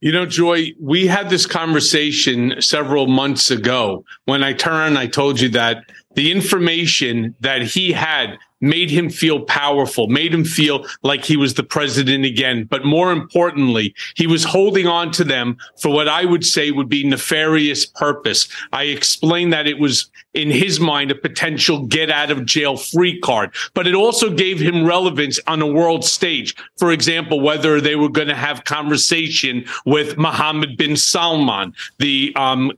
You 0.00 0.12
know, 0.12 0.26
Joy, 0.26 0.74
we 0.80 1.08
had 1.08 1.28
this 1.28 1.44
conversation 1.44 2.54
several 2.60 3.08
months 3.08 3.50
ago 3.50 4.04
when 4.26 4.44
I 4.44 4.52
turned, 4.52 4.96
I 4.96 5.08
told 5.08 5.40
you 5.40 5.48
that 5.50 5.90
the 6.14 6.30
information 6.30 7.34
that 7.40 7.62
he 7.62 7.92
had 7.92 8.38
made 8.60 8.90
him 8.90 9.10
feel 9.10 9.40
powerful, 9.40 10.08
made 10.08 10.32
him 10.32 10.44
feel 10.44 10.86
like 11.02 11.24
he 11.24 11.36
was 11.36 11.54
the 11.54 11.62
president 11.62 12.24
again. 12.24 12.64
But 12.64 12.84
more 12.84 13.12
importantly, 13.12 13.94
he 14.14 14.26
was 14.26 14.44
holding 14.44 14.86
on 14.86 15.10
to 15.12 15.24
them 15.24 15.56
for 15.80 15.90
what 15.90 16.08
I 16.08 16.24
would 16.24 16.44
say 16.44 16.70
would 16.70 16.88
be 16.88 17.04
nefarious 17.06 17.86
purpose. 17.86 18.48
I 18.72 18.84
explained 18.84 19.52
that 19.52 19.66
it 19.66 19.78
was 19.78 20.10
in 20.34 20.50
his 20.50 20.78
mind 20.78 21.10
a 21.10 21.14
potential 21.14 21.86
get 21.86 22.10
out 22.10 22.30
of 22.30 22.44
jail 22.44 22.76
free 22.76 23.18
card, 23.20 23.54
but 23.74 23.86
it 23.86 23.94
also 23.94 24.30
gave 24.30 24.60
him 24.60 24.86
relevance 24.86 25.40
on 25.46 25.62
a 25.62 25.66
world 25.66 26.04
stage. 26.04 26.54
For 26.78 26.92
example, 26.92 27.40
whether 27.40 27.80
they 27.80 27.96
were 27.96 28.08
going 28.08 28.28
to 28.28 28.34
have 28.34 28.64
conversation 28.64 29.64
with 29.84 30.16
Mohammed 30.16 30.76
bin 30.76 30.96
Salman, 30.96 31.74
the 31.98 32.32
um, 32.36 32.72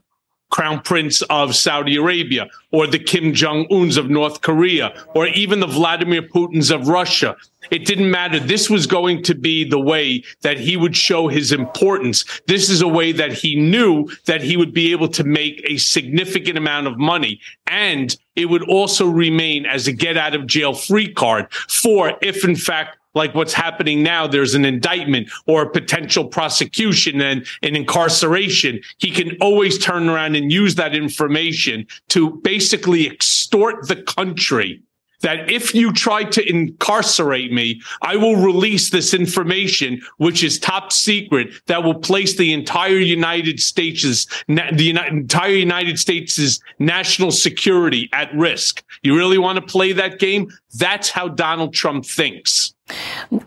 Crown 0.51 0.81
Prince 0.81 1.21
of 1.23 1.55
Saudi 1.55 1.95
Arabia, 1.95 2.47
or 2.71 2.85
the 2.85 2.99
Kim 2.99 3.33
Jong 3.33 3.65
Uns 3.71 3.97
of 3.97 4.09
North 4.09 4.41
Korea, 4.41 4.93
or 5.15 5.27
even 5.27 5.59
the 5.59 5.67
Vladimir 5.67 6.21
Putins 6.21 6.73
of 6.73 6.87
Russia. 6.87 7.35
It 7.71 7.85
didn't 7.85 8.11
matter. 8.11 8.39
This 8.39 8.69
was 8.69 8.85
going 8.85 9.23
to 9.23 9.33
be 9.33 9.63
the 9.63 9.79
way 9.79 10.23
that 10.41 10.59
he 10.59 10.77
would 10.77 10.95
show 10.95 11.27
his 11.27 11.51
importance. 11.51 12.25
This 12.47 12.69
is 12.69 12.81
a 12.81 12.87
way 12.87 13.11
that 13.13 13.33
he 13.33 13.55
knew 13.55 14.09
that 14.25 14.41
he 14.41 14.57
would 14.57 14.73
be 14.73 14.91
able 14.91 15.07
to 15.09 15.23
make 15.23 15.61
a 15.65 15.77
significant 15.77 16.57
amount 16.57 16.87
of 16.87 16.97
money. 16.97 17.39
And 17.67 18.15
it 18.35 18.45
would 18.45 18.67
also 18.69 19.07
remain 19.07 19.65
as 19.65 19.87
a 19.87 19.93
get 19.93 20.17
out 20.17 20.35
of 20.35 20.47
jail 20.47 20.73
free 20.73 21.13
card 21.13 21.51
for 21.53 22.13
if, 22.21 22.43
in 22.43 22.55
fact, 22.55 22.97
like 23.13 23.35
what's 23.35 23.53
happening 23.53 24.03
now, 24.03 24.27
there's 24.27 24.53
an 24.53 24.65
indictment 24.65 25.29
or 25.45 25.63
a 25.63 25.69
potential 25.69 26.25
prosecution 26.25 27.21
and 27.21 27.45
an 27.61 27.75
incarceration. 27.75 28.81
He 28.97 29.11
can 29.11 29.37
always 29.41 29.77
turn 29.77 30.09
around 30.09 30.35
and 30.35 30.51
use 30.51 30.75
that 30.75 30.95
information 30.95 31.87
to 32.09 32.31
basically 32.43 33.07
extort 33.07 33.87
the 33.87 34.01
country 34.01 34.81
that 35.21 35.49
if 35.49 35.73
you 35.73 35.93
try 35.93 36.23
to 36.23 36.47
incarcerate 36.49 37.51
me, 37.51 37.81
I 38.01 38.15
will 38.15 38.35
release 38.35 38.89
this 38.89 39.13
information, 39.13 40.01
which 40.17 40.43
is 40.43 40.59
top 40.59 40.91
secret, 40.91 41.49
that 41.67 41.83
will 41.83 41.95
place 41.95 42.37
the 42.37 42.53
entire 42.53 42.97
United 42.97 43.59
States' 43.59 44.27
the 44.47 44.89
entire 44.89 45.51
United 45.51 45.99
States' 45.99 46.59
national 46.79 47.31
security 47.31 48.09
at 48.13 48.33
risk. 48.35 48.83
You 49.03 49.15
really 49.15 49.37
want 49.37 49.57
to 49.57 49.61
play 49.61 49.93
that 49.93 50.19
game? 50.19 50.51
That's 50.75 51.09
how 51.09 51.27
Donald 51.27 51.73
Trump 51.73 52.05
thinks. 52.05 52.73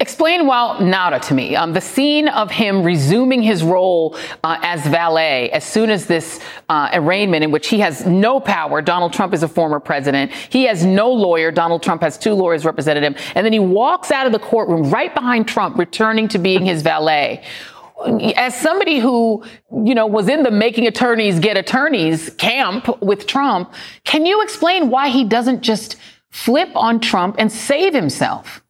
Explain 0.01 0.47
Walt 0.47 0.78
Nauta 0.78 1.20
to 1.28 1.34
me. 1.34 1.57
Um, 1.57 1.72
the 1.72 1.80
scene 1.80 2.28
of 2.28 2.51
him 2.51 2.82
resuming 2.82 3.42
his 3.42 3.62
role 3.62 4.16
uh, 4.42 4.59
as 4.62 4.86
valet 4.86 5.51
as 5.51 5.64
soon 5.64 5.90
as 5.90 6.07
this 6.07 6.40
uh, 6.68 6.90
arraignment, 6.92 7.45
in 7.45 7.51
which 7.51 7.68
he 7.68 7.80
has 7.80 8.07
no 8.07 8.40
power. 8.40 8.82
Donald 8.82 9.12
Trump 9.12 9.34
is 9.34 9.42
a 9.42 9.49
former 9.49 9.80
president. 9.80 10.32
He 10.32 10.64
has 10.64 10.84
no 10.84 11.11
lawyer. 11.11 11.51
Donald 11.51 11.82
Trump 11.82 12.03
has 12.03 12.18
two 12.18 12.34
lawyers 12.34 12.64
representing 12.64 13.03
him. 13.03 13.16
And 13.34 13.45
then 13.45 13.53
he 13.53 13.59
walks 13.59 14.11
out 14.11 14.26
of 14.26 14.32
the 14.32 14.38
courtroom 14.38 14.90
right 14.90 15.14
behind 15.14 15.49
Trump, 15.49 15.78
returning 15.78 16.28
to 16.28 16.38
being 16.38 16.64
his 16.64 16.82
valet 16.82 17.42
as 18.36 18.59
somebody 18.59 18.99
who, 18.99 19.45
you 19.84 19.95
know, 19.95 20.07
was 20.07 20.28
in 20.28 20.42
the 20.42 20.51
making 20.51 20.86
attorneys 20.86 21.38
get 21.38 21.57
attorneys 21.57 22.30
camp 22.30 23.01
with 23.01 23.26
Trump, 23.26 23.72
can 24.05 24.26
you 24.26 24.42
explain 24.42 24.90
why 24.90 25.09
he 25.09 25.24
doesn't 25.24 25.62
just 25.62 25.97
flip 26.30 26.70
on 26.74 27.01
Trump 27.01 27.36
and 27.38 27.51
save 27.51 27.95
himself? 27.95 28.64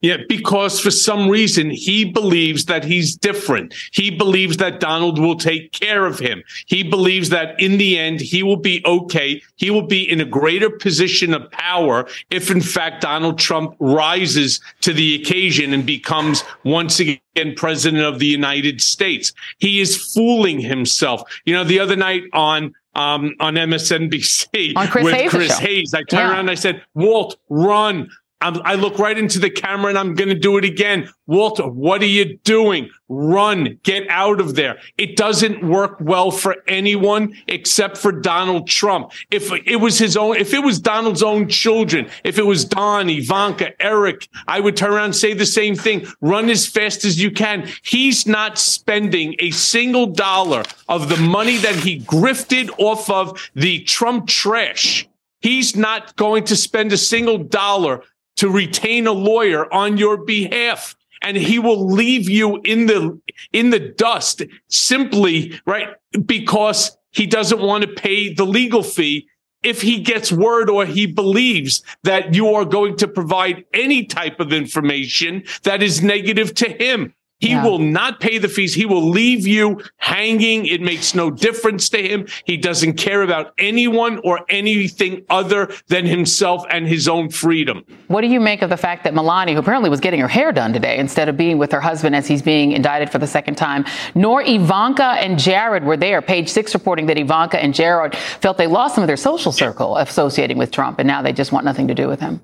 Yeah, 0.00 0.18
because 0.28 0.78
for 0.80 0.92
some 0.92 1.28
reason 1.28 1.70
he 1.70 2.04
believes 2.04 2.66
that 2.66 2.84
he's 2.84 3.16
different. 3.16 3.74
He 3.92 4.10
believes 4.10 4.58
that 4.58 4.78
Donald 4.78 5.18
will 5.18 5.36
take 5.36 5.72
care 5.72 6.06
of 6.06 6.20
him. 6.20 6.44
He 6.66 6.84
believes 6.84 7.30
that 7.30 7.60
in 7.60 7.78
the 7.78 7.98
end 7.98 8.20
he 8.20 8.44
will 8.44 8.56
be 8.56 8.80
okay. 8.86 9.42
He 9.56 9.70
will 9.70 9.86
be 9.86 10.08
in 10.08 10.20
a 10.20 10.24
greater 10.24 10.70
position 10.70 11.34
of 11.34 11.50
power 11.50 12.06
if 12.30 12.48
in 12.48 12.60
fact 12.60 13.02
Donald 13.02 13.40
Trump 13.40 13.74
rises 13.80 14.60
to 14.82 14.92
the 14.92 15.20
occasion 15.20 15.72
and 15.72 15.84
becomes 15.84 16.44
once 16.62 17.00
again 17.00 17.54
president 17.56 18.04
of 18.04 18.20
the 18.20 18.26
United 18.26 18.80
States. 18.80 19.32
He 19.58 19.80
is 19.80 20.12
fooling 20.14 20.60
himself. 20.60 21.22
You 21.44 21.54
know, 21.54 21.64
the 21.64 21.80
other 21.80 21.96
night 21.96 22.22
on 22.32 22.72
um, 22.94 23.34
on 23.40 23.54
MSNBC 23.54 24.76
on 24.76 24.88
Chris 24.88 25.04
with 25.04 25.14
Hayes 25.14 25.30
Chris 25.30 25.58
Hayes. 25.58 25.94
I 25.94 25.98
turned 25.98 26.12
yeah. 26.12 26.30
around 26.30 26.40
and 26.40 26.50
I 26.50 26.54
said, 26.54 26.82
Walt, 26.94 27.36
run, 27.48 28.10
I'm, 28.40 28.60
i 28.64 28.74
look 28.74 28.98
right 28.98 29.18
into 29.18 29.38
the 29.38 29.50
camera 29.50 29.88
and 29.88 29.98
I'm 29.98 30.14
going 30.14 30.28
to 30.28 30.34
do 30.34 30.58
it 30.58 30.64
again. 30.64 31.08
Walter, 31.26 31.66
what 31.66 32.02
are 32.02 32.06
you 32.06 32.38
doing? 32.38 32.88
Run, 33.08 33.80
get 33.82 34.06
out 34.08 34.40
of 34.40 34.54
there. 34.54 34.78
It 34.96 35.16
doesn't 35.16 35.66
work 35.66 35.96
well 36.00 36.30
for 36.30 36.56
anyone 36.68 37.34
except 37.48 37.98
for 37.98 38.12
Donald 38.12 38.68
Trump. 38.68 39.12
If 39.30 39.50
it 39.66 39.80
was 39.80 39.98
his 39.98 40.16
own, 40.16 40.36
if 40.36 40.54
it 40.54 40.62
was 40.62 40.78
Donald's 40.78 41.22
own 41.22 41.48
children, 41.48 42.08
if 42.22 42.38
it 42.38 42.46
was 42.46 42.64
Don, 42.64 43.10
Ivanka, 43.10 43.80
Eric, 43.82 44.28
I 44.46 44.60
would 44.60 44.76
turn 44.76 44.92
around 44.92 45.06
and 45.06 45.16
say 45.16 45.34
the 45.34 45.46
same 45.46 45.74
thing. 45.74 46.06
Run 46.20 46.48
as 46.48 46.66
fast 46.66 47.04
as 47.04 47.20
you 47.20 47.30
can. 47.30 47.68
He's 47.82 48.26
not 48.26 48.58
spending 48.58 49.34
a 49.40 49.50
single 49.50 50.06
dollar 50.06 50.62
of 50.88 51.08
the 51.08 51.16
money 51.16 51.56
that 51.58 51.74
he 51.74 52.00
grifted 52.00 52.70
off 52.78 53.10
of 53.10 53.50
the 53.54 53.80
Trump 53.80 54.28
trash. 54.28 55.08
He's 55.40 55.76
not 55.76 56.16
going 56.16 56.44
to 56.44 56.56
spend 56.56 56.92
a 56.92 56.96
single 56.96 57.38
dollar 57.38 58.02
to 58.38 58.48
retain 58.48 59.06
a 59.06 59.12
lawyer 59.12 59.72
on 59.72 59.96
your 59.98 60.16
behalf. 60.16 60.96
And 61.20 61.36
he 61.36 61.58
will 61.58 61.86
leave 61.86 62.28
you 62.28 62.60
in 62.62 62.86
the 62.86 63.20
in 63.52 63.70
the 63.70 63.80
dust 63.80 64.42
simply 64.68 65.60
right 65.66 65.88
because 66.24 66.96
he 67.10 67.26
doesn't 67.26 67.60
want 67.60 67.82
to 67.82 67.88
pay 67.88 68.32
the 68.32 68.46
legal 68.46 68.84
fee 68.84 69.26
if 69.64 69.82
he 69.82 70.00
gets 70.00 70.30
word 70.30 70.70
or 70.70 70.86
he 70.86 71.06
believes 71.06 71.82
that 72.04 72.34
you 72.34 72.54
are 72.54 72.64
going 72.64 72.96
to 72.98 73.08
provide 73.08 73.64
any 73.74 74.04
type 74.04 74.38
of 74.38 74.52
information 74.52 75.42
that 75.64 75.82
is 75.82 76.00
negative 76.00 76.54
to 76.54 76.68
him 76.68 77.12
he 77.40 77.50
yeah. 77.50 77.64
will 77.64 77.78
not 77.78 78.18
pay 78.18 78.38
the 78.38 78.48
fees. 78.48 78.74
He 78.74 78.84
will 78.84 79.08
leave 79.08 79.46
you 79.46 79.80
hanging. 79.96 80.66
It 80.66 80.80
makes 80.80 81.14
no 81.14 81.30
difference 81.30 81.88
to 81.90 82.02
him. 82.02 82.26
He 82.44 82.56
doesn't 82.56 82.94
care 82.94 83.22
about 83.22 83.54
anyone 83.58 84.20
or 84.24 84.40
anything 84.48 85.24
other 85.30 85.70
than 85.86 86.04
himself 86.04 86.64
and 86.68 86.88
his 86.88 87.06
own 87.06 87.30
freedom. 87.30 87.84
What 88.08 88.22
do 88.22 88.26
you 88.26 88.40
make 88.40 88.62
of 88.62 88.70
the 88.70 88.76
fact 88.76 89.04
that 89.04 89.14
Melania, 89.14 89.54
who 89.54 89.60
apparently 89.60 89.88
was 89.88 90.00
getting 90.00 90.20
her 90.20 90.28
hair 90.28 90.50
done 90.50 90.72
today 90.72 90.98
instead 90.98 91.28
of 91.28 91.36
being 91.36 91.58
with 91.58 91.70
her 91.70 91.80
husband 91.80 92.16
as 92.16 92.26
he's 92.26 92.42
being 92.42 92.72
indicted 92.72 93.10
for 93.10 93.18
the 93.18 93.26
second 93.26 93.54
time, 93.54 93.84
nor 94.16 94.42
Ivanka 94.42 95.04
and 95.04 95.38
Jared 95.38 95.84
were 95.84 95.96
there? 95.96 96.20
Page 96.20 96.48
six 96.48 96.74
reporting 96.74 97.06
that 97.06 97.18
Ivanka 97.18 97.62
and 97.62 97.72
Jared 97.72 98.16
felt 98.16 98.58
they 98.58 98.66
lost 98.66 98.96
some 98.96 99.04
of 99.04 99.08
their 99.08 99.16
social 99.16 99.52
circle 99.52 99.96
associating 99.96 100.58
with 100.58 100.72
Trump, 100.72 100.98
and 100.98 101.06
now 101.06 101.22
they 101.22 101.32
just 101.32 101.52
want 101.52 101.64
nothing 101.64 101.86
to 101.86 101.94
do 101.94 102.08
with 102.08 102.20
him. 102.20 102.40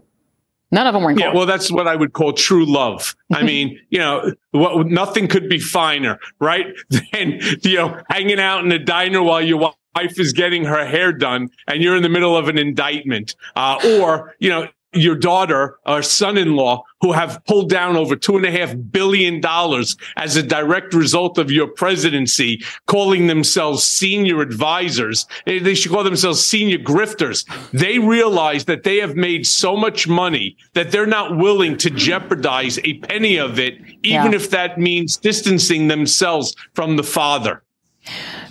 None 0.71 0.87
of 0.87 0.95
them 0.95 1.05
were. 1.05 1.13
Yeah, 1.13 1.33
well, 1.33 1.47
that's 1.47 1.71
what 1.71 1.87
I 1.87 1.95
would 1.95 2.13
call 2.13 2.33
true 2.33 2.65
love. 2.67 3.15
I 3.33 3.43
mean, 3.43 3.79
you 3.91 3.99
know, 3.99 4.33
what, 4.51 4.89
nothing 4.89 5.29
could 5.29 5.49
be 5.49 5.59
finer, 5.61 6.19
right? 6.41 6.67
Than, 6.91 7.39
you 7.63 7.77
know, 7.77 8.03
hanging 8.09 8.41
out 8.41 8.65
in 8.65 8.73
a 8.73 8.79
diner 8.79 9.23
while 9.23 9.41
your 9.41 9.73
wife 9.95 10.19
is 10.19 10.33
getting 10.33 10.65
her 10.65 10.85
hair 10.85 11.13
done 11.13 11.51
and 11.69 11.83
you're 11.83 11.97
in 11.97 12.03
the 12.03 12.09
middle 12.09 12.37
of 12.37 12.49
an 12.49 12.59
indictment. 12.59 13.37
Uh, 13.55 13.79
or, 14.01 14.35
you 14.41 14.49
know, 14.49 14.69
your 14.95 15.15
daughter 15.15 15.79
or 15.87 16.03
son-in-law 16.03 16.83
who 17.01 17.13
have 17.13 17.43
pulled 17.47 17.69
down 17.69 17.97
over 17.97 18.17
two 18.17 18.37
and 18.37 18.47
a 18.47 18.51
half 18.51 18.75
billion 18.91 19.41
dollars 19.41 19.97
as 20.17 20.37
a 20.37 20.43
direct 20.43 20.95
result 20.95 21.37
of 21.37 21.51
your 21.51 21.67
presidency, 21.67 22.63
calling 22.87 23.27
themselves 23.27 23.85
senior 23.85 24.41
advisors. 24.41 25.27
Eh, 25.47 25.59
they 25.63 25.75
should 25.75 25.93
call 25.93 26.05
themselves 26.05 26.45
senior 26.45 26.79
grifters. 26.79 27.45
They 27.73 27.99
realize 27.99 28.65
that 28.67 28.85
they 28.85 28.99
have 28.99 29.17
made 29.17 29.47
so 29.47 29.77
much 29.77 30.09
money 30.09 30.57
that 30.75 30.91
they're 30.93 31.07
not 31.07 31.37
willing 31.37 31.77
to 31.79 31.91
jeopardize 31.91 32.79
a 32.85 32.95
penny 32.99 33.37
of 33.37 33.59
it, 33.59 33.79
even 34.03 34.33
yeah. 34.33 34.35
if 34.35 34.51
that 34.51 34.79
means 34.79 35.17
distancing 35.17 35.89
themselves 35.89 36.55
from 36.75 36.97
the 36.97 37.03
father. 37.03 37.64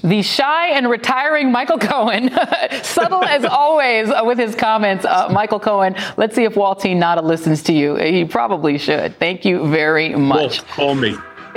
The 0.03 0.21
shy 0.21 0.69
and 0.69 0.89
retiring 0.89 1.51
Michael 1.51 1.77
Cohen, 1.77 2.31
subtle 2.83 3.23
as 3.23 3.45
always 3.45 4.09
with 4.23 4.37
his 4.37 4.55
comments. 4.55 5.05
Uh, 5.05 5.29
Michael 5.31 5.59
Cohen, 5.59 5.95
let's 6.17 6.35
see 6.35 6.43
if 6.43 6.55
Waltine 6.55 6.97
Nauta 6.97 7.23
listens 7.23 7.63
to 7.63 7.73
you. 7.73 7.95
He 7.95 8.25
probably 8.25 8.77
should. 8.77 9.17
Thank 9.19 9.45
you 9.45 9.67
very 9.69 10.15
much. 10.15 10.61
Wolf, 10.61 10.67
call 10.69 10.95
me. 10.95 11.15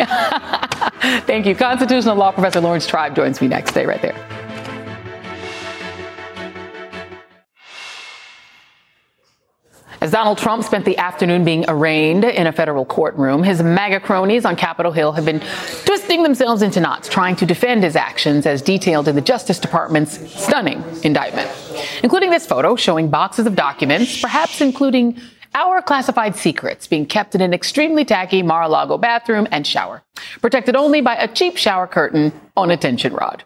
Thank 1.27 1.47
you. 1.47 1.55
Constitutional 1.55 2.17
law 2.17 2.33
professor 2.33 2.61
Laurence 2.61 2.87
Tribe 2.87 3.17
joins 3.17 3.41
me 3.41 3.49
next. 3.49 3.71
Stay 3.71 3.87
right 3.87 4.03
there. 4.03 4.36
As 10.07 10.13
Donald 10.13 10.39
Trump 10.39 10.63
spent 10.63 10.85
the 10.85 10.97
afternoon 10.99 11.45
being 11.45 11.65
arraigned 11.67 12.25
in 12.25 12.47
a 12.47 12.53
federal 12.53 12.85
courtroom, 12.85 13.43
his 13.43 13.61
MAGA 13.61 13.99
cronies 13.99 14.45
on 14.45 14.55
Capitol 14.55 14.93
Hill 14.93 15.11
have 15.11 15.25
been 15.25 15.41
twisting 15.85 16.23
themselves 16.23 16.63
into 16.63 16.79
knots 16.79 17.09
trying 17.09 17.35
to 17.35 17.45
defend 17.45 17.83
his 17.83 17.97
actions 17.97 18.47
as 18.47 18.63
detailed 18.63 19.09
in 19.09 19.17
the 19.17 19.21
Justice 19.21 19.59
Department's 19.59 20.33
stunning 20.41 20.85
indictment, 21.03 21.51
including 22.05 22.31
this 22.31 22.47
photo 22.47 22.77
showing 22.77 23.11
boxes 23.11 23.49
of 23.49 23.57
documents, 23.57 24.21
perhaps 24.21 24.61
including 24.61 25.21
our 25.57 25.83
classified 25.83 26.37
secrets 26.37 26.87
being 26.87 27.05
kept 27.05 27.35
in 27.35 27.41
an 27.41 27.53
extremely 27.53 28.05
tacky 28.05 28.45
Mar-a-Lago 28.45 28.99
bathroom 28.99 29.49
and 29.51 29.67
shower, 29.67 30.05
protected 30.41 30.77
only 30.77 31.01
by 31.01 31.17
a 31.17 31.27
cheap 31.27 31.57
shower 31.57 31.89
curtain 31.89 32.33
on 32.57 32.71
a 32.71 32.77
tension 32.77 33.13
rod. 33.13 33.43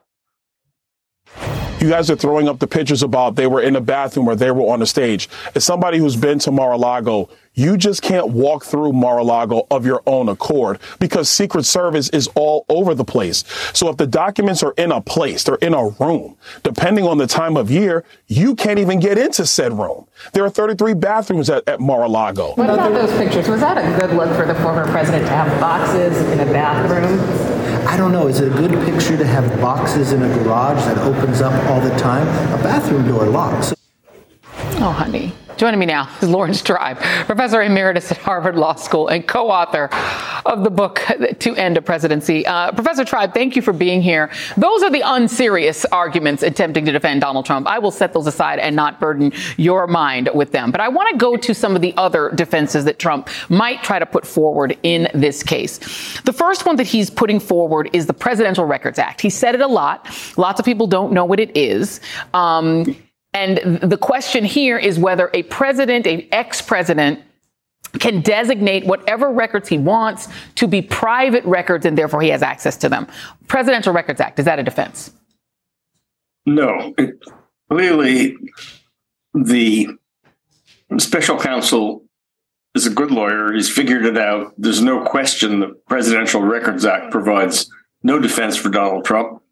You 1.81 1.89
guys 1.89 2.11
are 2.11 2.17
throwing 2.17 2.47
up 2.47 2.59
the 2.59 2.67
pictures 2.67 3.03
about 3.03 3.37
they 3.37 3.47
were 3.47 3.63
in 3.63 3.75
a 3.75 3.81
bathroom 3.81 4.29
or 4.29 4.35
they 4.35 4.51
were 4.51 4.71
on 4.71 4.83
a 4.83 4.87
stage. 4.87 5.31
As 5.55 5.65
somebody 5.65 5.97
who's 5.97 6.15
been 6.15 6.39
to 6.41 6.51
Mar-a-Lago, 6.51 7.31
you 7.55 7.79
just 7.79 8.03
can't 8.03 8.29
walk 8.29 8.65
through 8.65 8.93
Mar-a-Lago 8.93 9.67
of 9.71 9.87
your 9.87 10.03
own 10.07 10.29
accord 10.29 10.79
because 10.99 11.31
Secret 11.31 11.65
Service 11.65 12.11
is 12.11 12.29
all 12.35 12.67
over 12.69 12.95
the 12.95 13.05
place. 13.05 13.45
So 13.73 13.89
if 13.89 13.97
the 13.97 14.07
documents 14.07 14.63
are 14.63 14.75
in 14.77 14.93
a 14.93 15.01
place, 15.01 15.45
they're 15.45 15.55
in 15.57 15.73
a 15.73 15.89
room, 15.89 16.37
depending 16.63 17.07
on 17.07 17.17
the 17.17 17.27
time 17.27 17.57
of 17.57 17.71
year, 17.71 18.05
you 18.27 18.55
can't 18.55 18.79
even 18.79 19.01
get 19.01 19.17
into 19.17 19.47
said 19.47 19.73
room. 19.73 20.07
There 20.35 20.45
are 20.45 20.51
33 20.51 20.93
bathrooms 20.95 21.49
at, 21.49 21.67
at 21.67 21.81
Mar-a-Lago. 21.81 22.57
What 22.57 22.69
about 22.69 22.93
those 22.93 23.11
pictures? 23.17 23.49
Was 23.49 23.61
that 23.61 23.79
a 23.79 23.99
good 23.99 24.15
look 24.15 24.37
for 24.37 24.45
the 24.45 24.55
former 24.57 24.85
president 24.93 25.25
to 25.25 25.31
have 25.31 25.61
boxes 25.61 26.15
in 26.31 26.41
a 26.41 26.47
bathroom? 26.53 27.19
I 27.91 27.97
don't 27.97 28.13
know. 28.13 28.29
Is 28.29 28.39
it 28.39 28.53
a 28.53 28.55
good 28.55 28.71
picture 28.85 29.17
to 29.17 29.27
have 29.27 29.61
boxes 29.61 30.13
in 30.13 30.23
a 30.23 30.29
garage 30.29 30.79
that 30.85 30.97
opens 30.99 31.41
up 31.41 31.53
all 31.69 31.81
the 31.81 31.91
time? 31.99 32.29
A 32.57 32.63
bathroom 32.63 33.09
door 33.09 33.27
locks. 33.27 33.75
Oh, 34.79 34.95
honey. 34.97 35.33
Joining 35.57 35.79
me 35.79 35.87
now 35.87 36.09
is 36.23 36.29
Laurence 36.29 36.63
Tribe, 36.63 36.99
professor 37.27 37.63
emeritus 37.63 38.11
at 38.11 38.19
Harvard 38.19 38.57
Law 38.57 38.75
School 38.75 39.09
and 39.09 39.27
co-author 39.27 39.91
of 40.47 40.65
the 40.65 40.71
book 40.71 41.03
To 41.39 41.55
End 41.55 41.77
a 41.77 41.83
Presidency. 41.83 42.47
Uh, 42.47 42.73
professor 42.73 43.05
Tribe, 43.05 43.35
thank 43.35 43.57
you 43.57 43.63
for 43.63 43.73
being 43.73 44.01
here. 44.01 44.31
Those 44.57 44.83
are 44.83 44.91
the 44.91 45.03
unserious 45.05 45.85
arguments 45.87 46.43
attempting 46.43 46.87
to 46.87 46.93
defend 46.93 47.21
Donald 47.21 47.45
Trump. 47.45 47.67
I 47.67 47.79
will 47.79 47.91
set 47.91 48.13
those 48.13 48.27
aside 48.27 48.59
and 48.59 48.75
not 48.75 49.01
burden 49.01 49.33
your 49.59 49.87
mind 49.87 50.31
with 50.35 50.53
them. 50.53 50.71
But 50.71 50.81
I 50.81 50.89
want 50.89 51.11
to 51.11 51.19
go 51.19 51.37
to 51.37 51.55
some 51.55 51.77
of 51.77 51.83
the 51.83 51.95
other 51.97 52.31
defenses 52.35 52.85
that 52.87 52.99
Trump 52.99 53.29
might 53.49 53.83
try 53.83 53.99
to 53.99 54.07
put 54.07 54.27
forward 54.27 54.79
in 54.83 55.09
this 55.13 55.43
case. 55.43 55.79
The 56.23 56.33
first 56.33 56.65
one 56.65 56.77
that 56.77 56.87
he's 56.87 57.11
putting 57.11 57.41
forward 57.41 57.91
is 57.93 58.07
the 58.07 58.15
Presidential 58.15 58.65
Records 58.65 58.99
Act. 58.99 59.21
He 59.21 59.31
said 59.31 59.55
it 59.55 59.61
a 59.61 59.69
lot. 59.69 60.09
Lots 60.37 60.59
of 60.59 60.65
people 60.65 60.87
don't 60.87 61.13
know 61.13 61.25
what 61.25 61.39
it 61.39 61.55
is. 61.57 62.01
Um, 62.33 62.97
and 63.33 63.81
the 63.81 63.97
question 63.97 64.45
here 64.45 64.77
is 64.77 64.99
whether 64.99 65.31
a 65.35 65.45
president, 65.45 66.07
a 66.07 66.29
ex-president, 66.33 67.21
can 67.99 68.21
designate 68.21 68.87
whatever 68.87 69.31
records 69.31 69.69
he 69.69 69.79
wants 69.79 70.29
to 70.57 70.67
be 70.67 70.83
private 70.83 71.45
records 71.45 71.87
and 71.87 71.97
therefore 71.97 72.21
he 72.21 72.29
has 72.29 72.43
access 72.43 72.77
to 72.77 72.89
them. 72.89 73.07
Presidential 73.49 73.93
Records 73.93 74.21
Act, 74.21 74.39
is 74.39 74.45
that 74.45 74.59
a 74.59 74.63
defense? 74.63 75.13
No. 76.47 76.95
clearly, 77.71 78.37
the 79.35 79.89
special 80.99 81.39
counsel 81.39 82.05
is 82.75 82.87
a 82.87 82.91
good 82.91 83.11
lawyer. 83.11 83.53
He's 83.53 83.71
figured 83.71 84.05
it 84.05 84.17
out. 84.17 84.55
There's 84.57 84.83
no 84.83 85.05
question 85.05 85.61
the 85.61 85.75
Presidential 85.89 86.43
Records 86.43 86.85
Act 86.85 87.11
provides 87.11 87.69
no 88.03 88.19
defense 88.19 88.57
for 88.57 88.69
Donald 88.71 89.05
Trump 89.05 89.43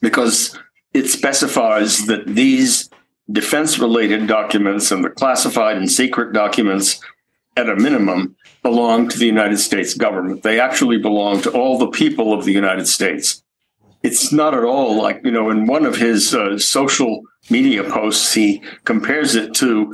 because 0.00 0.58
it 0.94 1.08
specifies 1.08 2.06
that 2.06 2.26
these 2.26 2.88
defense 3.32 3.78
related 3.78 4.26
documents 4.26 4.90
and 4.90 5.04
the 5.04 5.10
classified 5.10 5.76
and 5.76 5.90
secret 5.90 6.32
documents 6.32 7.00
at 7.56 7.68
a 7.68 7.76
minimum 7.76 8.36
belong 8.62 9.08
to 9.08 9.18
the 9.18 9.26
United 9.26 9.58
States 9.58 9.94
government. 9.94 10.42
They 10.42 10.60
actually 10.60 10.98
belong 10.98 11.40
to 11.42 11.50
all 11.50 11.78
the 11.78 11.88
people 11.88 12.32
of 12.32 12.44
the 12.44 12.52
United 12.52 12.86
States. 12.86 13.42
It's 14.02 14.32
not 14.32 14.54
at 14.54 14.64
all 14.64 14.96
like, 15.00 15.20
you 15.24 15.30
know, 15.30 15.50
in 15.50 15.66
one 15.66 15.84
of 15.84 15.96
his 15.96 16.34
uh, 16.34 16.58
social 16.58 17.22
media 17.50 17.84
posts, 17.84 18.32
he 18.32 18.62
compares 18.84 19.34
it 19.34 19.54
to, 19.54 19.92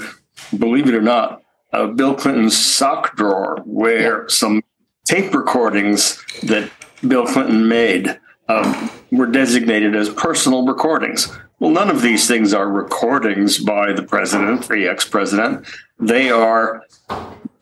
believe 0.57 0.89
it 0.89 0.95
or 0.95 1.03
not, 1.03 1.43
uh, 1.72 1.89
Bill 1.89 2.14
Clinton's 2.14 2.57
sock 2.57 3.16
drawer, 3.16 3.61
where 3.64 4.28
some 4.28 4.62
tape 5.05 5.34
recordings 5.34 6.22
that 6.43 6.70
Bill 7.07 7.26
Clinton 7.26 7.68
made 7.68 8.18
um, 8.49 8.91
were 9.11 9.26
designated 9.26 9.97
as 9.97 10.09
personal 10.09 10.66
recordings. 10.66 11.28
Well, 11.59 11.70
none 11.70 11.88
of 11.88 12.02
these 12.02 12.28
things 12.28 12.52
are 12.52 12.68
recordings 12.68 13.59
by 13.59 13.92
the 13.92 14.02
president, 14.02 14.68
the 14.68 14.88
ex 14.88 15.09
president. 15.09 15.66
They 15.98 16.30
are 16.30 16.82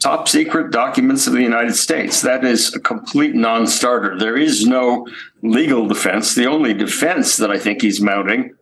top 0.00 0.28
secret 0.28 0.72
documents 0.72 1.26
of 1.26 1.32
the 1.32 1.42
United 1.42 1.74
States. 1.76 2.20
That 2.20 2.44
is 2.44 2.74
a 2.74 2.80
complete 2.80 3.34
non 3.34 3.66
starter. 3.68 4.18
There 4.18 4.36
is 4.36 4.66
no 4.66 5.06
legal 5.42 5.86
defense. 5.86 6.34
The 6.34 6.46
only 6.46 6.74
defense 6.74 7.36
that 7.36 7.52
I 7.52 7.58
think 7.58 7.82
he's 7.82 8.00
mounting 8.00 8.54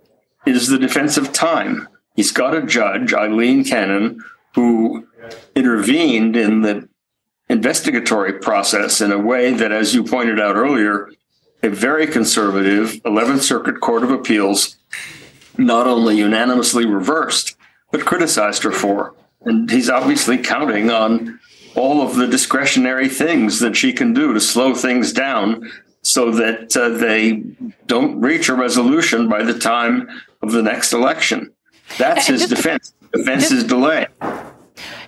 is 0.47 0.69
the 0.69 0.79
defense 0.79 1.17
of 1.17 1.33
time. 1.33 1.89
He's 2.15 2.31
got 2.31 2.55
a 2.55 2.67
judge, 2.67 3.15
Aileen 3.15 3.65
Cannon, 3.65 4.23
who 4.55 5.09
intervened 5.57 6.37
in 6.37 6.61
the 6.61 6.89
investigatory 7.49 8.35
process 8.35 9.01
in 9.01 9.13
a 9.13 9.19
way 9.19 9.53
that, 9.55 9.73
as 9.73 9.95
you 9.95 10.05
pointed 10.05 10.39
out 10.39 10.57
earlier, 10.57 11.11
a 11.63 11.71
very 11.71 12.07
conservative 12.07 13.01
11th 13.05 13.41
Circuit 13.41 13.81
Court 13.81 14.03
of 14.03 14.11
Appeals 14.11 14.77
not 15.59 15.87
only 15.87 16.17
unanimously 16.17 16.87
reversed, 16.87 17.57
but 17.91 18.05
criticized 18.05 18.63
her 18.63 18.73
for. 18.73 19.15
And 19.43 19.71
he's 19.71 19.91
obviously 19.91 20.39
counting 20.39 20.91
on 20.91 21.41
all 21.75 22.03
of 22.03 22.17
the 22.17 22.27
discretionary 22.27 23.09
things 23.09 23.61
that 23.61 23.77
she 23.77 23.93
can 23.93 24.13
do 24.13 24.33
to 24.33 24.41
slow 24.41 24.75
things 24.75 25.13
down 25.13 25.71
so 26.03 26.31
that 26.33 26.77
uh, 26.77 26.89
they 26.91 27.43
don't 27.87 28.21
reach 28.21 28.49
a 28.49 28.55
resolution 28.55 29.29
by 29.29 29.43
the 29.43 29.59
time 29.59 30.09
of 30.43 30.53
the 30.53 30.63
next 30.63 30.93
election. 30.93 31.53
That's 31.99 32.27
his 32.27 32.49
defense. 32.49 32.93
Defense 33.13 33.51
is 33.51 33.65
delay. 33.65 34.07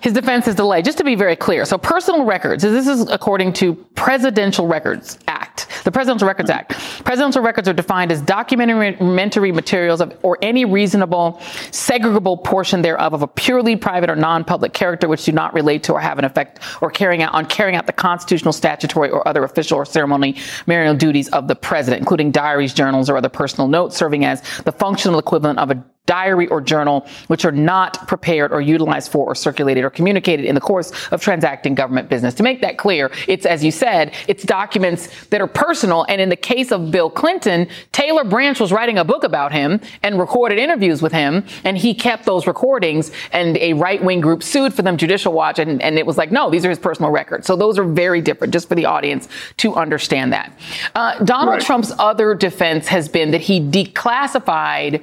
His 0.05 0.13
defense 0.13 0.47
is 0.47 0.55
delayed. 0.55 0.85
Just 0.85 0.99
to 0.99 1.05
be 1.05 1.15
very 1.15 1.35
clear, 1.35 1.65
so 1.65 1.79
personal 1.79 2.27
records. 2.27 2.63
This 2.63 2.87
is 2.87 3.09
according 3.09 3.55
to 3.55 3.75
Presidential 3.95 4.67
Records 4.67 5.19
Act, 5.29 5.67
the 5.85 5.91
Presidential 5.91 6.29
Records 6.29 6.51
Act. 6.51 6.73
Presidential 7.07 7.41
records 7.41 7.69
are 7.69 7.73
defined 7.73 8.13
as 8.13 8.21
documentary 8.21 9.51
materials 9.51 10.03
of, 10.03 10.15
or 10.23 10.37
any 10.43 10.67
reasonable, 10.67 11.39
segregable 11.71 12.45
portion 12.45 12.83
thereof 12.83 13.15
of 13.15 13.23
a 13.23 13.27
purely 13.27 13.77
private 13.77 14.11
or 14.11 14.17
non-public 14.17 14.75
character 14.75 15.09
which 15.09 15.25
do 15.25 15.33
not 15.33 15.55
relate 15.55 15.83
to 15.85 15.95
or 15.95 16.01
have 16.01 16.19
an 16.19 16.27
effect 16.27 16.61
or 16.83 16.91
carrying 16.91 17.23
out 17.23 17.33
on 17.33 17.47
carrying 17.47 17.75
out 17.75 17.87
the 17.87 17.93
constitutional, 17.93 18.53
statutory, 18.53 19.09
or 19.09 19.27
other 19.27 19.43
official 19.43 19.79
or 19.79 19.87
ceremonial 19.87 20.95
duties 20.97 21.31
of 21.31 21.49
the 21.49 21.57
president, 21.57 22.01
including 22.01 22.31
diaries, 22.31 22.75
journals, 22.75 23.09
or 23.09 23.17
other 23.17 23.31
personal 23.31 23.69
notes, 23.69 23.97
serving 23.97 24.27
as 24.27 24.43
the 24.65 24.73
functional 24.73 25.19
equivalent 25.19 25.59
of 25.59 25.71
a 25.71 25.83
diary 26.07 26.47
or 26.49 26.61
journal 26.61 27.07
which 27.29 27.47
are 27.47 27.53
not 27.53 28.07
prepared 28.07 28.53
or 28.53 28.61
utilized 28.61 29.11
for 29.11 29.25
or 29.25 29.35
circulated 29.35 29.83
or 29.85 29.89
communicated 29.95 30.45
in 30.45 30.55
the 30.55 30.61
course 30.61 30.93
of 31.09 31.21
transacting 31.21 31.75
government 31.75 32.09
business. 32.09 32.35
To 32.35 32.43
make 32.43 32.61
that 32.61 32.79
clear, 32.79 33.11
it's 33.29 33.47
as 33.47 33.65
you 33.65 33.71
said, 33.71 34.13
it's 34.29 34.45
documents 34.45 35.27
that 35.27 35.41
are 35.41 35.47
personal. 35.47 36.05
And 36.09 36.21
in 36.21 36.29
the 36.29 36.37
case 36.37 36.73
of 36.73 36.91
Bill 36.91 37.11
Clinton, 37.11 37.69
Taylor 37.93 38.25
Branch 38.25 38.59
was 38.59 38.73
writing 38.73 38.99
a 38.99 39.05
book 39.05 39.25
about 39.25 39.53
him 39.53 39.81
and 40.03 40.19
recorded 40.19 40.59
interviews 40.59 41.03
with 41.03 41.13
him, 41.13 41.45
and 41.65 41.79
he 41.79 41.95
kept 41.95 42.25
those 42.25 42.47
recordings. 42.47 43.11
And 43.33 43.57
a 43.59 43.73
right 43.75 44.03
wing 44.03 44.21
group 44.21 44.43
sued 44.43 44.75
for 44.75 44.83
them, 44.83 44.97
Judicial 44.97 45.33
Watch, 45.33 45.59
and, 45.59 45.81
and 45.83 45.99
it 45.99 46.07
was 46.07 46.19
like, 46.19 46.31
no, 46.31 46.51
these 46.51 46.65
are 46.65 46.71
his 46.71 46.79
personal 46.79 47.11
records. 47.11 47.47
So 47.47 47.57
those 47.57 47.79
are 47.79 47.85
very 47.85 48.21
different, 48.21 48.53
just 48.53 48.69
for 48.69 48.75
the 48.75 48.87
audience 48.87 49.29
to 49.59 49.75
understand 49.75 50.33
that. 50.33 50.53
Uh, 50.95 51.23
Donald 51.25 51.57
right. 51.57 51.63
Trump's 51.63 51.93
other 51.99 52.35
defense 52.35 52.89
has 52.89 53.09
been 53.09 53.31
that 53.31 53.41
he 53.41 53.61
declassified 53.61 55.03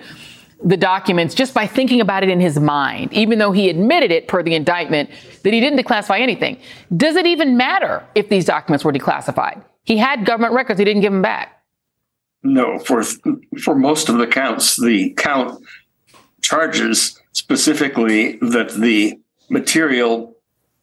the 0.64 0.78
documents 0.78 1.34
just 1.34 1.54
by 1.54 1.68
thinking 1.68 2.02
about 2.02 2.24
it 2.24 2.30
in 2.30 2.40
his 2.40 2.60
mind, 2.60 3.12
even 3.14 3.40
though 3.40 3.52
he 3.52 3.70
admitted 3.70 4.12
it 4.12 4.28
per 4.28 4.44
the 4.44 4.56
indictment 4.56 5.10
that 5.44 5.54
he 5.54 5.60
didn't 5.60 5.80
declassify 5.80 6.20
anything. 6.20 6.60
Does 6.96 7.16
it 7.16 7.26
even 7.26 7.58
matter 7.58 8.04
if 8.16 8.30
these 8.30 8.46
documents 8.46 8.86
were 8.86 8.94
declassified? 8.94 9.64
He 9.84 9.98
had 9.98 10.26
government 10.26 10.54
records, 10.54 10.80
he 10.80 10.86
didn't 10.86 11.02
give 11.02 11.12
them 11.12 11.22
back. 11.22 11.64
No, 12.44 12.80
for 12.80 13.04
for 13.62 13.76
most 13.76 14.10
of 14.10 14.18
the 14.18 14.28
counts, 14.28 14.76
the 14.76 15.12
count 15.12 15.64
charges 16.42 17.20
specifically 17.34 18.38
that 18.42 18.74
the 18.74 19.20
material 19.50 20.36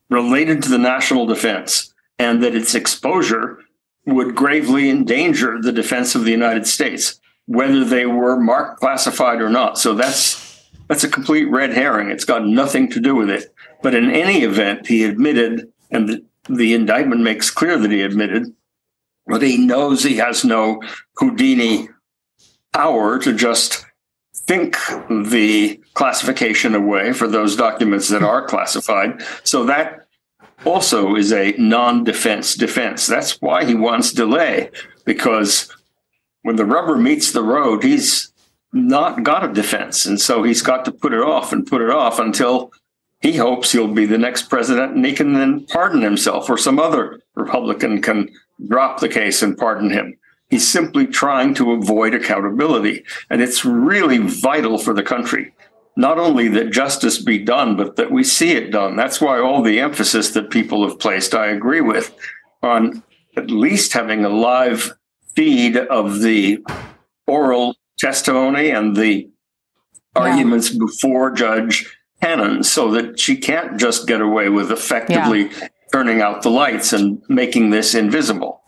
related 0.09 0.63
to 0.63 0.69
the 0.69 0.79
national 0.79 1.27
defense 1.27 1.93
and 2.19 2.43
that 2.43 2.55
its 2.55 2.75
exposure 2.75 3.59
would 4.07 4.35
gravely 4.35 4.89
endanger 4.89 5.59
the 5.61 5.73
defense 5.73 6.15
of 6.15 6.25
the 6.25 6.31
United 6.31 6.67
States 6.67 7.21
whether 7.49 7.83
they 7.83 8.05
were 8.05 8.39
marked 8.39 8.79
classified 8.79 9.41
or 9.41 9.49
not. 9.49 9.79
So 9.79 9.95
that's 9.95 10.69
that's 10.87 11.03
a 11.03 11.09
complete 11.09 11.47
red 11.47 11.73
herring. 11.73 12.11
It's 12.11 12.25
got 12.25 12.47
nothing 12.47 12.91
to 12.91 13.01
do 13.01 13.15
with 13.15 13.31
it. 13.31 13.53
But 13.83 13.95
in 13.95 14.11
any 14.11 14.43
event, 14.43 14.87
he 14.87 15.05
admitted, 15.05 15.73
and 15.91 16.09
the, 16.09 16.25
the 16.49 16.75
indictment 16.75 17.23
makes 17.23 17.51
clear 17.51 17.79
that 17.79 17.91
he 17.91 18.03
admitted, 18.03 18.55
but 19.27 19.43
he 19.43 19.59
knows 19.59 20.03
he 20.03 20.17
has 20.17 20.45
no 20.45 20.83
Houdini 21.17 21.89
power 22.73 23.19
to 23.19 23.35
just 23.35 23.85
think 24.35 24.77
the 25.11 25.81
classification 25.95 26.75
away 26.75 27.13
for 27.13 27.29
those 27.29 27.57
documents 27.57 28.09
that 28.09 28.23
are 28.23 28.47
classified. 28.47 29.23
So 29.45 29.65
that 29.65 30.07
also 30.65 31.17
is 31.17 31.33
a 31.33 31.53
non 31.53 32.05
defense 32.05 32.55
defense. 32.55 33.07
That's 33.07 33.41
why 33.41 33.65
he 33.65 33.75
wants 33.75 34.13
delay, 34.13 34.71
because 35.05 35.75
when 36.43 36.57
the 36.57 36.65
rubber 36.65 36.97
meets 36.97 37.33
the 37.33 37.43
road, 37.43 37.83
he's 37.83 38.33
not 38.73 39.23
got 39.23 39.45
a 39.45 39.53
defense. 39.53 40.07
And 40.07 40.21
so 40.21 40.43
he's 40.43 40.63
got 40.63 40.85
to 40.85 40.93
put 40.93 41.13
it 41.13 41.21
off 41.21 41.53
and 41.53 41.67
put 41.67 41.83
it 41.83 41.91
off 41.91 42.19
until 42.19 42.73
he 43.21 43.37
hopes 43.37 43.73
he'll 43.73 43.93
be 43.93 44.07
the 44.07 44.19
next 44.19 44.49
president 44.49 44.95
and 44.95 45.05
he 45.05 45.13
can 45.13 45.33
then 45.33 45.67
pardon 45.67 46.03
himself 46.03 46.49
or 46.49 46.57
some 46.57 46.79
other 46.79 47.21
Republican 47.35 48.01
can 48.01 48.29
drop 48.69 49.01
the 49.01 49.09
case 49.09 49.43
and 49.43 49.59
pardon 49.59 49.91
him. 49.91 50.17
He's 50.51 50.67
simply 50.67 51.07
trying 51.07 51.55
to 51.55 51.73
avoid 51.73 52.15
accountability. 52.15 53.05
And 53.29 53.43
it's 53.43 53.65
really 53.65 54.19
vital 54.19 54.79
for 54.79 54.95
the 54.95 55.03
country, 55.03 55.53
not 55.97 56.19
only 56.19 56.49
that 56.49 56.71
justice 56.71 57.19
be 57.21 57.39
done, 57.39 57.77
but 57.77 57.97
that 57.97 58.11
we 58.11 58.25
see 58.25 58.53
it 58.53 58.71
done. 58.71 58.97
That's 58.97 59.21
why 59.21 59.41
all 59.41 59.63
the 59.63 59.81
emphasis 59.81 60.31
that 60.31 60.51
people 60.51 60.89
have 60.89 60.99
placed, 60.99 61.35
I 61.35 61.49
agree 61.49 61.81
with, 61.81 62.17
on 62.63 63.03
at 63.37 63.51
least 63.51 63.93
having 63.93 64.25
a 64.25 64.29
live 64.29 64.95
feed 65.35 65.77
of 65.77 66.21
the 66.21 66.65
oral 67.27 67.77
testimony 67.99 68.71
and 68.71 68.97
the 68.97 69.29
yeah. 69.93 70.23
arguments 70.23 70.71
before 70.71 71.31
Judge 71.33 71.87
Cannon 72.23 72.63
so 72.63 72.91
that 72.93 73.19
she 73.19 73.37
can't 73.37 73.79
just 73.79 74.07
get 74.07 74.21
away 74.21 74.49
with 74.49 74.73
effectively 74.73 75.49
yeah. 75.49 75.69
turning 75.93 76.21
out 76.21 76.43
the 76.43 76.51
lights 76.51 76.93
and 76.93 77.23
making 77.29 77.71
this 77.71 77.95
invisible. 77.95 78.63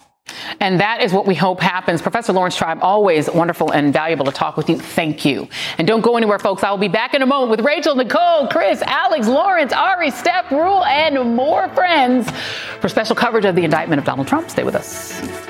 And 0.61 0.79
that 0.79 1.03
is 1.03 1.13
what 1.13 1.27
we 1.27 1.35
hope 1.35 1.61
happens. 1.61 2.01
Professor 2.01 2.33
Laurence 2.33 2.57
Tribe, 2.57 2.79
always 2.83 3.29
wonderful 3.29 3.73
and 3.73 3.93
valuable 3.93 4.25
to 4.27 4.31
talk 4.31 4.57
with 4.57 4.69
you. 4.69 4.79
Thank 4.79 5.25
you. 5.25 5.49
And 5.79 5.89
don't 5.89 6.03
go 6.03 6.17
anywhere, 6.17 6.39
folks. 6.39 6.63
I 6.63 6.71
will 6.71 6.79
be 6.79 6.89
back 6.89 7.15
in 7.15 7.23
a 7.23 7.27
moment 7.27 7.51
with 7.51 7.61
Rachel, 7.61 7.97
Nicole, 7.97 8.47
Chris, 8.49 8.83
Alex, 8.83 9.27
Lawrence, 9.27 9.73
Ari, 9.73 10.11
Steph, 10.11 10.47
Ruhle, 10.47 10.87
and 10.87 11.35
more 11.35 11.69
friends 11.71 12.31
for 12.81 12.89
special 12.89 13.17
coverage 13.17 13.45
of 13.45 13.57
the 13.57 13.65
indictment 13.65 13.99
of 13.99 14.05
Donald 14.05 14.29
Trump. 14.29 14.51
Stay 14.51 14.63
with 14.63 14.75
us. 14.77 15.50